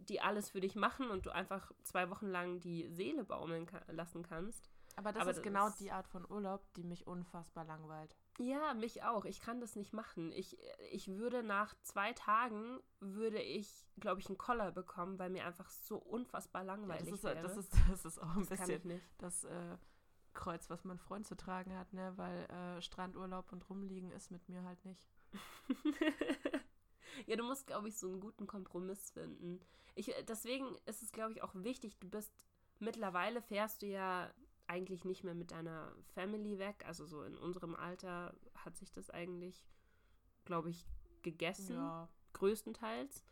die 0.00 0.20
alles 0.20 0.50
für 0.50 0.60
dich 0.60 0.74
machen 0.74 1.08
und 1.08 1.24
du 1.26 1.30
einfach 1.30 1.70
zwei 1.84 2.10
Wochen 2.10 2.26
lang 2.26 2.58
die 2.60 2.88
Seele 2.88 3.22
baumeln 3.24 3.66
ka 3.66 3.80
lassen 3.92 4.22
kannst. 4.24 4.68
Aber 4.96 5.12
das 5.12 5.22
aber 5.22 5.30
ist 5.30 5.36
das 5.38 5.44
genau 5.44 5.68
ist- 5.68 5.80
die 5.80 5.90
Art 5.92 6.06
von 6.08 6.28
Urlaub, 6.30 6.62
die 6.74 6.82
mich 6.84 7.06
unfassbar 7.06 7.64
langweilt. 7.64 8.16
Ja, 8.38 8.74
mich 8.74 9.02
auch. 9.02 9.24
Ich 9.24 9.40
kann 9.40 9.60
das 9.60 9.76
nicht 9.76 9.92
machen. 9.92 10.32
Ich, 10.32 10.56
ich 10.90 11.08
würde 11.08 11.42
nach 11.42 11.74
zwei 11.82 12.12
Tagen, 12.12 12.80
würde 13.00 13.40
ich, 13.40 13.86
glaube 13.98 14.20
ich, 14.20 14.28
einen 14.28 14.38
Koller 14.38 14.72
bekommen, 14.72 15.18
weil 15.18 15.30
mir 15.30 15.44
einfach 15.46 15.68
so 15.68 15.98
unfassbar 15.98 16.62
Ja, 16.62 16.66
langweilig 16.74 17.10
das, 17.10 17.18
ist, 17.18 17.24
wäre. 17.24 17.42
das, 17.42 17.56
ist, 17.56 17.72
das 17.90 18.04
ist 18.04 18.18
auch 18.18 18.34
ein 18.36 18.46
Das 18.46 18.48
bisschen 18.48 18.86
nicht. 18.88 19.04
das 19.18 19.44
äh, 19.44 19.76
Kreuz, 20.32 20.70
was 20.70 20.84
mein 20.84 20.98
Freund 20.98 21.26
zu 21.26 21.36
tragen 21.36 21.76
hat, 21.76 21.92
ne? 21.92 22.12
Weil 22.16 22.44
äh, 22.50 22.80
Strandurlaub 22.82 23.52
und 23.52 23.68
rumliegen 23.68 24.10
ist 24.12 24.30
mit 24.30 24.48
mir 24.48 24.62
halt 24.64 24.82
nicht. 24.84 25.08
ja, 27.26 27.36
du 27.36 27.44
musst, 27.44 27.66
glaube 27.66 27.88
ich, 27.88 27.98
so 27.98 28.08
einen 28.08 28.20
guten 28.20 28.46
Kompromiss 28.46 29.10
finden. 29.10 29.60
Ich, 29.94 30.12
deswegen 30.28 30.76
ist 30.86 31.02
es, 31.02 31.12
glaube 31.12 31.32
ich, 31.32 31.42
auch 31.42 31.54
wichtig, 31.54 31.98
du 31.98 32.08
bist, 32.08 32.32
mittlerweile 32.78 33.42
fährst 33.42 33.82
du 33.82 33.86
ja 33.86 34.32
eigentlich 34.70 35.04
nicht 35.04 35.24
mehr 35.24 35.34
mit 35.34 35.50
deiner 35.50 35.92
Family 36.14 36.58
weg. 36.58 36.84
Also 36.86 37.04
so 37.04 37.22
in 37.22 37.36
unserem 37.36 37.74
Alter 37.74 38.32
hat 38.54 38.76
sich 38.76 38.92
das 38.92 39.10
eigentlich, 39.10 39.66
glaube 40.44 40.70
ich, 40.70 40.86
gegessen, 41.22 41.74
Ja. 41.76 42.08
größtenteils. 42.32 43.24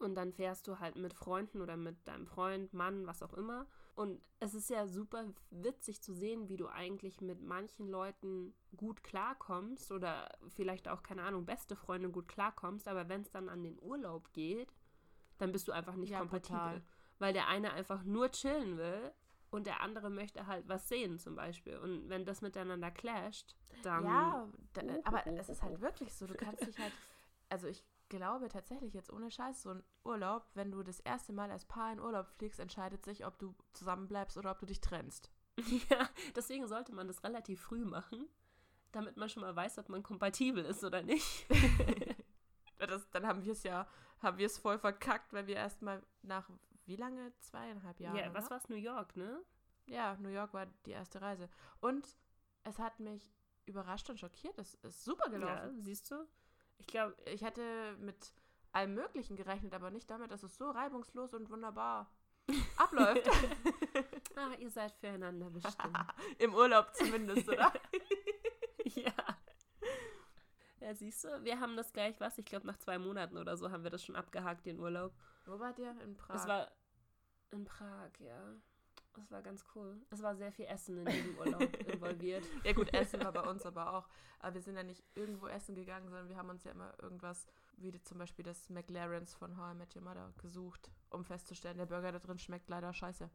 Und 0.00 0.14
dann 0.16 0.32
fährst 0.32 0.66
du 0.68 0.78
halt 0.78 0.96
mit 0.96 1.14
Freunden 1.14 1.60
oder 1.60 1.76
mit 1.76 1.96
deinem 2.06 2.26
Freund, 2.26 2.72
Mann, 2.72 3.06
was 3.06 3.22
auch 3.22 3.32
immer. 3.34 3.66
Und 3.94 4.20
es 4.38 4.54
ist 4.54 4.70
ja 4.70 4.86
super 4.86 5.24
witzig 5.50 6.02
zu 6.02 6.12
sehen, 6.12 6.48
wie 6.48 6.56
du 6.56 6.68
eigentlich 6.68 7.20
mit 7.20 7.40
manchen 7.40 7.88
Leuten 7.88 8.54
gut 8.76 9.02
klarkommst 9.02 9.90
oder 9.90 10.28
vielleicht 10.50 10.86
auch, 10.88 11.02
keine 11.02 11.22
Ahnung, 11.22 11.46
beste 11.46 11.74
Freunde 11.74 12.10
gut 12.10 12.28
klarkommst. 12.28 12.86
Aber 12.86 13.08
wenn 13.08 13.22
es 13.22 13.30
dann 13.30 13.48
an 13.48 13.62
den 13.64 13.80
Urlaub 13.82 14.32
geht, 14.32 14.72
dann 15.38 15.50
bist 15.52 15.66
du 15.68 15.72
einfach 15.72 15.96
nicht 15.96 16.10
Ja, 16.10 16.20
kompatibel. 16.20 16.58
brutal. 16.60 16.82
Weil 17.18 17.32
der 17.32 17.48
eine 17.48 17.72
einfach 17.72 18.04
nur 18.04 18.30
chillen 18.30 18.76
will 18.76 19.12
und 19.50 19.66
der 19.66 19.80
andere 19.80 20.10
möchte 20.10 20.46
halt 20.46 20.68
was 20.68 20.88
sehen 20.88 21.18
zum 21.18 21.34
Beispiel. 21.34 21.76
Und 21.78 22.08
wenn 22.08 22.24
das 22.24 22.42
miteinander 22.42 22.90
clasht, 22.90 23.56
dann... 23.82 24.04
Ja, 24.04 24.48
da, 24.74 24.82
Oh, 24.82 25.02
aber 25.04 25.22
oh, 25.26 25.30
es 25.36 25.48
ist 25.48 25.60
oh, 25.60 25.66
halt 25.66 25.78
oh. 25.78 25.80
wirklich 25.80 26.14
so. 26.14 26.26
Du 26.26 26.34
kannst 26.34 26.66
dich 26.66 26.78
halt, 26.78 26.92
also 27.48 27.66
ich 27.66 27.84
glaube 28.08 28.48
tatsächlich 28.48 28.94
jetzt 28.94 29.12
ohne 29.12 29.30
Scheiß, 29.30 29.62
so 29.62 29.70
ein 29.70 29.82
Urlaub, 30.04 30.46
wenn 30.54 30.70
du 30.70 30.82
das 30.82 31.00
erste 31.00 31.32
Mal 31.32 31.50
als 31.50 31.64
Paar 31.64 31.92
in 31.92 32.00
Urlaub 32.00 32.28
fliegst, 32.36 32.60
entscheidet 32.60 33.04
sich, 33.04 33.26
ob 33.26 33.38
du 33.38 33.54
zusammenbleibst 33.72 34.36
oder 34.36 34.50
ob 34.50 34.58
du 34.58 34.66
dich 34.66 34.80
trennst. 34.80 35.30
Ja, 35.90 36.08
deswegen 36.36 36.68
sollte 36.68 36.94
man 36.94 37.08
das 37.08 37.24
relativ 37.24 37.60
früh 37.60 37.84
machen, 37.84 38.28
damit 38.92 39.16
man 39.16 39.28
schon 39.28 39.42
mal 39.42 39.56
weiß, 39.56 39.78
ob 39.78 39.88
man 39.88 40.04
kompatibel 40.04 40.64
ist 40.64 40.84
oder 40.84 41.02
nicht. 41.02 41.46
Das, 42.78 43.10
dann 43.10 43.26
haben 43.26 43.44
wir 43.44 43.50
es 43.50 43.64
ja, 43.64 43.88
haben 44.22 44.38
wir 44.38 44.46
es 44.46 44.56
voll 44.56 44.78
verkackt, 44.78 45.32
weil 45.32 45.48
wir 45.48 45.56
erstmal 45.56 46.00
nach 46.22 46.48
wie 46.88 46.96
lange? 46.96 47.32
Zweieinhalb 47.38 48.00
Jahren. 48.00 48.16
ja, 48.16 48.34
was 48.34 48.46
oder? 48.46 48.52
war's 48.56 48.68
New 48.68 48.76
York, 48.76 49.14
ne? 49.16 49.40
Ja, 49.86 50.16
New 50.20 50.28
York 50.30 50.52
war 50.54 50.66
die 50.86 50.90
erste 50.90 51.20
Reise. 51.22 51.48
Und 51.80 52.06
es 52.64 52.78
hat 52.78 52.98
mich 53.00 53.32
überrascht 53.66 54.08
und 54.10 54.18
schockiert. 54.18 54.58
Es 54.58 54.74
ist 54.76 55.04
super 55.04 55.26
Ja, 55.30 55.38
gelaufen. 55.38 55.80
siehst 55.82 56.10
du? 56.10 56.26
Ich 56.78 56.86
glaube, 56.86 57.14
Ich 57.26 57.42
hätte 57.42 57.96
mit 58.00 58.32
allem 58.72 58.94
Möglichen 58.94 59.36
gerechnet, 59.36 59.74
aber 59.74 59.90
nicht 59.90 60.10
damit, 60.10 60.30
dass 60.30 60.42
es 60.42 60.56
so 60.56 60.70
reibungslos 60.70 61.32
und 61.34 61.48
wunderbar 61.50 62.10
abläuft. 62.76 63.28
ah, 64.36 64.50
ihr 64.58 64.70
seid 64.70 64.92
füreinander 64.92 65.50
bestimmt. 65.50 65.96
Im 66.38 66.54
Urlaub 66.54 66.94
zumindest, 66.94 67.48
oder? 67.48 67.72
ja. 68.84 69.12
Ja, 70.80 70.94
siehst 70.94 71.24
du, 71.24 71.42
wir 71.44 71.58
haben 71.60 71.76
das 71.76 71.92
gleich, 71.92 72.18
was? 72.20 72.38
Ich 72.38 72.44
glaube, 72.46 72.66
nach 72.66 72.78
zwei 72.78 72.98
Monaten 72.98 73.36
oder 73.36 73.56
so 73.56 73.70
haben 73.70 73.82
wir 73.82 73.90
das 73.90 74.04
schon 74.04 74.14
abgehakt, 74.16 74.64
den 74.64 74.78
Urlaub. 74.78 75.12
Wo 75.46 75.58
wart 75.58 75.78
ihr? 75.78 75.90
In 76.02 76.16
Prag. 76.16 76.36
Es 76.36 76.46
war 76.46 76.70
in 77.50 77.64
Prag, 77.64 78.10
ja. 78.18 78.54
Das 79.14 79.30
war 79.32 79.42
ganz 79.42 79.64
cool. 79.74 80.00
Es 80.10 80.22
war 80.22 80.36
sehr 80.36 80.52
viel 80.52 80.66
Essen 80.66 80.98
in 80.98 81.06
diesem 81.06 81.38
Urlaub 81.38 81.60
involviert. 81.92 82.44
ja 82.62 82.72
gut, 82.72 82.92
Essen 82.94 83.20
war 83.24 83.32
bei 83.32 83.42
uns 83.42 83.66
aber 83.66 83.92
auch. 83.92 84.08
Aber 84.38 84.54
wir 84.54 84.62
sind 84.62 84.76
ja 84.76 84.84
nicht 84.84 85.02
irgendwo 85.16 85.48
essen 85.48 85.74
gegangen, 85.74 86.08
sondern 86.08 86.28
wir 86.28 86.36
haben 86.36 86.50
uns 86.50 86.62
ja 86.62 86.70
immer 86.70 86.94
irgendwas, 87.02 87.48
wie 87.76 88.00
zum 88.02 88.18
Beispiel 88.18 88.44
das 88.44 88.68
McLaren's 88.70 89.34
von 89.34 89.56
How 89.56 89.72
I 89.74 89.76
Met 89.76 89.96
Your 89.96 90.02
Mother, 90.02 90.32
gesucht, 90.38 90.90
um 91.10 91.24
festzustellen, 91.24 91.78
der 91.78 91.86
Burger 91.86 92.12
da 92.12 92.20
drin 92.20 92.38
schmeckt 92.38 92.68
leider 92.68 92.92
scheiße. 92.92 93.28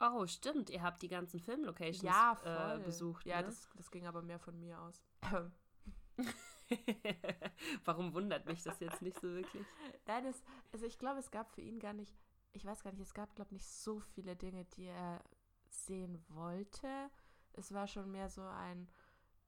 Oh, 0.00 0.26
stimmt. 0.26 0.68
Ihr 0.68 0.82
habt 0.82 1.00
die 1.02 1.08
ganzen 1.08 1.40
Filmlocations 1.40 2.02
Ja, 2.02 2.74
äh, 2.74 2.80
besucht. 2.80 3.24
Ja, 3.24 3.38
ne? 3.40 3.44
das, 3.46 3.68
das 3.76 3.90
ging 3.90 4.06
aber 4.06 4.20
mehr 4.20 4.40
von 4.40 4.58
mir 4.58 4.80
aus. 4.80 5.00
Warum 7.84 8.12
wundert 8.12 8.46
mich 8.46 8.62
das 8.62 8.80
jetzt 8.80 9.00
nicht 9.00 9.20
so 9.20 9.28
wirklich? 9.28 9.64
Nein, 10.06 10.26
es, 10.26 10.42
also 10.72 10.86
ich 10.86 10.98
glaube, 10.98 11.20
es 11.20 11.30
gab 11.30 11.52
für 11.52 11.60
ihn 11.60 11.78
gar 11.78 11.92
nicht, 11.92 12.12
ich 12.52 12.64
weiß 12.64 12.82
gar 12.82 12.92
nicht, 12.92 13.02
es 13.02 13.14
gab, 13.14 13.34
glaube 13.34 13.48
ich, 13.48 13.52
nicht 13.52 13.68
so 13.68 14.00
viele 14.00 14.36
Dinge, 14.36 14.64
die 14.76 14.86
er 14.86 15.22
sehen 15.68 16.22
wollte. 16.28 17.10
Es 17.52 17.72
war 17.72 17.86
schon 17.86 18.10
mehr 18.10 18.28
so 18.28 18.42
ein, 18.42 18.88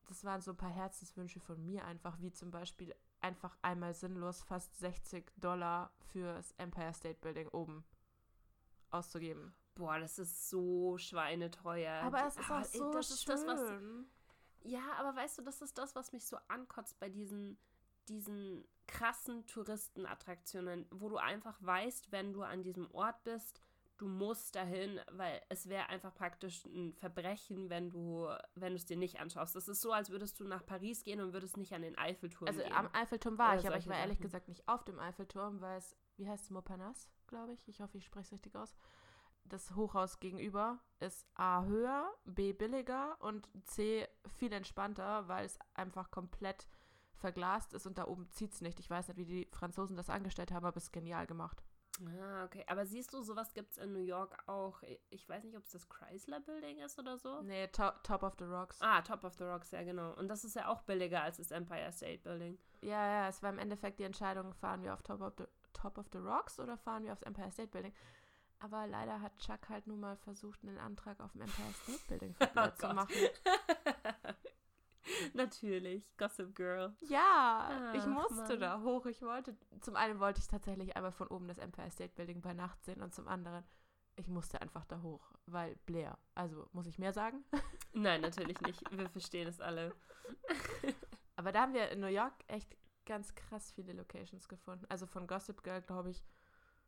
das 0.06 0.24
waren 0.24 0.40
so 0.40 0.52
ein 0.52 0.56
paar 0.56 0.70
Herzenswünsche 0.70 1.40
von 1.40 1.64
mir 1.64 1.84
einfach, 1.84 2.20
wie 2.20 2.32
zum 2.32 2.50
Beispiel 2.50 2.94
einfach 3.20 3.56
einmal 3.62 3.94
sinnlos 3.94 4.42
fast 4.42 4.76
60 4.78 5.32
Dollar 5.36 5.90
fürs 6.12 6.52
Empire 6.52 6.92
State 6.92 7.20
Building 7.20 7.48
oben 7.48 7.84
auszugeben. 8.90 9.54
Boah, 9.74 9.98
das 9.98 10.18
ist 10.18 10.48
so 10.48 10.96
schweineteuer. 10.98 11.94
Aber 12.02 12.26
es 12.26 12.36
ist 12.36 12.50
ah, 12.50 12.60
auch 12.60 12.64
so 12.64 12.92
das 12.92 13.10
ist 13.10 13.24
schön. 13.24 13.34
das, 13.34 13.46
was 13.46 13.80
Ja, 14.62 14.92
aber 14.98 15.16
weißt 15.16 15.38
du, 15.38 15.42
das 15.42 15.62
ist 15.62 15.76
das, 15.76 15.94
was 15.94 16.12
mich 16.12 16.24
so 16.24 16.36
ankotzt 16.48 16.98
bei 17.00 17.08
diesen, 17.08 17.58
diesen 18.08 18.64
krassen 18.86 19.46
Touristenattraktionen, 19.46 20.86
wo 20.90 21.08
du 21.08 21.16
einfach 21.16 21.56
weißt, 21.60 22.12
wenn 22.12 22.32
du 22.32 22.42
an 22.42 22.62
diesem 22.62 22.90
Ort 22.90 23.22
bist, 23.24 23.60
du 23.96 24.08
musst 24.08 24.56
dahin, 24.56 25.00
weil 25.12 25.40
es 25.48 25.68
wäre 25.68 25.88
einfach 25.88 26.14
praktisch 26.14 26.64
ein 26.64 26.92
Verbrechen, 26.94 27.70
wenn 27.70 27.90
du, 27.90 28.28
wenn 28.54 28.70
du 28.70 28.76
es 28.76 28.86
dir 28.86 28.96
nicht 28.96 29.20
anschaust. 29.20 29.54
Das 29.54 29.68
ist 29.68 29.80
so, 29.80 29.92
als 29.92 30.10
würdest 30.10 30.38
du 30.40 30.44
nach 30.44 30.66
Paris 30.66 31.02
gehen 31.04 31.20
und 31.20 31.32
würdest 31.32 31.56
nicht 31.56 31.72
an 31.72 31.82
den 31.82 31.96
Eiffelturm 31.96 32.48
also 32.48 32.60
gehen. 32.60 32.72
am 32.72 32.88
Eiffelturm 32.92 33.38
war 33.38 33.52
Oder 33.52 33.60
ich, 33.60 33.66
aber 33.66 33.78
ich 33.78 33.86
war 33.88 33.96
ehrlich 33.96 34.18
Sachen. 34.18 34.22
gesagt 34.24 34.48
nicht 34.48 34.68
auf 34.68 34.84
dem 34.84 34.98
Eiffelturm, 34.98 35.60
weil 35.60 35.78
es, 35.78 35.96
wie 36.16 36.28
heißt 36.28 36.44
es, 36.44 36.50
Montparnasse, 36.50 37.08
glaube 37.26 37.52
ich. 37.52 37.68
Ich 37.68 37.80
hoffe, 37.80 37.98
ich 37.98 38.04
spreche 38.04 38.26
es 38.26 38.32
richtig 38.32 38.56
aus. 38.56 38.74
Das 39.46 39.74
Hochhaus 39.76 40.20
gegenüber 40.20 40.80
ist 41.00 41.26
A 41.34 41.64
höher, 41.64 42.12
B 42.24 42.52
billiger 42.52 43.16
und 43.20 43.48
C 43.64 44.08
viel 44.38 44.52
entspannter, 44.52 45.28
weil 45.28 45.44
es 45.44 45.58
einfach 45.74 46.10
komplett 46.10 46.66
verglast 47.16 47.72
ist 47.74 47.86
und 47.86 47.98
da 47.98 48.06
oben 48.06 48.28
zieht 48.30 48.52
es 48.52 48.60
nicht. 48.60 48.80
Ich 48.80 48.90
weiß 48.90 49.08
nicht, 49.08 49.16
wie 49.16 49.24
die 49.24 49.48
Franzosen 49.52 49.96
das 49.96 50.10
angestellt 50.10 50.52
haben, 50.52 50.64
aber 50.64 50.76
es 50.76 50.84
ist 50.84 50.92
genial 50.92 51.26
gemacht. 51.26 51.62
Ah, 52.02 52.44
okay. 52.44 52.64
Aber 52.66 52.86
siehst 52.86 53.12
du, 53.12 53.22
sowas 53.22 53.52
gibt 53.54 53.72
es 53.72 53.78
in 53.78 53.92
New 53.92 54.00
York 54.00 54.36
auch. 54.46 54.82
Ich 55.10 55.28
weiß 55.28 55.44
nicht, 55.44 55.56
ob 55.56 55.64
es 55.64 55.70
das 55.70 55.88
Chrysler 55.88 56.40
Building 56.40 56.78
ist 56.80 56.98
oder 56.98 57.18
so. 57.18 57.42
Nee, 57.42 57.68
to 57.68 57.90
Top 58.02 58.22
of 58.22 58.34
the 58.38 58.44
Rocks. 58.44 58.78
Ah, 58.80 59.00
Top 59.02 59.22
of 59.24 59.34
the 59.34 59.44
Rocks, 59.44 59.70
ja 59.70 59.82
genau. 59.82 60.12
Und 60.14 60.28
das 60.28 60.44
ist 60.44 60.56
ja 60.56 60.68
auch 60.68 60.82
billiger 60.82 61.22
als 61.22 61.36
das 61.36 61.50
Empire 61.50 61.92
State 61.92 62.18
Building. 62.18 62.58
Ja, 62.82 63.06
ja, 63.06 63.28
es 63.28 63.42
war 63.42 63.50
im 63.50 63.58
Endeffekt 63.58 63.98
die 63.98 64.04
Entscheidung, 64.04 64.52
fahren 64.54 64.82
wir 64.82 64.92
auf 64.92 65.02
Top 65.02 65.20
of 65.20 65.34
the, 65.38 65.44
Top 65.72 65.98
of 65.98 66.06
the 66.12 66.18
Rocks 66.18 66.58
oder 66.58 66.76
fahren 66.76 67.04
wir 67.04 67.12
aufs 67.12 67.22
Empire 67.22 67.50
State 67.50 67.68
Building. 67.68 67.94
Aber 68.58 68.86
leider 68.86 69.20
hat 69.20 69.36
Chuck 69.38 69.68
halt 69.68 69.86
nun 69.86 70.00
mal 70.00 70.16
versucht, 70.16 70.62
einen 70.62 70.78
Antrag 70.78 71.20
auf 71.20 71.32
dem 71.32 71.42
Empire 71.42 71.72
State 71.74 72.00
Building 72.08 72.34
Oh 72.56 72.70
zu 72.74 72.94
machen. 72.94 73.14
Natürlich, 75.34 76.16
Gossip 76.16 76.54
Girl. 76.54 76.94
Ja, 77.00 77.90
ich 77.94 78.02
Ach, 78.02 78.06
musste 78.06 78.34
Mann. 78.34 78.60
da 78.60 78.80
hoch. 78.82 79.06
Ich 79.06 79.22
wollte, 79.22 79.56
zum 79.80 79.96
einen 79.96 80.20
wollte 80.20 80.40
ich 80.40 80.46
tatsächlich 80.46 80.96
einmal 80.96 81.12
von 81.12 81.28
oben 81.28 81.48
das 81.48 81.58
Empire 81.58 81.90
State 81.90 82.14
Building 82.14 82.40
bei 82.40 82.54
Nacht 82.54 82.84
sehen 82.84 83.02
und 83.02 83.14
zum 83.14 83.28
anderen, 83.28 83.64
ich 84.16 84.28
musste 84.28 84.60
einfach 84.60 84.84
da 84.84 85.02
hoch, 85.02 85.32
weil 85.46 85.76
Blair. 85.86 86.18
Also, 86.34 86.68
muss 86.72 86.86
ich 86.86 86.98
mehr 86.98 87.12
sagen? 87.12 87.44
Nein, 87.92 88.20
natürlich 88.20 88.60
nicht. 88.60 88.82
Wir 88.90 89.08
verstehen 89.08 89.48
es 89.48 89.60
alle. 89.60 89.94
Aber 91.36 91.52
da 91.52 91.62
haben 91.62 91.74
wir 91.74 91.90
in 91.90 92.00
New 92.00 92.06
York 92.06 92.34
echt 92.46 92.76
ganz 93.06 93.34
krass 93.34 93.72
viele 93.72 93.92
Locations 93.92 94.48
gefunden. 94.48 94.86
Also 94.88 95.06
von 95.06 95.26
Gossip 95.26 95.62
Girl, 95.62 95.82
glaube 95.82 96.10
ich, 96.10 96.24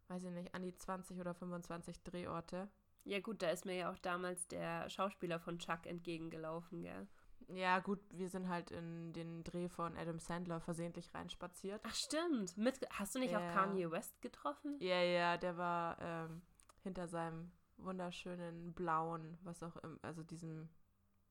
weiß 0.09 0.24
ich 0.24 0.31
nicht, 0.31 0.55
an 0.55 0.62
die 0.62 0.74
20 0.74 1.18
oder 1.20 1.35
25 1.35 2.03
Drehorte. 2.03 2.68
Ja 3.05 3.20
gut, 3.20 3.43
da 3.43 3.51
ist 3.51 3.66
mir 3.66 3.77
ja 3.77 3.93
auch 3.93 3.99
damals 3.99 4.49
der 4.49 4.89
Schauspieler 4.91 5.39
von 5.39 5.59
Chuck 5.59 5.87
entgegengelaufen, 5.87 6.83
gell? 6.83 7.07
Ja, 7.49 7.78
gut, 7.78 8.01
wir 8.11 8.28
sind 8.28 8.49
halt 8.49 8.70
in 8.72 9.12
den 9.12 9.44
Dreh 9.44 9.68
von 9.68 9.97
Adam 9.97 10.18
Sandler 10.18 10.61
versehentlich 10.61 11.14
reinspaziert. 11.14 11.80
Ach 11.86 11.94
stimmt. 11.94 12.57
Mit, 12.57 12.80
hast 12.90 13.14
du 13.14 13.18
nicht 13.20 13.32
Ja. 13.32 13.38
auch 13.38 13.53
Kanye 13.55 13.90
West 13.90 14.20
getroffen? 14.20 14.76
Ja, 14.80 15.01
ja, 15.01 15.36
der 15.36 15.57
war 15.57 15.97
ähm, 16.01 16.42
hinter 16.82 17.07
seinem 17.07 17.53
wunderschönen 17.76 18.72
blauen, 18.74 19.38
was 19.42 19.62
auch 19.62 19.76
immer, 19.76 19.99
also 20.03 20.22
diesem 20.22 20.68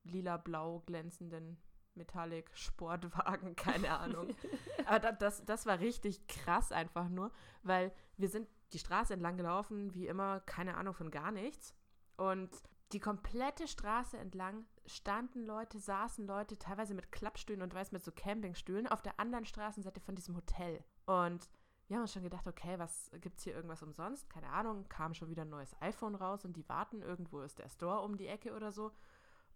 lila-blau 0.04 0.82
glänzenden 0.86 1.58
Metallic-Sportwagen, 1.96 3.56
keine 3.56 3.98
Ahnung. 3.98 4.28
Aber 4.86 5.00
da, 5.00 5.12
das, 5.12 5.44
das 5.46 5.66
war 5.66 5.80
richtig 5.80 6.28
krass 6.28 6.72
einfach 6.72 7.10
nur, 7.10 7.32
weil 7.64 7.92
wir 8.18 8.30
sind 8.30 8.48
die 8.74 8.80
Straße 8.80 9.14
entlang 9.14 9.38
gelaufen, 9.38 9.94
wie 9.94 10.08
immer, 10.08 10.40
keine 10.42 10.76
Ahnung 10.78 10.94
von 10.94 11.12
gar 11.12 11.32
nichts. 11.32 11.76
Und 12.18 12.50
die 12.92 13.00
komplette 13.00 13.68
Straße 13.68 14.18
entlang 14.18 14.66
standen 14.86 15.46
Leute, 15.46 15.80
saßen 15.80 16.28
Leute, 16.28 16.58
teilweise 16.58 16.94
mit 16.94 17.12
Klappstühlen 17.12 17.62
und 17.62 17.74
weiß 17.74 17.92
mit 17.92 18.04
so 18.04 18.12
Campingstühlen, 18.12 18.88
auf 18.88 19.02
der 19.02 19.20
anderen 19.20 19.46
Straßenseite 19.46 20.00
von 20.00 20.16
diesem 20.16 20.36
Hotel. 20.36 20.84
Und 21.06 21.50
wir 21.88 21.98
haben 21.98 22.02
uns 22.02 22.14
schon 22.14 22.24
gedacht, 22.24 22.48
okay, 22.48 22.80
was 22.80 23.12
gibt's 23.22 23.44
hier 23.44 23.54
irgendwas 23.54 23.84
umsonst? 23.84 24.30
Keine 24.30 24.50
Ahnung, 24.50 24.88
kam 24.90 25.14
schon 25.14 25.30
wieder 25.30 25.44
ein 25.44 25.50
neues 25.50 25.76
iPhone 25.82 26.16
raus 26.16 26.46
und 26.46 26.56
die 26.56 26.68
warten, 26.68 27.02
irgendwo 27.02 27.42
ist 27.42 27.60
der 27.60 27.70
Store 27.70 28.02
um 28.02 28.18
die 28.18 28.28
Ecke 28.28 28.56
oder 28.56 28.72
so. 28.72 28.92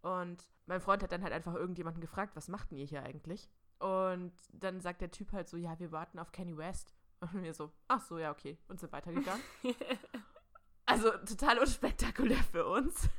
Und 0.02 0.48
mein 0.66 0.80
Freund 0.80 1.04
hat 1.04 1.12
dann 1.12 1.24
halt 1.24 1.34
einfach 1.34 1.56
irgendjemanden 1.56 2.02
gefragt, 2.02 2.36
was 2.36 2.48
macht 2.48 2.72
denn 2.72 2.78
ihr 2.78 2.86
hier 2.86 3.04
eigentlich? 3.04 3.50
Und 3.80 4.34
dann 4.54 4.82
sagt 4.82 5.02
der 5.02 5.12
Typ 5.12 5.32
halt 5.32 5.50
so, 5.50 5.58
ja, 5.58 5.80
wir 5.80 5.92
warten 5.92 6.20
auf 6.20 6.32
Kenny 6.32 6.56
West. 6.56 6.94
Und 7.22 7.44
wir 7.44 7.54
so, 7.54 7.72
ach 7.88 8.02
so, 8.02 8.18
ja, 8.18 8.32
okay. 8.32 8.58
Und 8.68 8.80
sind 8.80 8.92
weitergegangen. 8.94 9.44
also 10.86 11.12
total 11.12 11.60
unspektakulär 11.60 12.42
für 12.44 12.66
uns. 12.66 13.10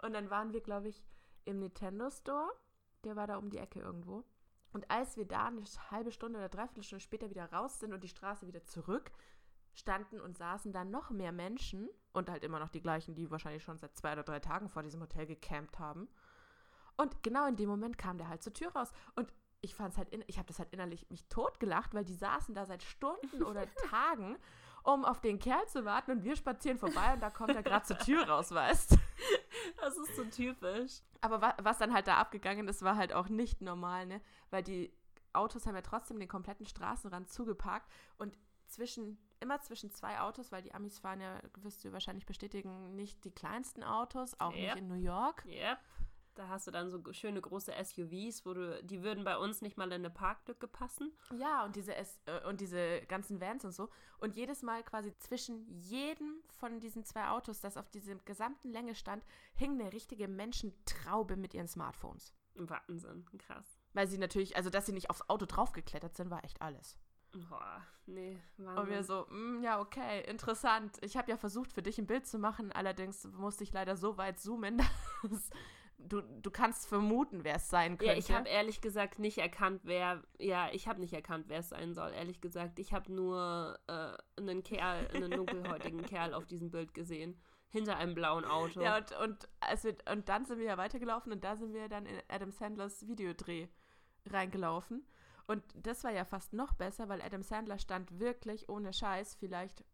Und 0.00 0.14
dann 0.14 0.30
waren 0.30 0.52
wir, 0.52 0.60
glaube 0.60 0.88
ich, 0.88 1.02
im 1.48 1.58
Nintendo 1.58 2.10
Store. 2.10 2.50
Der 3.04 3.16
war 3.16 3.26
da 3.26 3.36
um 3.36 3.50
die 3.50 3.58
Ecke 3.58 3.80
irgendwo. 3.80 4.24
Und 4.72 4.90
als 4.90 5.16
wir 5.16 5.26
da 5.26 5.46
eine 5.46 5.62
halbe 5.90 6.12
Stunde 6.12 6.38
oder 6.38 6.48
dreiviertel 6.48 6.82
Stunde 6.82 7.02
später 7.02 7.30
wieder 7.30 7.50
raus 7.52 7.80
sind 7.80 7.92
und 7.92 8.04
die 8.04 8.08
Straße 8.08 8.46
wieder 8.46 8.64
zurück, 8.64 9.10
standen 9.72 10.20
und 10.20 10.36
saßen 10.36 10.72
da 10.72 10.84
noch 10.84 11.10
mehr 11.10 11.32
Menschen 11.32 11.88
und 12.12 12.28
halt 12.28 12.44
immer 12.44 12.58
noch 12.58 12.68
die 12.68 12.82
gleichen, 12.82 13.14
die 13.14 13.30
wahrscheinlich 13.30 13.62
schon 13.62 13.78
seit 13.78 13.96
zwei 13.96 14.12
oder 14.12 14.24
drei 14.24 14.40
Tagen 14.40 14.68
vor 14.68 14.82
diesem 14.82 15.00
Hotel 15.00 15.26
gecampt 15.26 15.78
haben. 15.78 16.08
Und 16.96 17.22
genau 17.22 17.46
in 17.46 17.56
dem 17.56 17.68
Moment 17.68 17.96
kam 17.96 18.18
der 18.18 18.28
halt 18.28 18.42
zur 18.42 18.52
Tür 18.52 18.72
raus. 18.72 18.90
Und 19.14 19.32
ich 19.60 19.74
fand's 19.74 19.96
halt, 19.96 20.08
ich 20.26 20.38
habe 20.38 20.48
das 20.48 20.58
halt 20.58 20.72
innerlich 20.72 21.08
mich 21.10 21.24
totgelacht, 21.28 21.94
weil 21.94 22.04
die 22.04 22.14
saßen 22.14 22.54
da 22.54 22.66
seit 22.66 22.82
Stunden 22.82 23.42
oder 23.42 23.66
Tagen, 23.90 24.36
um 24.82 25.04
auf 25.04 25.20
den 25.20 25.38
Kerl 25.38 25.66
zu 25.68 25.84
warten 25.84 26.10
und 26.10 26.24
wir 26.24 26.36
spazieren 26.36 26.78
vorbei 26.78 27.14
und 27.14 27.20
da 27.20 27.30
kommt 27.30 27.54
er 27.54 27.62
gerade 27.62 27.84
zur 27.84 27.98
Tür 27.98 28.28
raus, 28.28 28.52
weißt 28.52 28.98
Das 29.88 29.96
ist 29.96 30.16
so 30.16 30.24
typisch. 30.24 31.00
Aber 31.20 31.40
wa 31.40 31.54
was 31.62 31.78
dann 31.78 31.92
halt 31.92 32.06
da 32.06 32.16
abgegangen 32.18 32.68
ist, 32.68 32.82
war 32.82 32.96
halt 32.96 33.12
auch 33.12 33.28
nicht 33.28 33.60
normal, 33.60 34.06
ne? 34.06 34.20
Weil 34.50 34.62
die 34.62 34.92
Autos 35.32 35.66
haben 35.66 35.74
ja 35.74 35.82
trotzdem 35.82 36.18
den 36.18 36.28
kompletten 36.28 36.66
Straßenrand 36.66 37.30
zugeparkt 37.30 37.90
und 38.18 38.36
zwischen 38.66 39.18
immer 39.40 39.60
zwischen 39.60 39.90
zwei 39.90 40.20
Autos, 40.20 40.52
weil 40.52 40.62
die 40.62 40.74
Amis 40.74 40.98
fahren 40.98 41.20
ja, 41.20 41.40
wirst 41.58 41.84
du 41.84 41.92
wahrscheinlich 41.92 42.26
bestätigen, 42.26 42.94
nicht 42.94 43.24
die 43.24 43.30
kleinsten 43.30 43.82
Autos, 43.82 44.38
auch 44.40 44.52
yep. 44.52 44.60
nicht 44.60 44.76
in 44.76 44.88
New 44.88 44.94
York. 44.94 45.44
Yep. 45.46 45.78
Da 46.38 46.46
hast 46.46 46.68
du 46.68 46.70
dann 46.70 46.88
so 46.88 47.02
schöne 47.12 47.40
große 47.40 47.72
SUVs, 47.82 48.46
wo 48.46 48.54
du, 48.54 48.80
die 48.84 49.02
würden 49.02 49.24
bei 49.24 49.36
uns 49.36 49.60
nicht 49.60 49.76
mal 49.76 49.88
in 49.88 49.94
eine 49.94 50.08
Parklücke 50.08 50.68
passen. 50.68 51.12
Ja, 51.36 51.64
und 51.64 51.74
diese 51.74 51.96
S 51.96 52.20
äh, 52.26 52.46
und 52.46 52.60
diese 52.60 53.00
ganzen 53.08 53.40
Vans 53.40 53.64
und 53.64 53.72
so. 53.72 53.88
Und 54.18 54.36
jedes 54.36 54.62
Mal 54.62 54.84
quasi 54.84 55.12
zwischen 55.18 55.66
jedem 55.68 56.40
von 56.60 56.78
diesen 56.78 57.04
zwei 57.04 57.26
Autos, 57.26 57.60
das 57.60 57.76
auf 57.76 57.90
dieser 57.90 58.14
gesamten 58.24 58.70
Länge 58.70 58.94
stand, 58.94 59.24
hing 59.56 59.80
eine 59.80 59.92
richtige 59.92 60.28
Menschentraube 60.28 61.34
mit 61.34 61.54
ihren 61.54 61.66
Smartphones. 61.66 62.32
Wahnsinn, 62.54 63.24
krass. 63.38 63.80
Weil 63.92 64.06
sie 64.06 64.18
natürlich, 64.18 64.56
also 64.56 64.70
dass 64.70 64.86
sie 64.86 64.92
nicht 64.92 65.10
aufs 65.10 65.28
Auto 65.28 65.44
draufgeklettert 65.44 66.16
sind, 66.16 66.30
war 66.30 66.44
echt 66.44 66.62
alles. 66.62 66.96
Boah, 67.48 67.82
nee, 68.06 68.40
Wahnsinn. 68.58 68.82
Und 68.82 68.90
wir 68.90 69.02
so, 69.02 69.26
mm, 69.28 69.62
ja, 69.62 69.80
okay, 69.80 70.22
interessant. 70.30 70.98
Ich 71.02 71.16
habe 71.16 71.30
ja 71.30 71.36
versucht, 71.36 71.72
für 71.72 71.82
dich 71.82 71.98
ein 71.98 72.06
Bild 72.06 72.28
zu 72.28 72.38
machen, 72.38 72.70
allerdings 72.70 73.24
musste 73.24 73.64
ich 73.64 73.72
leider 73.72 73.96
so 73.96 74.16
weit 74.16 74.38
zoomen, 74.38 74.78
dass 75.28 75.50
du, 75.98 76.20
du 76.20 76.50
kannst 76.50 76.86
vermuten, 76.86 77.44
wer 77.44 77.56
es 77.56 77.68
sein 77.68 77.98
könnte. 77.98 78.12
Ja, 78.12 78.18
ich 78.18 78.30
habe 78.30 78.48
ehrlich 78.48 78.80
gesagt 78.80 79.18
nicht 79.18 79.38
erkannt, 79.38 79.80
wer. 79.84 80.22
Ja, 80.38 80.68
ich 80.72 80.88
habe 80.88 81.00
nicht 81.00 81.12
erkannt, 81.12 81.46
wer 81.48 81.58
es 81.58 81.70
sein 81.70 81.94
soll. 81.94 82.12
Ehrlich 82.12 82.40
gesagt, 82.40 82.78
ich 82.78 82.92
habe 82.92 83.12
nur 83.12 83.78
äh, 83.88 84.40
einen 84.40 84.62
Kerl, 84.62 85.08
einen 85.08 85.30
dunkelhäutigen 85.30 86.02
Kerl 86.06 86.34
auf 86.34 86.46
diesem 86.46 86.70
Bild 86.70 86.94
gesehen. 86.94 87.38
Hinter 87.70 87.98
einem 87.98 88.14
blauen 88.14 88.46
Auto. 88.46 88.80
Ja, 88.80 88.96
und, 88.96 89.12
und, 89.18 89.48
als 89.60 89.84
wir, 89.84 89.94
und 90.10 90.28
dann 90.30 90.46
sind 90.46 90.58
wir 90.58 90.64
ja 90.64 90.78
weitergelaufen 90.78 91.32
und 91.32 91.44
da 91.44 91.54
sind 91.56 91.74
wir 91.74 91.88
dann 91.88 92.06
in 92.06 92.18
Adam 92.28 92.50
Sandlers 92.50 93.06
Videodreh 93.06 93.68
reingelaufen. 94.24 95.06
Und 95.46 95.62
das 95.74 96.02
war 96.02 96.12
ja 96.12 96.24
fast 96.24 96.54
noch 96.54 96.72
besser, 96.74 97.08
weil 97.10 97.20
Adam 97.20 97.42
Sandler 97.42 97.78
stand 97.78 98.18
wirklich 98.18 98.70
ohne 98.70 98.94
Scheiß, 98.94 99.34
vielleicht, 99.34 99.84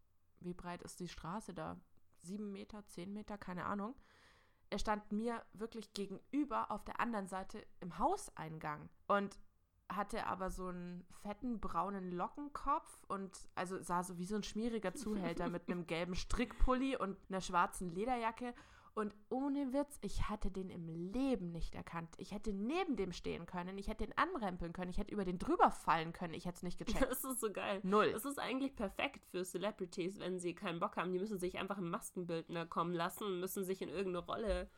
wie 0.41 0.55
breit 0.55 0.83
ist 0.83 1.01
die 1.01 1.09
Straße 1.09 1.53
da? 1.53 1.81
Sieben 2.21 2.53
Meter, 2.53 2.87
zehn 2.87 3.13
Meter, 3.13 3.39
keine 3.39 3.65
Ahnung 3.67 3.97
er 4.71 4.79
stand 4.79 5.13
mir 5.13 5.43
wirklich 5.53 5.93
gegenüber 5.95 6.71
auf 6.71 6.85
der 6.85 7.01
anderen 7.01 7.27
Seite 7.27 7.65
im 7.81 7.99
Hauseingang 7.99 8.89
und 9.07 9.39
hatte 9.89 10.27
aber 10.27 10.51
so 10.51 10.69
einen 10.69 11.05
fetten 11.23 11.61
braunen 11.61 12.11
Lockenkopf 12.11 13.05
und 13.09 13.39
also 13.55 13.81
sah 13.83 14.03
so 14.03 14.19
wie 14.19 14.25
so 14.25 14.37
ein 14.37 14.43
schmieriger 14.43 14.95
Zuhälter 14.95 15.49
mit 15.49 15.69
einem 15.69 15.87
gelben 15.87 16.15
Strickpulli 16.15 16.97
und 16.97 17.19
einer 17.29 17.41
schwarzen 17.41 17.91
Lederjacke 17.91 18.55
und 18.95 19.13
ohne 19.29 19.73
Witz, 19.73 19.99
ich 20.03 20.29
hatte 20.29 20.53
den 20.53 20.71
im 20.71 20.89
Leben 20.89 21.51
nicht 21.51 21.75
erkannt. 21.75 22.15
Ich 22.17 22.33
hätte 22.33 22.53
neben 22.53 22.95
dem 22.95 23.13
stehen 23.13 23.45
können, 23.45 23.77
ich 23.77 23.89
hätte 23.89 24.07
den 24.07 24.17
anrempeln 24.17 24.73
können, 24.73 24.91
ich 24.91 24.99
hätte 24.99 25.13
über 25.13 25.25
den 25.25 25.41
drüber 25.41 25.73
fallen 25.73 26.13
können, 26.13 26.33
ich 26.33 26.45
hätte 26.45 26.57
es 26.57 26.63
nicht 26.63 26.79
gecheckt. 26.85 27.11
Das 27.11 27.25
ist 27.25 27.41
so 27.41 27.51
geil. 27.53 27.81
Null. 27.83 28.13
Das 28.13 28.25
ist 28.25 28.39
eigentlich 28.39 28.77
perfekt 28.77 29.27
für 29.27 29.45
Celebrities, 29.45 30.21
wenn 30.21 30.39
sie 30.39 30.55
keinen 30.55 30.79
Bock 30.79 30.97
haben. 30.97 31.13
Die 31.13 31.19
müssen 31.19 31.41
sich 31.41 31.59
einfach 31.59 31.79
einen 31.79 31.91
Maskenbildner 31.91 32.67
kommen 32.67 32.95
lassen 32.95 33.25
und 33.25 33.41
müssen 33.41 33.65
sich 33.65 33.83
in 33.83 33.89
irgendeine 33.89 34.25
Rolle 34.25 34.71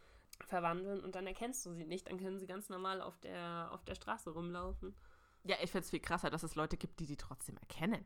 verwandeln 0.46 1.00
und 1.04 1.14
dann 1.14 1.26
erkennst 1.26 1.66
du 1.66 1.72
sie 1.72 1.84
nicht. 1.84 2.08
Dann 2.08 2.18
können 2.18 2.38
sie 2.38 2.46
ganz 2.46 2.70
normal 2.70 3.02
auf 3.02 3.18
der, 3.18 3.68
auf 3.72 3.84
der 3.84 3.96
Straße 3.96 4.30
rumlaufen. 4.30 4.94
Ja, 5.44 5.56
ich 5.62 5.70
finde 5.70 5.84
es 5.84 5.90
viel 5.90 6.00
krasser, 6.00 6.30
dass 6.30 6.42
es 6.42 6.54
Leute 6.54 6.76
gibt, 6.78 6.98
die 7.00 7.06
die 7.06 7.16
trotzdem 7.16 7.56
erkennen. 7.58 8.04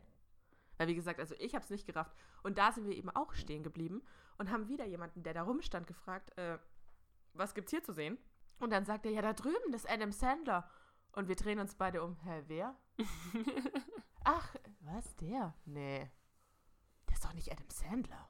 Weil 0.81 0.87
wie 0.87 0.95
gesagt, 0.95 1.19
also 1.19 1.35
ich 1.37 1.53
habe 1.53 1.63
es 1.63 1.69
nicht 1.69 1.85
gerafft. 1.85 2.11
Und 2.41 2.57
da 2.57 2.71
sind 2.71 2.87
wir 2.87 2.97
eben 2.97 3.11
auch 3.11 3.35
stehen 3.35 3.61
geblieben 3.61 4.01
und 4.39 4.49
haben 4.49 4.67
wieder 4.67 4.83
jemanden, 4.83 5.21
der 5.21 5.35
da 5.35 5.43
rumstand, 5.43 5.85
gefragt, 5.85 6.35
äh, 6.39 6.57
was 7.33 7.53
gibt's 7.53 7.69
hier 7.69 7.83
zu 7.83 7.93
sehen? 7.93 8.17
Und 8.59 8.71
dann 8.71 8.83
sagt 8.83 9.05
er, 9.05 9.11
ja, 9.11 9.21
da 9.21 9.33
drüben, 9.33 9.71
das 9.71 9.83
ist 9.83 9.91
Adam 9.91 10.11
Sandler. 10.11 10.67
Und 11.11 11.27
wir 11.27 11.35
drehen 11.35 11.59
uns 11.59 11.75
beide 11.75 12.01
um. 12.01 12.15
Hä, 12.23 12.41
wer? 12.47 12.75
Ach, 14.23 14.55
was, 14.79 15.15
der? 15.17 15.53
Nee. 15.65 16.09
Der 17.07 17.13
ist 17.13 17.25
doch 17.25 17.33
nicht 17.33 17.51
Adam 17.51 17.69
Sandler. 17.69 18.29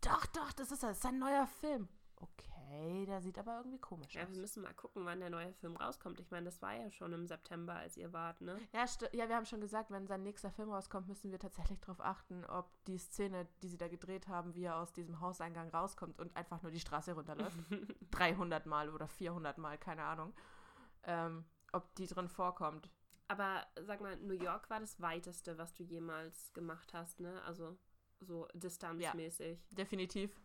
Doch, 0.00 0.24
doch, 0.26 0.52
das 0.52 0.70
ist, 0.70 0.84
das 0.84 0.98
ist 0.98 1.06
ein 1.06 1.18
neuer 1.18 1.48
Film. 1.48 1.88
Okay 2.14 2.57
okay, 2.68 3.06
der 3.06 3.20
sieht 3.20 3.38
aber 3.38 3.58
irgendwie 3.58 3.78
komisch 3.78 4.14
ja, 4.14 4.22
aus. 4.22 4.28
Ja, 4.28 4.34
wir 4.34 4.40
müssen 4.40 4.62
mal 4.62 4.74
gucken, 4.74 5.04
wann 5.04 5.20
der 5.20 5.30
neue 5.30 5.52
Film 5.54 5.76
rauskommt. 5.76 6.20
Ich 6.20 6.30
meine, 6.30 6.46
das 6.46 6.60
war 6.62 6.74
ja 6.74 6.90
schon 6.90 7.12
im 7.12 7.26
September, 7.26 7.74
als 7.74 7.96
ihr 7.96 8.12
wart, 8.12 8.40
ne? 8.40 8.58
Ja, 8.72 8.84
ja, 9.12 9.28
wir 9.28 9.36
haben 9.36 9.46
schon 9.46 9.60
gesagt, 9.60 9.90
wenn 9.90 10.06
sein 10.06 10.22
nächster 10.22 10.50
Film 10.50 10.70
rauskommt, 10.70 11.08
müssen 11.08 11.30
wir 11.30 11.38
tatsächlich 11.38 11.80
darauf 11.80 12.00
achten, 12.00 12.44
ob 12.44 12.70
die 12.86 12.98
Szene, 12.98 13.46
die 13.62 13.68
sie 13.68 13.78
da 13.78 13.88
gedreht 13.88 14.28
haben, 14.28 14.54
wie 14.54 14.64
er 14.64 14.76
aus 14.76 14.92
diesem 14.92 15.20
Hauseingang 15.20 15.68
rauskommt 15.70 16.18
und 16.18 16.36
einfach 16.36 16.62
nur 16.62 16.72
die 16.72 16.80
Straße 16.80 17.12
runterläuft. 17.12 17.58
300 18.10 18.66
Mal 18.66 18.90
oder 18.90 19.08
400 19.08 19.58
Mal, 19.58 19.78
keine 19.78 20.04
Ahnung. 20.04 20.34
Ähm, 21.04 21.44
ob 21.72 21.94
die 21.96 22.06
drin 22.06 22.28
vorkommt. 22.28 22.90
Aber 23.28 23.66
sag 23.82 24.00
mal, 24.00 24.16
New 24.16 24.34
York 24.34 24.70
war 24.70 24.80
das 24.80 25.00
weiteste, 25.00 25.58
was 25.58 25.74
du 25.74 25.82
jemals 25.82 26.52
gemacht 26.54 26.94
hast, 26.94 27.20
ne? 27.20 27.42
Also 27.42 27.76
so 28.20 28.48
distanzmäßig. 28.54 29.58
Ja, 29.70 29.76
definitiv 29.76 30.40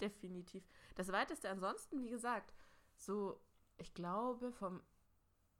definitiv. 0.00 0.64
Das 0.94 1.12
weiteste 1.12 1.48
ansonsten, 1.48 2.02
wie 2.02 2.10
gesagt, 2.10 2.54
so, 2.96 3.40
ich 3.76 3.94
glaube, 3.94 4.52
vom 4.52 4.82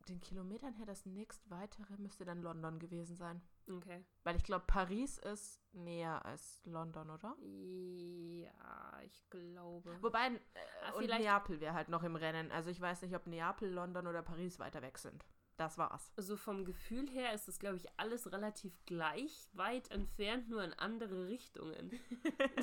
den 0.09 0.20
Kilometern 0.20 0.74
her, 0.74 0.86
das 0.86 1.07
nächst 1.07 1.49
weitere 1.51 1.97
müsste 1.99 2.24
dann 2.24 2.43
London 2.43 2.78
gewesen 2.78 3.16
sein. 3.16 3.41
Okay. 3.68 4.05
Weil 4.24 4.36
ich 4.36 4.43
glaube, 4.43 4.64
Paris 4.66 5.18
ist 5.18 5.61
näher 5.72 6.24
als 6.24 6.61
London, 6.64 7.11
oder? 7.11 7.36
Ja, 7.43 9.01
ich 9.05 9.28
glaube. 9.30 9.97
Wobei, 10.03 10.28
äh, 10.28 10.38
ah, 10.86 10.93
und 10.93 11.07
Neapel 11.07 11.61
wäre 11.61 11.74
halt 11.74 11.88
noch 11.88 12.03
im 12.03 12.16
Rennen. 12.16 12.51
Also 12.51 12.70
ich 12.70 12.80
weiß 12.80 13.03
nicht, 13.03 13.14
ob 13.14 13.26
Neapel, 13.26 13.70
London 13.70 14.07
oder 14.07 14.22
Paris 14.22 14.59
weiter 14.59 14.82
weg 14.82 14.99
sind. 14.99 15.24
Das 15.61 15.77
war's. 15.77 16.11
So 16.17 16.39
vom 16.39 16.65
Gefühl 16.65 17.11
her 17.11 17.35
ist 17.35 17.47
es, 17.47 17.59
glaube 17.59 17.77
ich, 17.77 17.87
alles 17.99 18.33
relativ 18.33 18.73
gleich 18.87 19.47
weit 19.53 19.91
entfernt, 19.91 20.49
nur 20.49 20.65
in 20.65 20.73
andere 20.73 21.29
Richtungen. 21.29 22.01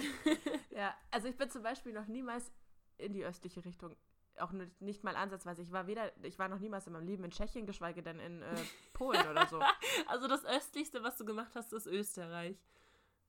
ja, 0.71 0.95
also 1.11 1.27
ich 1.27 1.37
bin 1.37 1.47
zum 1.51 1.61
Beispiel 1.61 1.93
noch 1.93 2.07
niemals 2.07 2.51
in 2.97 3.13
die 3.13 3.23
östliche 3.23 3.63
Richtung 3.63 3.95
auch 4.39 4.51
nicht 4.79 5.03
mal 5.03 5.15
ansatzweise. 5.15 5.61
Ich 5.61 5.71
war 5.71 5.85
weder, 5.85 6.11
ich 6.25 6.39
war 6.39 6.47
noch 6.49 6.57
niemals 6.57 6.87
in 6.87 6.93
meinem 6.93 7.05
Leben 7.05 7.23
in 7.23 7.29
Tschechien, 7.29 7.67
geschweige 7.67 8.01
denn 8.01 8.19
in 8.19 8.41
äh, 8.41 8.55
Polen 8.93 9.27
oder 9.27 9.45
so. 9.45 9.61
Also 10.07 10.27
das 10.27 10.43
östlichste, 10.43 11.03
was 11.03 11.17
du 11.17 11.25
gemacht 11.25 11.51
hast, 11.53 11.73
ist 11.73 11.85
Österreich. 11.85 12.57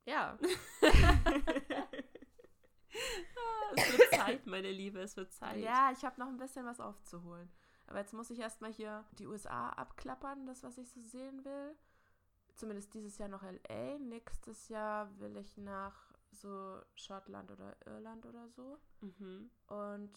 Ja. 0.06 0.38
es 3.76 3.98
wird 3.98 4.14
Zeit, 4.14 4.46
meine 4.46 4.72
Liebe, 4.72 5.00
es 5.00 5.14
wird 5.14 5.30
Zeit. 5.34 5.58
Ja, 5.58 5.92
ich 5.92 6.02
habe 6.06 6.18
noch 6.18 6.28
ein 6.28 6.38
bisschen 6.38 6.64
was 6.64 6.80
aufzuholen. 6.80 7.50
Aber 7.88 7.98
jetzt 7.98 8.12
muss 8.12 8.30
ich 8.30 8.38
erstmal 8.38 8.72
hier 8.72 9.04
die 9.18 9.26
USA 9.26 9.70
abklappern, 9.70 10.46
das, 10.46 10.62
was 10.62 10.78
ich 10.78 10.90
so 10.90 11.00
sehen 11.00 11.44
will. 11.44 11.74
Zumindest 12.54 12.92
dieses 12.92 13.18
Jahr 13.18 13.28
noch 13.28 13.42
LA. 13.42 13.98
Nächstes 13.98 14.68
Jahr 14.68 15.18
will 15.18 15.36
ich 15.36 15.56
nach 15.56 16.12
so 16.32 16.80
Schottland 16.94 17.50
oder 17.50 17.76
Irland 17.86 18.26
oder 18.26 18.48
so. 18.50 18.78
Mhm. 19.00 19.50
Und 19.68 20.10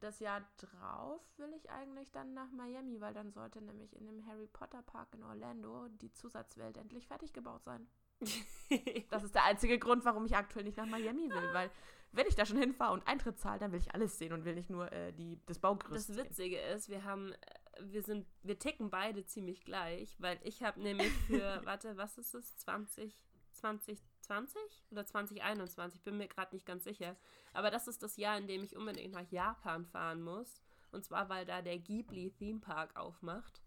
das 0.00 0.20
Jahr 0.20 0.42
drauf 0.56 1.20
will 1.36 1.52
ich 1.54 1.70
eigentlich 1.70 2.10
dann 2.12 2.32
nach 2.34 2.50
Miami, 2.50 3.00
weil 3.00 3.14
dann 3.14 3.30
sollte 3.30 3.60
nämlich 3.60 3.94
in 3.94 4.06
dem 4.06 4.26
Harry 4.26 4.46
Potter 4.46 4.82
Park 4.82 5.14
in 5.14 5.22
Orlando 5.22 5.88
die 5.88 6.12
Zusatzwelt 6.12 6.76
endlich 6.76 7.06
fertig 7.06 7.32
gebaut 7.32 7.64
sein. 7.64 7.86
das 9.10 9.22
ist 9.22 9.34
der 9.34 9.44
einzige 9.44 9.78
Grund, 9.78 10.04
warum 10.04 10.24
ich 10.24 10.36
aktuell 10.36 10.64
nicht 10.64 10.76
nach 10.76 10.86
Miami 10.86 11.28
will, 11.28 11.52
weil 11.52 11.70
wenn 12.12 12.26
ich 12.26 12.34
da 12.34 12.46
schon 12.46 12.58
hinfahre 12.58 12.92
und 12.92 13.06
Eintritt 13.06 13.38
zahle, 13.38 13.58
dann 13.58 13.72
will 13.72 13.80
ich 13.80 13.94
alles 13.94 14.18
sehen 14.18 14.32
und 14.32 14.44
will 14.44 14.54
nicht 14.54 14.70
nur 14.70 14.92
äh, 14.92 15.12
die, 15.12 15.40
das 15.46 15.58
Baugerüst 15.58 16.10
Das 16.10 16.16
Witzige 16.16 16.56
sehen. 16.56 16.76
ist, 16.76 16.88
wir 16.88 17.04
haben, 17.04 17.32
äh, 17.32 17.36
wir 17.80 18.02
sind, 18.02 18.26
wir 18.42 18.58
ticken 18.58 18.90
beide 18.90 19.24
ziemlich 19.24 19.64
gleich, 19.64 20.14
weil 20.18 20.38
ich 20.42 20.62
habe 20.62 20.80
nämlich 20.80 21.12
für, 21.26 21.60
warte, 21.64 21.96
was 21.96 22.18
ist 22.18 22.34
es, 22.34 22.56
20, 22.58 23.16
2020 23.52 24.60
oder 24.90 25.06
2021, 25.06 26.02
bin 26.02 26.18
mir 26.18 26.28
gerade 26.28 26.54
nicht 26.54 26.66
ganz 26.66 26.84
sicher. 26.84 27.16
Aber 27.52 27.70
das 27.70 27.88
ist 27.88 28.02
das 28.02 28.16
Jahr, 28.16 28.36
in 28.36 28.46
dem 28.46 28.62
ich 28.62 28.76
unbedingt 28.76 29.12
nach 29.12 29.30
Japan 29.30 29.86
fahren 29.86 30.22
muss. 30.22 30.62
Und 30.90 31.04
zwar, 31.04 31.28
weil 31.30 31.46
da 31.46 31.62
der 31.62 31.78
Ghibli 31.78 32.30
Theme 32.30 32.60
Park 32.60 32.94
aufmacht. 32.96 33.62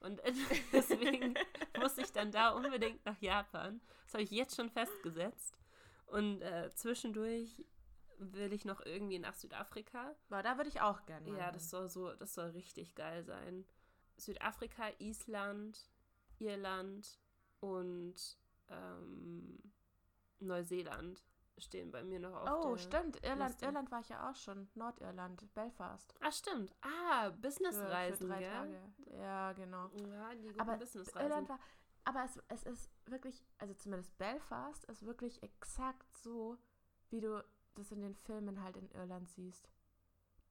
Und 0.00 0.20
deswegen 0.72 1.34
muss 1.80 1.96
ich 1.96 2.12
dann 2.12 2.30
da 2.30 2.50
unbedingt 2.50 3.04
nach 3.06 3.20
Japan. 3.20 3.80
Das 4.04 4.14
habe 4.14 4.22
ich 4.22 4.30
jetzt 4.30 4.56
schon 4.56 4.70
festgesetzt. 4.70 5.58
Und 6.06 6.42
äh, 6.42 6.70
zwischendurch 6.74 7.64
will 8.18 8.52
ich 8.52 8.64
noch 8.64 8.80
irgendwie 8.84 9.18
nach 9.18 9.34
Südafrika. 9.34 10.14
Aber 10.28 10.42
da 10.42 10.56
würde 10.56 10.68
ich 10.68 10.80
auch 10.80 11.04
gerne. 11.06 11.30
Ja, 11.36 11.50
das 11.52 11.70
soll 11.70 11.88
so, 11.88 12.12
das 12.14 12.34
soll 12.34 12.50
richtig 12.50 12.94
geil 12.94 13.24
sein. 13.24 13.64
Südafrika, 14.16 14.88
Island, 14.98 15.90
Irland 16.38 17.18
und 17.60 18.38
ähm, 18.68 19.58
Neuseeland 20.40 21.24
stehen 21.58 21.90
bei 21.90 22.04
mir 22.04 22.20
noch 22.20 22.34
auf 22.34 22.64
Oh, 22.64 22.76
stimmt. 22.76 23.24
Irland, 23.24 23.60
Irland 23.62 23.90
war 23.90 24.00
ich 24.00 24.08
ja 24.08 24.30
auch 24.30 24.36
schon. 24.36 24.68
Nordirland, 24.74 25.52
Belfast. 25.54 26.14
Ah, 26.20 26.30
stimmt. 26.30 26.74
Ah, 26.82 27.30
Businessreisen, 27.30 28.28
für, 28.28 28.34
für 28.34 28.40
drei 28.40 28.40
gell? 28.40 28.50
Tage. 28.50 29.18
Ja, 29.20 29.52
genau. 29.52 29.90
Ja, 30.08 30.34
die 30.34 30.48
guten 30.48 30.60
aber 30.60 30.76
Businessreisen. 30.76 31.30
Irland 31.30 31.48
war, 31.48 31.58
aber 32.04 32.24
es, 32.24 32.40
es 32.48 32.62
ist 32.62 32.90
wirklich, 33.06 33.44
also 33.58 33.74
zumindest 33.74 34.16
Belfast 34.18 34.84
ist 34.86 35.04
wirklich 35.04 35.42
exakt 35.42 36.16
so, 36.16 36.56
wie 37.10 37.20
du 37.20 37.44
das 37.74 37.92
in 37.92 38.00
den 38.00 38.14
Filmen 38.14 38.62
halt 38.62 38.76
in 38.76 38.90
Irland 38.90 39.28
siehst. 39.28 39.68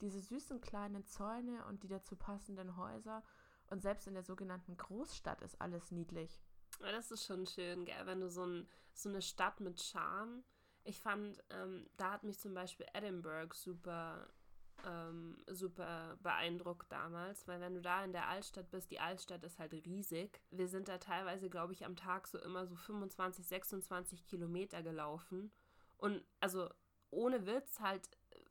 Diese 0.02 0.22
süßen 0.22 0.62
kleinen 0.62 1.06
Zäune 1.06 1.66
und 1.66 1.84
die 1.84 1.88
dazu 1.88 2.16
passenden 2.16 2.78
Häuser. 2.78 3.24
Und 3.70 3.82
selbst 3.82 4.08
in 4.08 4.14
der 4.14 4.24
sogenannten 4.24 4.78
Großstadt 4.78 5.42
ist 5.42 5.60
alles 5.60 5.92
niedlich. 5.92 6.42
Ja, 6.80 6.92
das 6.92 7.12
ist 7.12 7.26
schon 7.26 7.46
schön, 7.46 7.86
gell? 7.86 8.06
wenn 8.06 8.22
du 8.22 8.30
so, 8.30 8.46
ein, 8.46 8.68
so 8.94 9.10
eine 9.10 9.22
Stadt 9.22 9.60
mit 9.60 9.82
Charme 9.82 10.44
ich 10.88 11.02
fand, 11.02 11.44
ähm, 11.50 11.86
da 11.98 12.14
hat 12.14 12.24
mich 12.24 12.40
zum 12.40 12.54
Beispiel 12.54 12.86
Edinburgh 12.94 13.54
super, 13.54 14.30
ähm, 14.86 15.38
super 15.48 16.18
beeindruckt 16.22 16.90
damals, 16.90 17.46
weil 17.48 17.60
wenn 17.60 17.76
du 17.76 17.82
da 17.82 18.06
in 18.06 18.14
der 18.14 18.30
Altstadt 18.30 18.72
bist, 18.72 18.90
die 18.90 19.02
Altstadt 19.02 19.44
ist 19.44 19.60
halt 19.60 19.74
riesig. 19.74 20.42
Wir 20.50 20.70
sind 20.70 20.88
da 20.88 20.98
teilweise, 20.98 21.50
glaube 21.50 21.74
ich, 21.74 21.84
am 21.84 21.98
Tag 21.98 22.28
so 22.28 22.40
immer 22.40 22.66
so 22.68 22.76
25, 22.76 23.46
26 23.46 24.26
Kilometer 24.26 24.82
gelaufen. 24.82 25.52
Und 25.98 26.24
also 26.40 26.70
ohne 27.12 27.46
Witz, 27.46 27.80
halt, 27.80 28.10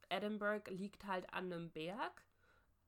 Edinburgh 0.09 0.69
liegt 0.71 1.05
halt 1.05 1.31
an 1.33 1.51
einem 1.51 1.71
Berg. 1.71 2.23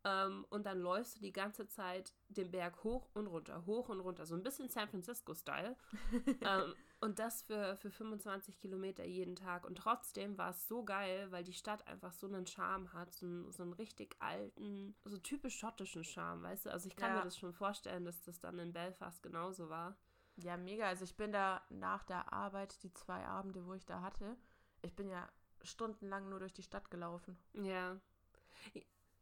Ähm, 0.05 0.45
und 0.49 0.65
dann 0.65 0.79
läufst 0.79 1.17
du 1.17 1.19
die 1.19 1.33
ganze 1.33 1.67
Zeit 1.67 2.13
den 2.29 2.51
Berg 2.51 2.83
hoch 2.85 3.09
und 3.13 3.27
runter, 3.27 3.65
hoch 3.65 3.89
und 3.89 3.99
runter. 3.99 4.25
So 4.25 4.35
ein 4.35 4.43
bisschen 4.43 4.69
San 4.69 4.87
Francisco-Style. 4.87 5.75
ähm, 6.41 6.73
und 7.01 7.19
das 7.19 7.43
für, 7.43 7.75
für 7.75 7.91
25 7.91 8.59
Kilometer 8.59 9.03
jeden 9.03 9.35
Tag. 9.35 9.65
Und 9.65 9.77
trotzdem 9.77 10.37
war 10.37 10.51
es 10.51 10.67
so 10.67 10.85
geil, 10.85 11.29
weil 11.31 11.43
die 11.43 11.53
Stadt 11.53 11.85
einfach 11.87 12.13
so 12.13 12.27
einen 12.27 12.47
Charme 12.47 12.93
hat, 12.93 13.13
so 13.13 13.25
einen, 13.25 13.51
so 13.51 13.63
einen 13.63 13.73
richtig 13.73 14.15
alten, 14.19 14.95
so 15.03 15.17
typisch 15.17 15.57
schottischen 15.57 16.05
Charme, 16.05 16.43
weißt 16.43 16.67
du? 16.67 16.71
Also 16.71 16.87
ich 16.87 16.95
kann 16.95 17.11
ja. 17.11 17.17
mir 17.17 17.23
das 17.23 17.37
schon 17.37 17.53
vorstellen, 17.53 18.05
dass 18.05 18.21
das 18.21 18.39
dann 18.39 18.57
in 18.59 18.71
Belfast 18.71 19.21
genauso 19.21 19.69
war. 19.69 19.97
Ja, 20.37 20.55
mega. 20.55 20.87
Also 20.87 21.03
ich 21.03 21.17
bin 21.17 21.33
da 21.33 21.61
nach 21.69 22.03
der 22.03 22.31
Arbeit, 22.31 22.81
die 22.83 22.93
zwei 22.93 23.25
Abende, 23.25 23.65
wo 23.65 23.73
ich 23.73 23.85
da 23.85 24.01
hatte, 24.01 24.37
ich 24.81 24.95
bin 24.95 25.09
ja 25.09 25.27
stundenlang 25.63 26.29
nur 26.29 26.39
durch 26.39 26.53
die 26.53 26.63
Stadt 26.63 26.89
gelaufen. 26.91 27.37
Ja 27.53 27.97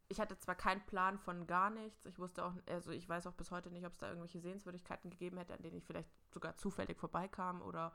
ich 0.09 0.19
hatte 0.19 0.37
zwar 0.37 0.55
keinen 0.55 0.85
Plan 0.85 1.17
von 1.17 1.47
gar 1.47 1.69
nichts, 1.69 2.05
ich 2.05 2.19
wusste 2.19 2.45
auch, 2.45 2.53
also 2.69 2.91
ich 2.91 3.07
weiß 3.07 3.27
auch 3.27 3.33
bis 3.33 3.51
heute 3.51 3.69
nicht, 3.69 3.85
ob 3.85 3.93
es 3.93 3.99
da 3.99 4.07
irgendwelche 4.07 4.39
Sehenswürdigkeiten 4.39 5.09
gegeben 5.09 5.37
hätte, 5.37 5.53
an 5.53 5.61
denen 5.61 5.77
ich 5.77 5.85
vielleicht 5.85 6.09
sogar 6.31 6.55
zufällig 6.55 6.97
vorbeikam 6.97 7.61
oder 7.61 7.93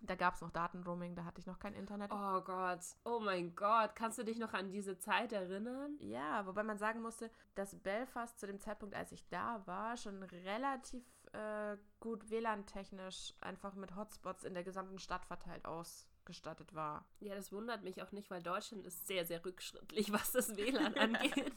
da 0.00 0.16
gab 0.16 0.34
es 0.34 0.40
noch 0.40 0.50
Datenroaming, 0.50 1.14
da 1.14 1.24
hatte 1.24 1.40
ich 1.40 1.46
noch 1.46 1.60
kein 1.60 1.74
Internet. 1.74 2.10
Oh 2.12 2.40
Gott, 2.40 2.80
oh 3.04 3.20
mein 3.20 3.54
Gott, 3.54 3.94
kannst 3.94 4.18
du 4.18 4.24
dich 4.24 4.38
noch 4.38 4.52
an 4.52 4.72
diese 4.72 4.98
Zeit 4.98 5.32
erinnern? 5.32 5.96
Ja, 6.00 6.44
wobei 6.44 6.64
man 6.64 6.78
sagen 6.78 7.02
musste, 7.02 7.30
dass 7.54 7.78
Belfast 7.78 8.40
zu 8.40 8.48
dem 8.48 8.58
Zeitpunkt, 8.58 8.96
als 8.96 9.12
ich 9.12 9.28
da 9.28 9.64
war, 9.66 9.96
schon 9.96 10.22
relativ 10.24 11.04
äh, 11.32 11.76
gut 12.00 12.30
WLAN-technisch 12.30 13.34
einfach 13.40 13.74
mit 13.74 13.94
Hotspots 13.94 14.42
in 14.42 14.54
der 14.54 14.64
gesamten 14.64 14.98
Stadt 14.98 15.24
verteilt 15.24 15.66
aus 15.66 16.08
ausgestattet 16.22 16.74
war. 16.74 17.04
Ja, 17.20 17.34
das 17.34 17.52
wundert 17.52 17.82
mich 17.82 18.00
auch 18.02 18.12
nicht, 18.12 18.30
weil 18.30 18.42
Deutschland 18.42 18.86
ist 18.86 19.06
sehr, 19.06 19.24
sehr 19.24 19.44
rückschrittlich, 19.44 20.12
was 20.12 20.32
das 20.32 20.56
WLAN 20.56 20.94
angeht. 20.98 21.52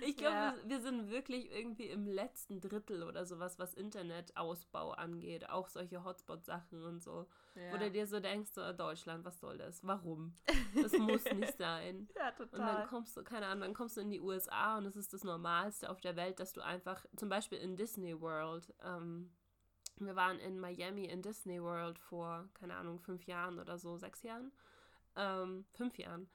Ich 0.00 0.16
glaube, 0.16 0.34
ja. 0.34 0.54
wir, 0.62 0.70
wir, 0.70 0.80
sind 0.80 1.10
wirklich 1.10 1.50
irgendwie 1.52 1.86
im 1.86 2.06
letzten 2.06 2.60
Drittel 2.60 3.02
oder 3.02 3.24
sowas, 3.26 3.58
was 3.58 3.74
Internetausbau 3.74 4.92
angeht. 4.92 5.48
Auch 5.50 5.68
solche 5.68 6.04
Hotspot-Sachen 6.04 6.82
und 6.82 7.02
so. 7.02 7.26
Ja. 7.54 7.72
Wo 7.72 7.76
du 7.76 7.90
dir 7.90 8.06
so 8.06 8.20
denkst, 8.20 8.50
so, 8.52 8.72
Deutschland, 8.72 9.24
was 9.24 9.40
soll 9.40 9.58
das? 9.58 9.84
Warum? 9.84 10.34
Das 10.74 10.92
muss 10.92 11.24
nicht 11.24 11.56
sein. 11.58 12.08
Ja, 12.16 12.30
total. 12.32 12.60
Und 12.60 12.66
dann 12.66 12.86
kommst 12.88 13.16
du, 13.16 13.22
keine 13.22 13.46
Ahnung, 13.46 13.62
dann 13.62 13.74
kommst 13.74 13.96
du 13.96 14.00
in 14.00 14.10
die 14.10 14.20
USA 14.20 14.78
und 14.78 14.86
es 14.86 14.96
ist 14.96 15.12
das 15.12 15.24
Normalste 15.24 15.90
auf 15.90 16.00
der 16.00 16.16
Welt, 16.16 16.40
dass 16.40 16.52
du 16.52 16.60
einfach, 16.60 17.04
zum 17.16 17.28
Beispiel 17.28 17.58
in 17.58 17.76
Disney 17.76 18.18
World, 18.20 18.72
ähm, 18.82 19.30
wir 20.06 20.16
waren 20.16 20.38
in 20.38 20.58
Miami 20.58 21.06
in 21.06 21.22
Disney 21.22 21.62
World 21.62 21.98
vor, 21.98 22.48
keine 22.54 22.76
Ahnung, 22.76 22.98
fünf 22.98 23.24
Jahren 23.24 23.58
oder 23.58 23.78
so, 23.78 23.96
sechs 23.96 24.22
Jahren. 24.22 24.52
Ähm, 25.16 25.64
fünf 25.72 25.98
Jahren. 25.98 26.28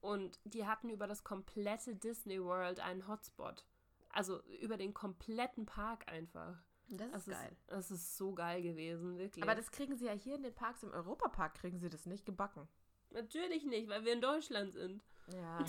Und 0.00 0.40
die 0.44 0.66
hatten 0.66 0.88
über 0.88 1.06
das 1.06 1.24
komplette 1.24 1.94
Disney 1.94 2.42
World 2.42 2.80
einen 2.80 3.06
Hotspot. 3.06 3.64
Also 4.10 4.42
über 4.60 4.76
den 4.76 4.94
kompletten 4.94 5.66
Park 5.66 6.10
einfach. 6.10 6.56
Das 6.88 7.06
ist 7.08 7.28
das 7.28 7.38
geil. 7.38 7.52
Ist, 7.52 7.70
das 7.70 7.90
ist 7.90 8.16
so 8.16 8.34
geil 8.34 8.62
gewesen, 8.62 9.18
wirklich. 9.18 9.42
Aber 9.42 9.54
das 9.54 9.70
kriegen 9.70 9.96
sie 9.96 10.06
ja 10.06 10.12
hier 10.12 10.34
in 10.34 10.42
den 10.42 10.54
Parks, 10.54 10.82
im 10.82 10.90
Europapark 10.90 11.54
kriegen 11.54 11.78
sie 11.78 11.88
das 11.88 12.06
nicht 12.06 12.26
gebacken. 12.26 12.66
Natürlich 13.10 13.64
nicht, 13.64 13.88
weil 13.88 14.04
wir 14.04 14.12
in 14.12 14.20
Deutschland 14.20 14.72
sind. 14.72 15.02
Ja, 15.32 15.58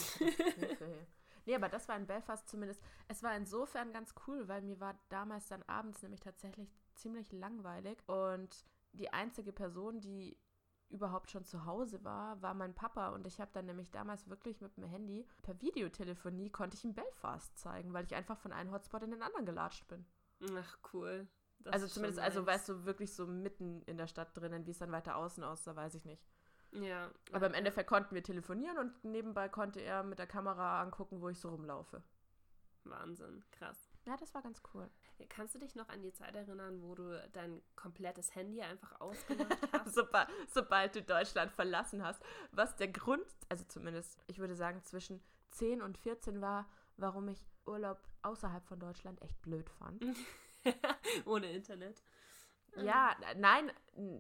Nee, 1.46 1.56
aber 1.56 1.70
das 1.70 1.88
war 1.88 1.98
in 1.98 2.06
Belfast 2.06 2.48
zumindest. 2.48 2.82
Es 3.08 3.24
war 3.24 3.36
insofern 3.36 3.92
ganz 3.92 4.14
cool, 4.28 4.48
weil 4.48 4.62
mir 4.62 4.80
war 4.80 4.98
damals 5.10 5.48
dann 5.48 5.64
abends 5.64 6.02
nämlich 6.02 6.20
tatsächlich 6.20 6.70
ziemlich 7.02 7.32
langweilig. 7.32 7.98
Und 8.08 8.66
die 8.94 9.12
einzige 9.12 9.52
Person, 9.52 10.02
die 10.02 10.38
überhaupt 10.90 11.32
schon 11.32 11.46
zu 11.46 11.66
Hause 11.66 12.04
war, 12.04 12.42
war 12.42 12.54
mein 12.54 12.74
Papa. 12.74 13.10
Und 13.10 13.26
ich 13.26 13.40
habe 13.40 13.52
dann 13.54 13.66
nämlich 13.66 13.92
damals 13.92 14.30
wirklich 14.30 14.62
mit 14.62 14.76
dem 14.78 14.84
Handy 14.84 15.26
per 15.42 15.60
Videotelefonie 15.62 16.50
konnte 16.50 16.76
ich 16.78 16.84
ihm 16.84 16.94
Belfast 16.94 17.58
zeigen, 17.58 17.94
weil 17.94 18.06
ich 18.06 18.16
einfach 18.16 18.38
von 18.38 18.52
einem 18.52 18.72
Hotspot 18.72 19.04
in 19.04 19.12
den 19.12 19.22
anderen 19.22 19.46
gelatscht 19.46 19.88
bin. 19.88 20.06
Ach, 20.56 20.78
cool. 20.94 21.28
Das 21.60 21.74
also 21.74 21.88
zumindest, 21.88 22.20
also 22.20 22.46
weißt 22.46 22.70
du, 22.70 22.86
wirklich 22.86 23.14
so 23.14 23.28
mitten 23.28 23.84
in 23.84 23.98
der 23.98 24.08
Stadt 24.08 24.36
drinnen, 24.36 24.66
wie 24.66 24.72
es 24.72 24.80
dann 24.80 24.92
weiter 24.92 25.16
außen 25.16 25.44
aussah, 25.44 25.76
weiß 25.76 25.96
ich 25.96 26.06
nicht. 26.06 26.28
Ja. 26.72 27.12
Aber 27.32 27.48
im 27.48 27.54
Endeffekt 27.54 27.90
konnten 27.90 28.16
wir 28.16 28.24
telefonieren 28.24 28.78
und 28.78 29.04
nebenbei 29.04 29.50
konnte 29.50 29.80
er 29.82 30.04
mit 30.04 30.20
der 30.20 30.28
Kamera 30.28 30.82
angucken, 30.82 31.22
wo 31.22 31.30
ich 31.30 31.40
so 31.40 31.50
rumlaufe. 31.50 32.02
Wahnsinn, 32.84 33.44
krass. 33.52 33.91
Ja, 34.06 34.18
das 34.18 34.34
war 34.34 34.42
ganz 34.42 34.62
cool. 34.74 34.90
Kannst 35.30 35.54
du 35.54 35.60
dich 35.60 35.76
noch 35.76 35.88
an 35.90 36.02
die 36.02 36.12
Zeit 36.12 36.36
erinnern, 36.36 36.82
wo 36.82 36.96
du 36.96 37.22
dein 37.34 37.62
komplettes 37.76 38.34
Handy 38.34 38.62
einfach 38.62 39.00
ausgemacht 39.00 39.58
hast? 39.74 39.94
sobald, 39.94 40.28
sobald 40.52 40.96
du 40.96 41.04
Deutschland 41.04 41.52
verlassen 41.52 42.04
hast. 42.04 42.22
Was 42.52 42.76
der 42.76 42.88
Grund, 42.88 43.26
also 43.50 43.64
zumindest, 43.66 44.18
ich 44.28 44.40
würde 44.40 44.56
sagen, 44.56 44.84
zwischen 44.84 45.22
10 45.52 45.82
und 45.82 45.98
14 45.98 46.42
war, 46.42 46.68
warum 46.98 47.28
ich 47.28 47.46
Urlaub 47.66 48.00
außerhalb 48.24 48.66
von 48.66 48.80
Deutschland 48.80 49.22
echt 49.22 49.40
blöd 49.42 49.70
fand. 49.70 50.04
Ohne 51.26 51.52
Internet. 51.52 52.02
Ja, 52.78 53.16
nein, 53.38 53.72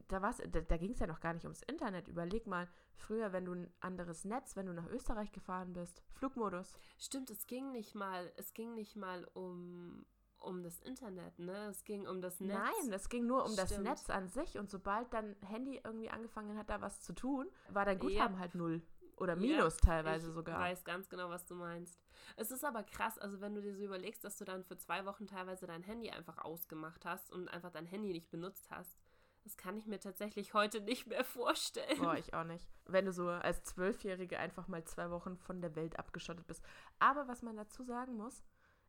da, 0.07 0.19
da, 0.19 0.61
da 0.61 0.77
ging 0.77 0.91
es 0.91 0.99
ja 0.99 1.07
noch 1.07 1.21
gar 1.21 1.33
nicht 1.33 1.45
ums 1.45 1.61
Internet. 1.63 2.07
Überleg 2.07 2.47
mal, 2.47 2.67
früher, 2.95 3.33
wenn 3.33 3.45
du 3.45 3.53
ein 3.53 3.73
anderes 3.79 4.25
Netz, 4.25 4.55
wenn 4.55 4.65
du 4.65 4.73
nach 4.73 4.87
Österreich 4.87 5.31
gefahren 5.31 5.73
bist, 5.73 6.03
Flugmodus. 6.13 6.77
Stimmt, 6.97 7.29
es 7.29 7.47
ging 7.47 7.71
nicht 7.71 7.95
mal, 7.95 8.31
es 8.37 8.53
ging 8.53 8.73
nicht 8.73 8.95
mal 8.95 9.25
um, 9.33 10.05
um 10.39 10.63
das 10.63 10.79
Internet, 10.81 11.39
ne? 11.39 11.67
Es 11.69 11.83
ging 11.83 12.07
um 12.07 12.21
das 12.21 12.39
Netz. 12.39 12.57
Nein, 12.57 12.93
es 12.93 13.09
ging 13.09 13.25
nur 13.25 13.43
um 13.43 13.51
Stimmt. 13.51 13.71
das 13.71 13.77
Netz 13.79 14.09
an 14.09 14.27
sich 14.27 14.57
und 14.57 14.69
sobald 14.69 15.13
dein 15.13 15.35
Handy 15.45 15.81
irgendwie 15.83 16.09
angefangen 16.09 16.57
hat, 16.57 16.69
da 16.69 16.81
was 16.81 17.01
zu 17.01 17.13
tun, 17.13 17.49
war 17.69 17.85
dein 17.85 17.99
Guthaben 17.99 18.35
ja. 18.35 18.39
halt 18.39 18.55
null. 18.55 18.81
Oder 19.21 19.35
Minus 19.35 19.75
ja, 19.75 19.85
teilweise 19.85 20.31
sogar. 20.31 20.55
Ich 20.55 20.71
weiß 20.71 20.83
ganz 20.83 21.07
genau, 21.07 21.29
was 21.29 21.45
du 21.45 21.53
meinst. 21.53 22.01
Es 22.37 22.49
ist 22.49 22.65
aber 22.65 22.81
krass, 22.81 23.19
also 23.19 23.39
wenn 23.39 23.53
du 23.53 23.61
dir 23.61 23.75
so 23.75 23.83
überlegst, 23.83 24.23
dass 24.23 24.37
du 24.37 24.45
dann 24.45 24.63
für 24.63 24.77
zwei 24.77 25.05
Wochen 25.05 25.27
teilweise 25.27 25.67
dein 25.67 25.83
Handy 25.83 26.09
einfach 26.09 26.39
ausgemacht 26.39 27.05
hast 27.05 27.31
und 27.31 27.47
einfach 27.47 27.71
dein 27.71 27.85
Handy 27.85 28.13
nicht 28.13 28.31
benutzt 28.31 28.71
hast. 28.71 28.97
Das 29.43 29.57
kann 29.57 29.77
ich 29.77 29.85
mir 29.85 29.99
tatsächlich 29.99 30.55
heute 30.55 30.81
nicht 30.81 31.05
mehr 31.05 31.23
vorstellen. 31.23 31.99
Boah, 31.99 32.15
ich 32.15 32.33
auch 32.33 32.43
nicht. 32.43 32.67
Wenn 32.85 33.05
du 33.05 33.13
so 33.13 33.29
als 33.29 33.63
Zwölfjährige 33.63 34.39
einfach 34.39 34.67
mal 34.67 34.83
zwei 34.85 35.11
Wochen 35.11 35.37
von 35.37 35.61
der 35.61 35.75
Welt 35.75 35.99
abgeschottet 35.99 36.47
bist. 36.47 36.63
Aber 36.97 37.27
was 37.27 37.43
man 37.43 37.55
dazu 37.55 37.83
sagen 37.83 38.17
muss, 38.17 38.43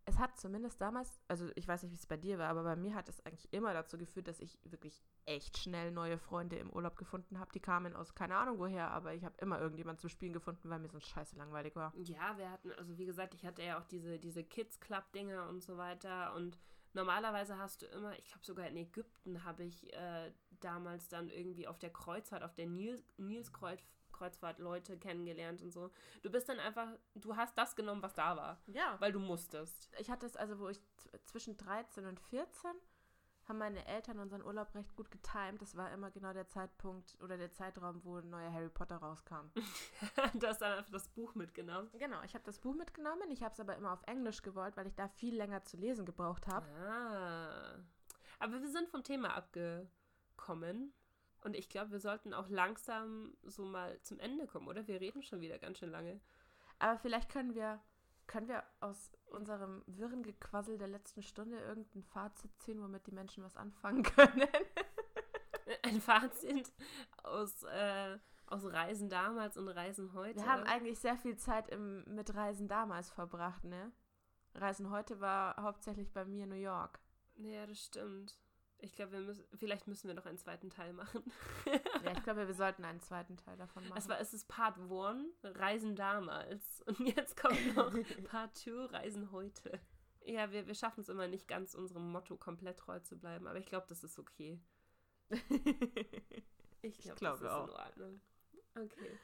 es 0.04 0.18
hat 0.18 0.36
zumindest 0.38 0.80
damals, 0.80 1.20
also 1.28 1.48
ich 1.54 1.68
weiß 1.68 1.82
nicht, 1.82 1.92
wie 1.92 1.96
es 1.96 2.06
bei 2.06 2.16
dir 2.16 2.38
war, 2.38 2.48
aber 2.48 2.64
bei 2.64 2.76
mir 2.76 2.94
hat 2.94 3.08
es 3.08 3.24
eigentlich 3.24 3.52
immer 3.52 3.72
dazu 3.72 3.96
geführt, 3.98 4.26
dass 4.26 4.40
ich 4.40 4.58
wirklich 4.64 5.02
echt 5.26 5.58
schnell 5.58 5.92
neue 5.92 6.18
Freunde 6.18 6.56
im 6.56 6.70
Urlaub 6.70 6.96
gefunden 6.96 7.38
habe. 7.38 7.52
Die 7.52 7.60
kamen 7.60 7.94
aus 7.94 8.14
keine 8.14 8.36
Ahnung 8.36 8.58
woher, 8.58 8.90
aber 8.90 9.14
ich 9.14 9.24
habe 9.24 9.34
immer 9.40 9.60
irgendjemand 9.60 10.00
zum 10.00 10.10
Spielen 10.10 10.32
gefunden, 10.32 10.68
weil 10.70 10.80
mir 10.80 10.88
sonst 10.88 11.08
scheiße 11.08 11.36
langweilig 11.36 11.76
war. 11.76 11.92
Ja, 11.96 12.36
wir 12.36 12.50
hatten, 12.50 12.72
also 12.72 12.98
wie 12.98 13.06
gesagt, 13.06 13.34
ich 13.34 13.46
hatte 13.46 13.62
ja 13.62 13.78
auch 13.78 13.84
diese, 13.84 14.18
diese 14.18 14.42
Kids-Club-Dinger 14.42 15.48
und 15.48 15.62
so 15.62 15.76
weiter 15.76 16.34
und 16.34 16.58
normalerweise 16.94 17.58
hast 17.58 17.82
du 17.82 17.86
immer, 17.86 18.18
ich 18.18 18.24
glaube 18.24 18.44
sogar 18.44 18.66
in 18.66 18.76
Ägypten 18.76 19.44
habe 19.44 19.64
ich 19.64 19.92
äh, 19.92 20.32
damals 20.60 21.08
dann 21.08 21.28
irgendwie 21.28 21.68
auf 21.68 21.78
der 21.78 21.90
Kreuzfahrt, 21.90 22.42
auf 22.42 22.54
der 22.54 22.66
Nils, 22.66 23.04
Nilskreuz 23.18 23.82
Kreuzfahrt 24.22 24.60
Leute 24.60 24.96
kennengelernt 24.98 25.62
und 25.62 25.72
so. 25.72 25.90
Du 26.22 26.30
bist 26.30 26.48
dann 26.48 26.60
einfach, 26.60 26.88
du 27.16 27.34
hast 27.34 27.58
das 27.58 27.74
genommen, 27.74 28.02
was 28.02 28.14
da 28.14 28.36
war. 28.36 28.58
Ja. 28.68 28.96
Weil 29.00 29.10
du 29.10 29.18
musstest. 29.18 29.90
Ich 29.98 30.10
hatte 30.10 30.26
es 30.26 30.36
also, 30.36 30.60
wo 30.60 30.68
ich 30.68 30.80
zwischen 31.24 31.56
13 31.56 32.06
und 32.06 32.20
14 32.20 32.70
haben 33.48 33.58
meine 33.58 33.84
Eltern 33.84 34.20
unseren 34.20 34.44
Urlaub 34.44 34.72
recht 34.76 34.94
gut 34.94 35.10
getimt. 35.10 35.60
Das 35.60 35.76
war 35.76 35.92
immer 35.92 36.12
genau 36.12 36.32
der 36.32 36.46
Zeitpunkt 36.46 37.16
oder 37.20 37.36
der 37.36 37.52
Zeitraum, 37.52 38.00
wo 38.04 38.18
ein 38.18 38.30
neuer 38.30 38.52
Harry 38.52 38.68
Potter 38.68 38.98
rauskam. 38.98 39.50
du 40.34 40.46
hast 40.46 40.62
dann 40.62 40.78
einfach 40.78 40.92
das 40.92 41.08
Buch 41.08 41.34
mitgenommen. 41.34 41.90
Genau, 41.98 42.22
ich 42.22 42.34
habe 42.34 42.44
das 42.44 42.60
Buch 42.60 42.76
mitgenommen. 42.76 43.28
Ich 43.32 43.42
habe 43.42 43.52
es 43.52 43.58
aber 43.58 43.74
immer 43.74 43.92
auf 43.92 44.04
Englisch 44.06 44.42
gewollt, 44.42 44.76
weil 44.76 44.86
ich 44.86 44.94
da 44.94 45.08
viel 45.08 45.34
länger 45.34 45.64
zu 45.64 45.76
lesen 45.76 46.06
gebraucht 46.06 46.46
habe. 46.46 46.64
Ah. 46.88 47.80
Aber 48.38 48.60
wir 48.60 48.68
sind 48.68 48.88
vom 48.88 49.02
Thema 49.02 49.34
abgekommen. 49.34 50.92
Und 51.42 51.56
ich 51.56 51.68
glaube, 51.68 51.90
wir 51.90 52.00
sollten 52.00 52.34
auch 52.34 52.48
langsam 52.48 53.36
so 53.42 53.64
mal 53.64 54.00
zum 54.02 54.18
Ende 54.20 54.46
kommen, 54.46 54.68
oder? 54.68 54.86
Wir 54.86 55.00
reden 55.00 55.22
schon 55.22 55.40
wieder 55.40 55.58
ganz 55.58 55.78
schön 55.78 55.90
lange. 55.90 56.20
Aber 56.78 56.98
vielleicht 56.98 57.30
können 57.30 57.54
wir, 57.54 57.80
können 58.28 58.48
wir 58.48 58.62
aus 58.80 59.10
unserem 59.26 59.82
wirren 59.86 60.22
Gequassel 60.22 60.78
der 60.78 60.88
letzten 60.88 61.22
Stunde 61.22 61.58
irgendein 61.58 62.04
Fazit 62.04 62.50
ziehen, 62.60 62.80
womit 62.80 63.06
die 63.06 63.12
Menschen 63.12 63.42
was 63.42 63.56
anfangen 63.56 64.02
können. 64.02 64.48
Ein 65.82 66.00
Fazit 66.00 66.72
aus, 67.24 67.64
äh, 67.64 68.18
aus 68.46 68.64
Reisen 68.64 69.08
damals 69.08 69.56
und 69.56 69.68
Reisen 69.68 70.12
heute. 70.14 70.40
Wir 70.40 70.46
haben 70.46 70.64
eigentlich 70.64 71.00
sehr 71.00 71.16
viel 71.16 71.36
Zeit 71.36 71.68
im, 71.68 72.04
mit 72.04 72.34
Reisen 72.34 72.68
damals 72.68 73.10
verbracht, 73.10 73.64
ne? 73.64 73.92
Reisen 74.54 74.90
heute 74.90 75.20
war 75.20 75.56
hauptsächlich 75.60 76.12
bei 76.12 76.24
mir 76.24 76.46
New 76.46 76.54
York. 76.54 77.00
Ja, 77.36 77.66
das 77.66 77.84
stimmt. 77.84 78.38
Ich 78.82 78.92
glaube, 78.92 79.12
wir 79.12 79.20
müssen, 79.20 79.44
vielleicht 79.54 79.86
müssen 79.86 80.08
wir 80.08 80.14
noch 80.14 80.26
einen 80.26 80.38
zweiten 80.38 80.68
Teil 80.68 80.92
machen. 80.92 81.22
ja, 82.04 82.12
ich 82.12 82.22
glaube, 82.24 82.48
wir 82.48 82.54
sollten 82.54 82.84
einen 82.84 83.00
zweiten 83.00 83.36
Teil 83.36 83.56
davon 83.56 83.88
machen. 83.88 83.96
Es 83.96 84.08
war, 84.08 84.18
es 84.20 84.34
ist 84.34 84.48
Part 84.48 84.76
1, 84.76 85.44
Reisen 85.56 85.94
damals. 85.94 86.82
Und 86.86 86.98
jetzt 87.00 87.40
kommt 87.40 87.76
noch 87.76 87.92
Part 88.24 88.56
2, 88.56 88.86
Reisen 88.86 89.30
heute. 89.30 89.80
Ja, 90.24 90.50
wir, 90.50 90.66
wir 90.66 90.74
schaffen 90.74 91.00
es 91.00 91.08
immer 91.08 91.28
nicht 91.28 91.46
ganz, 91.46 91.74
unserem 91.74 92.10
Motto 92.10 92.36
komplett 92.36 92.78
treu 92.78 92.98
zu 92.98 93.16
bleiben, 93.16 93.46
aber 93.46 93.58
ich 93.58 93.66
glaube, 93.66 93.86
das 93.88 94.02
ist 94.02 94.18
okay. 94.18 94.60
ich 96.82 96.98
glaube, 96.98 97.18
glaub, 97.18 97.40
das 97.40 97.42
ist 97.42 97.48
auch. 97.48 97.68
in 97.68 97.74
Ordnung. 97.74 98.20
Okay. 98.74 99.18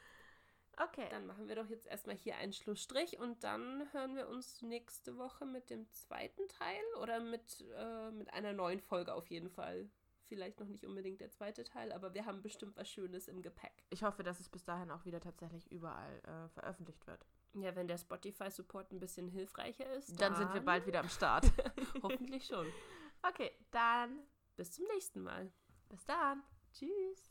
Okay. 0.79 1.07
Dann 1.09 1.25
machen 1.25 1.47
wir 1.47 1.55
doch 1.55 1.69
jetzt 1.69 1.87
erstmal 1.87 2.15
hier 2.15 2.37
einen 2.37 2.53
Schlussstrich 2.53 3.19
und 3.19 3.43
dann 3.43 3.91
hören 3.91 4.15
wir 4.15 4.29
uns 4.29 4.61
nächste 4.61 5.17
Woche 5.17 5.45
mit 5.45 5.69
dem 5.69 5.89
zweiten 5.91 6.47
Teil 6.47 6.81
oder 7.01 7.19
mit, 7.19 7.65
äh, 7.75 8.11
mit 8.11 8.33
einer 8.33 8.53
neuen 8.53 8.79
Folge 8.79 9.13
auf 9.13 9.27
jeden 9.27 9.49
Fall. 9.49 9.89
Vielleicht 10.23 10.59
noch 10.59 10.67
nicht 10.67 10.85
unbedingt 10.85 11.21
der 11.21 11.31
zweite 11.31 11.63
Teil, 11.63 11.91
aber 11.91 12.13
wir 12.13 12.25
haben 12.25 12.41
bestimmt 12.41 12.77
was 12.77 12.87
Schönes 12.87 13.27
im 13.27 13.41
Gepäck. 13.41 13.83
Ich 13.89 14.03
hoffe, 14.03 14.23
dass 14.23 14.39
es 14.39 14.47
bis 14.47 14.63
dahin 14.63 14.91
auch 14.91 15.03
wieder 15.03 15.19
tatsächlich 15.19 15.69
überall 15.71 16.19
äh, 16.19 16.49
veröffentlicht 16.49 17.05
wird. 17.07 17.25
Ja, 17.53 17.75
wenn 17.75 17.87
der 17.87 17.97
Spotify-Support 17.97 18.91
ein 18.91 18.99
bisschen 18.99 19.27
hilfreicher 19.27 19.91
ist. 19.93 20.09
Dann, 20.21 20.33
dann 20.33 20.35
sind 20.35 20.53
wir 20.53 20.61
bald 20.61 20.85
wieder 20.85 20.99
am 20.99 21.09
Start. 21.09 21.51
Hoffentlich 22.03 22.45
schon. 22.45 22.67
Okay, 23.23 23.51
dann 23.71 24.19
bis 24.55 24.71
zum 24.71 24.85
nächsten 24.93 25.23
Mal. 25.23 25.51
Bis 25.89 26.05
dann. 26.05 26.43
Tschüss. 26.71 27.28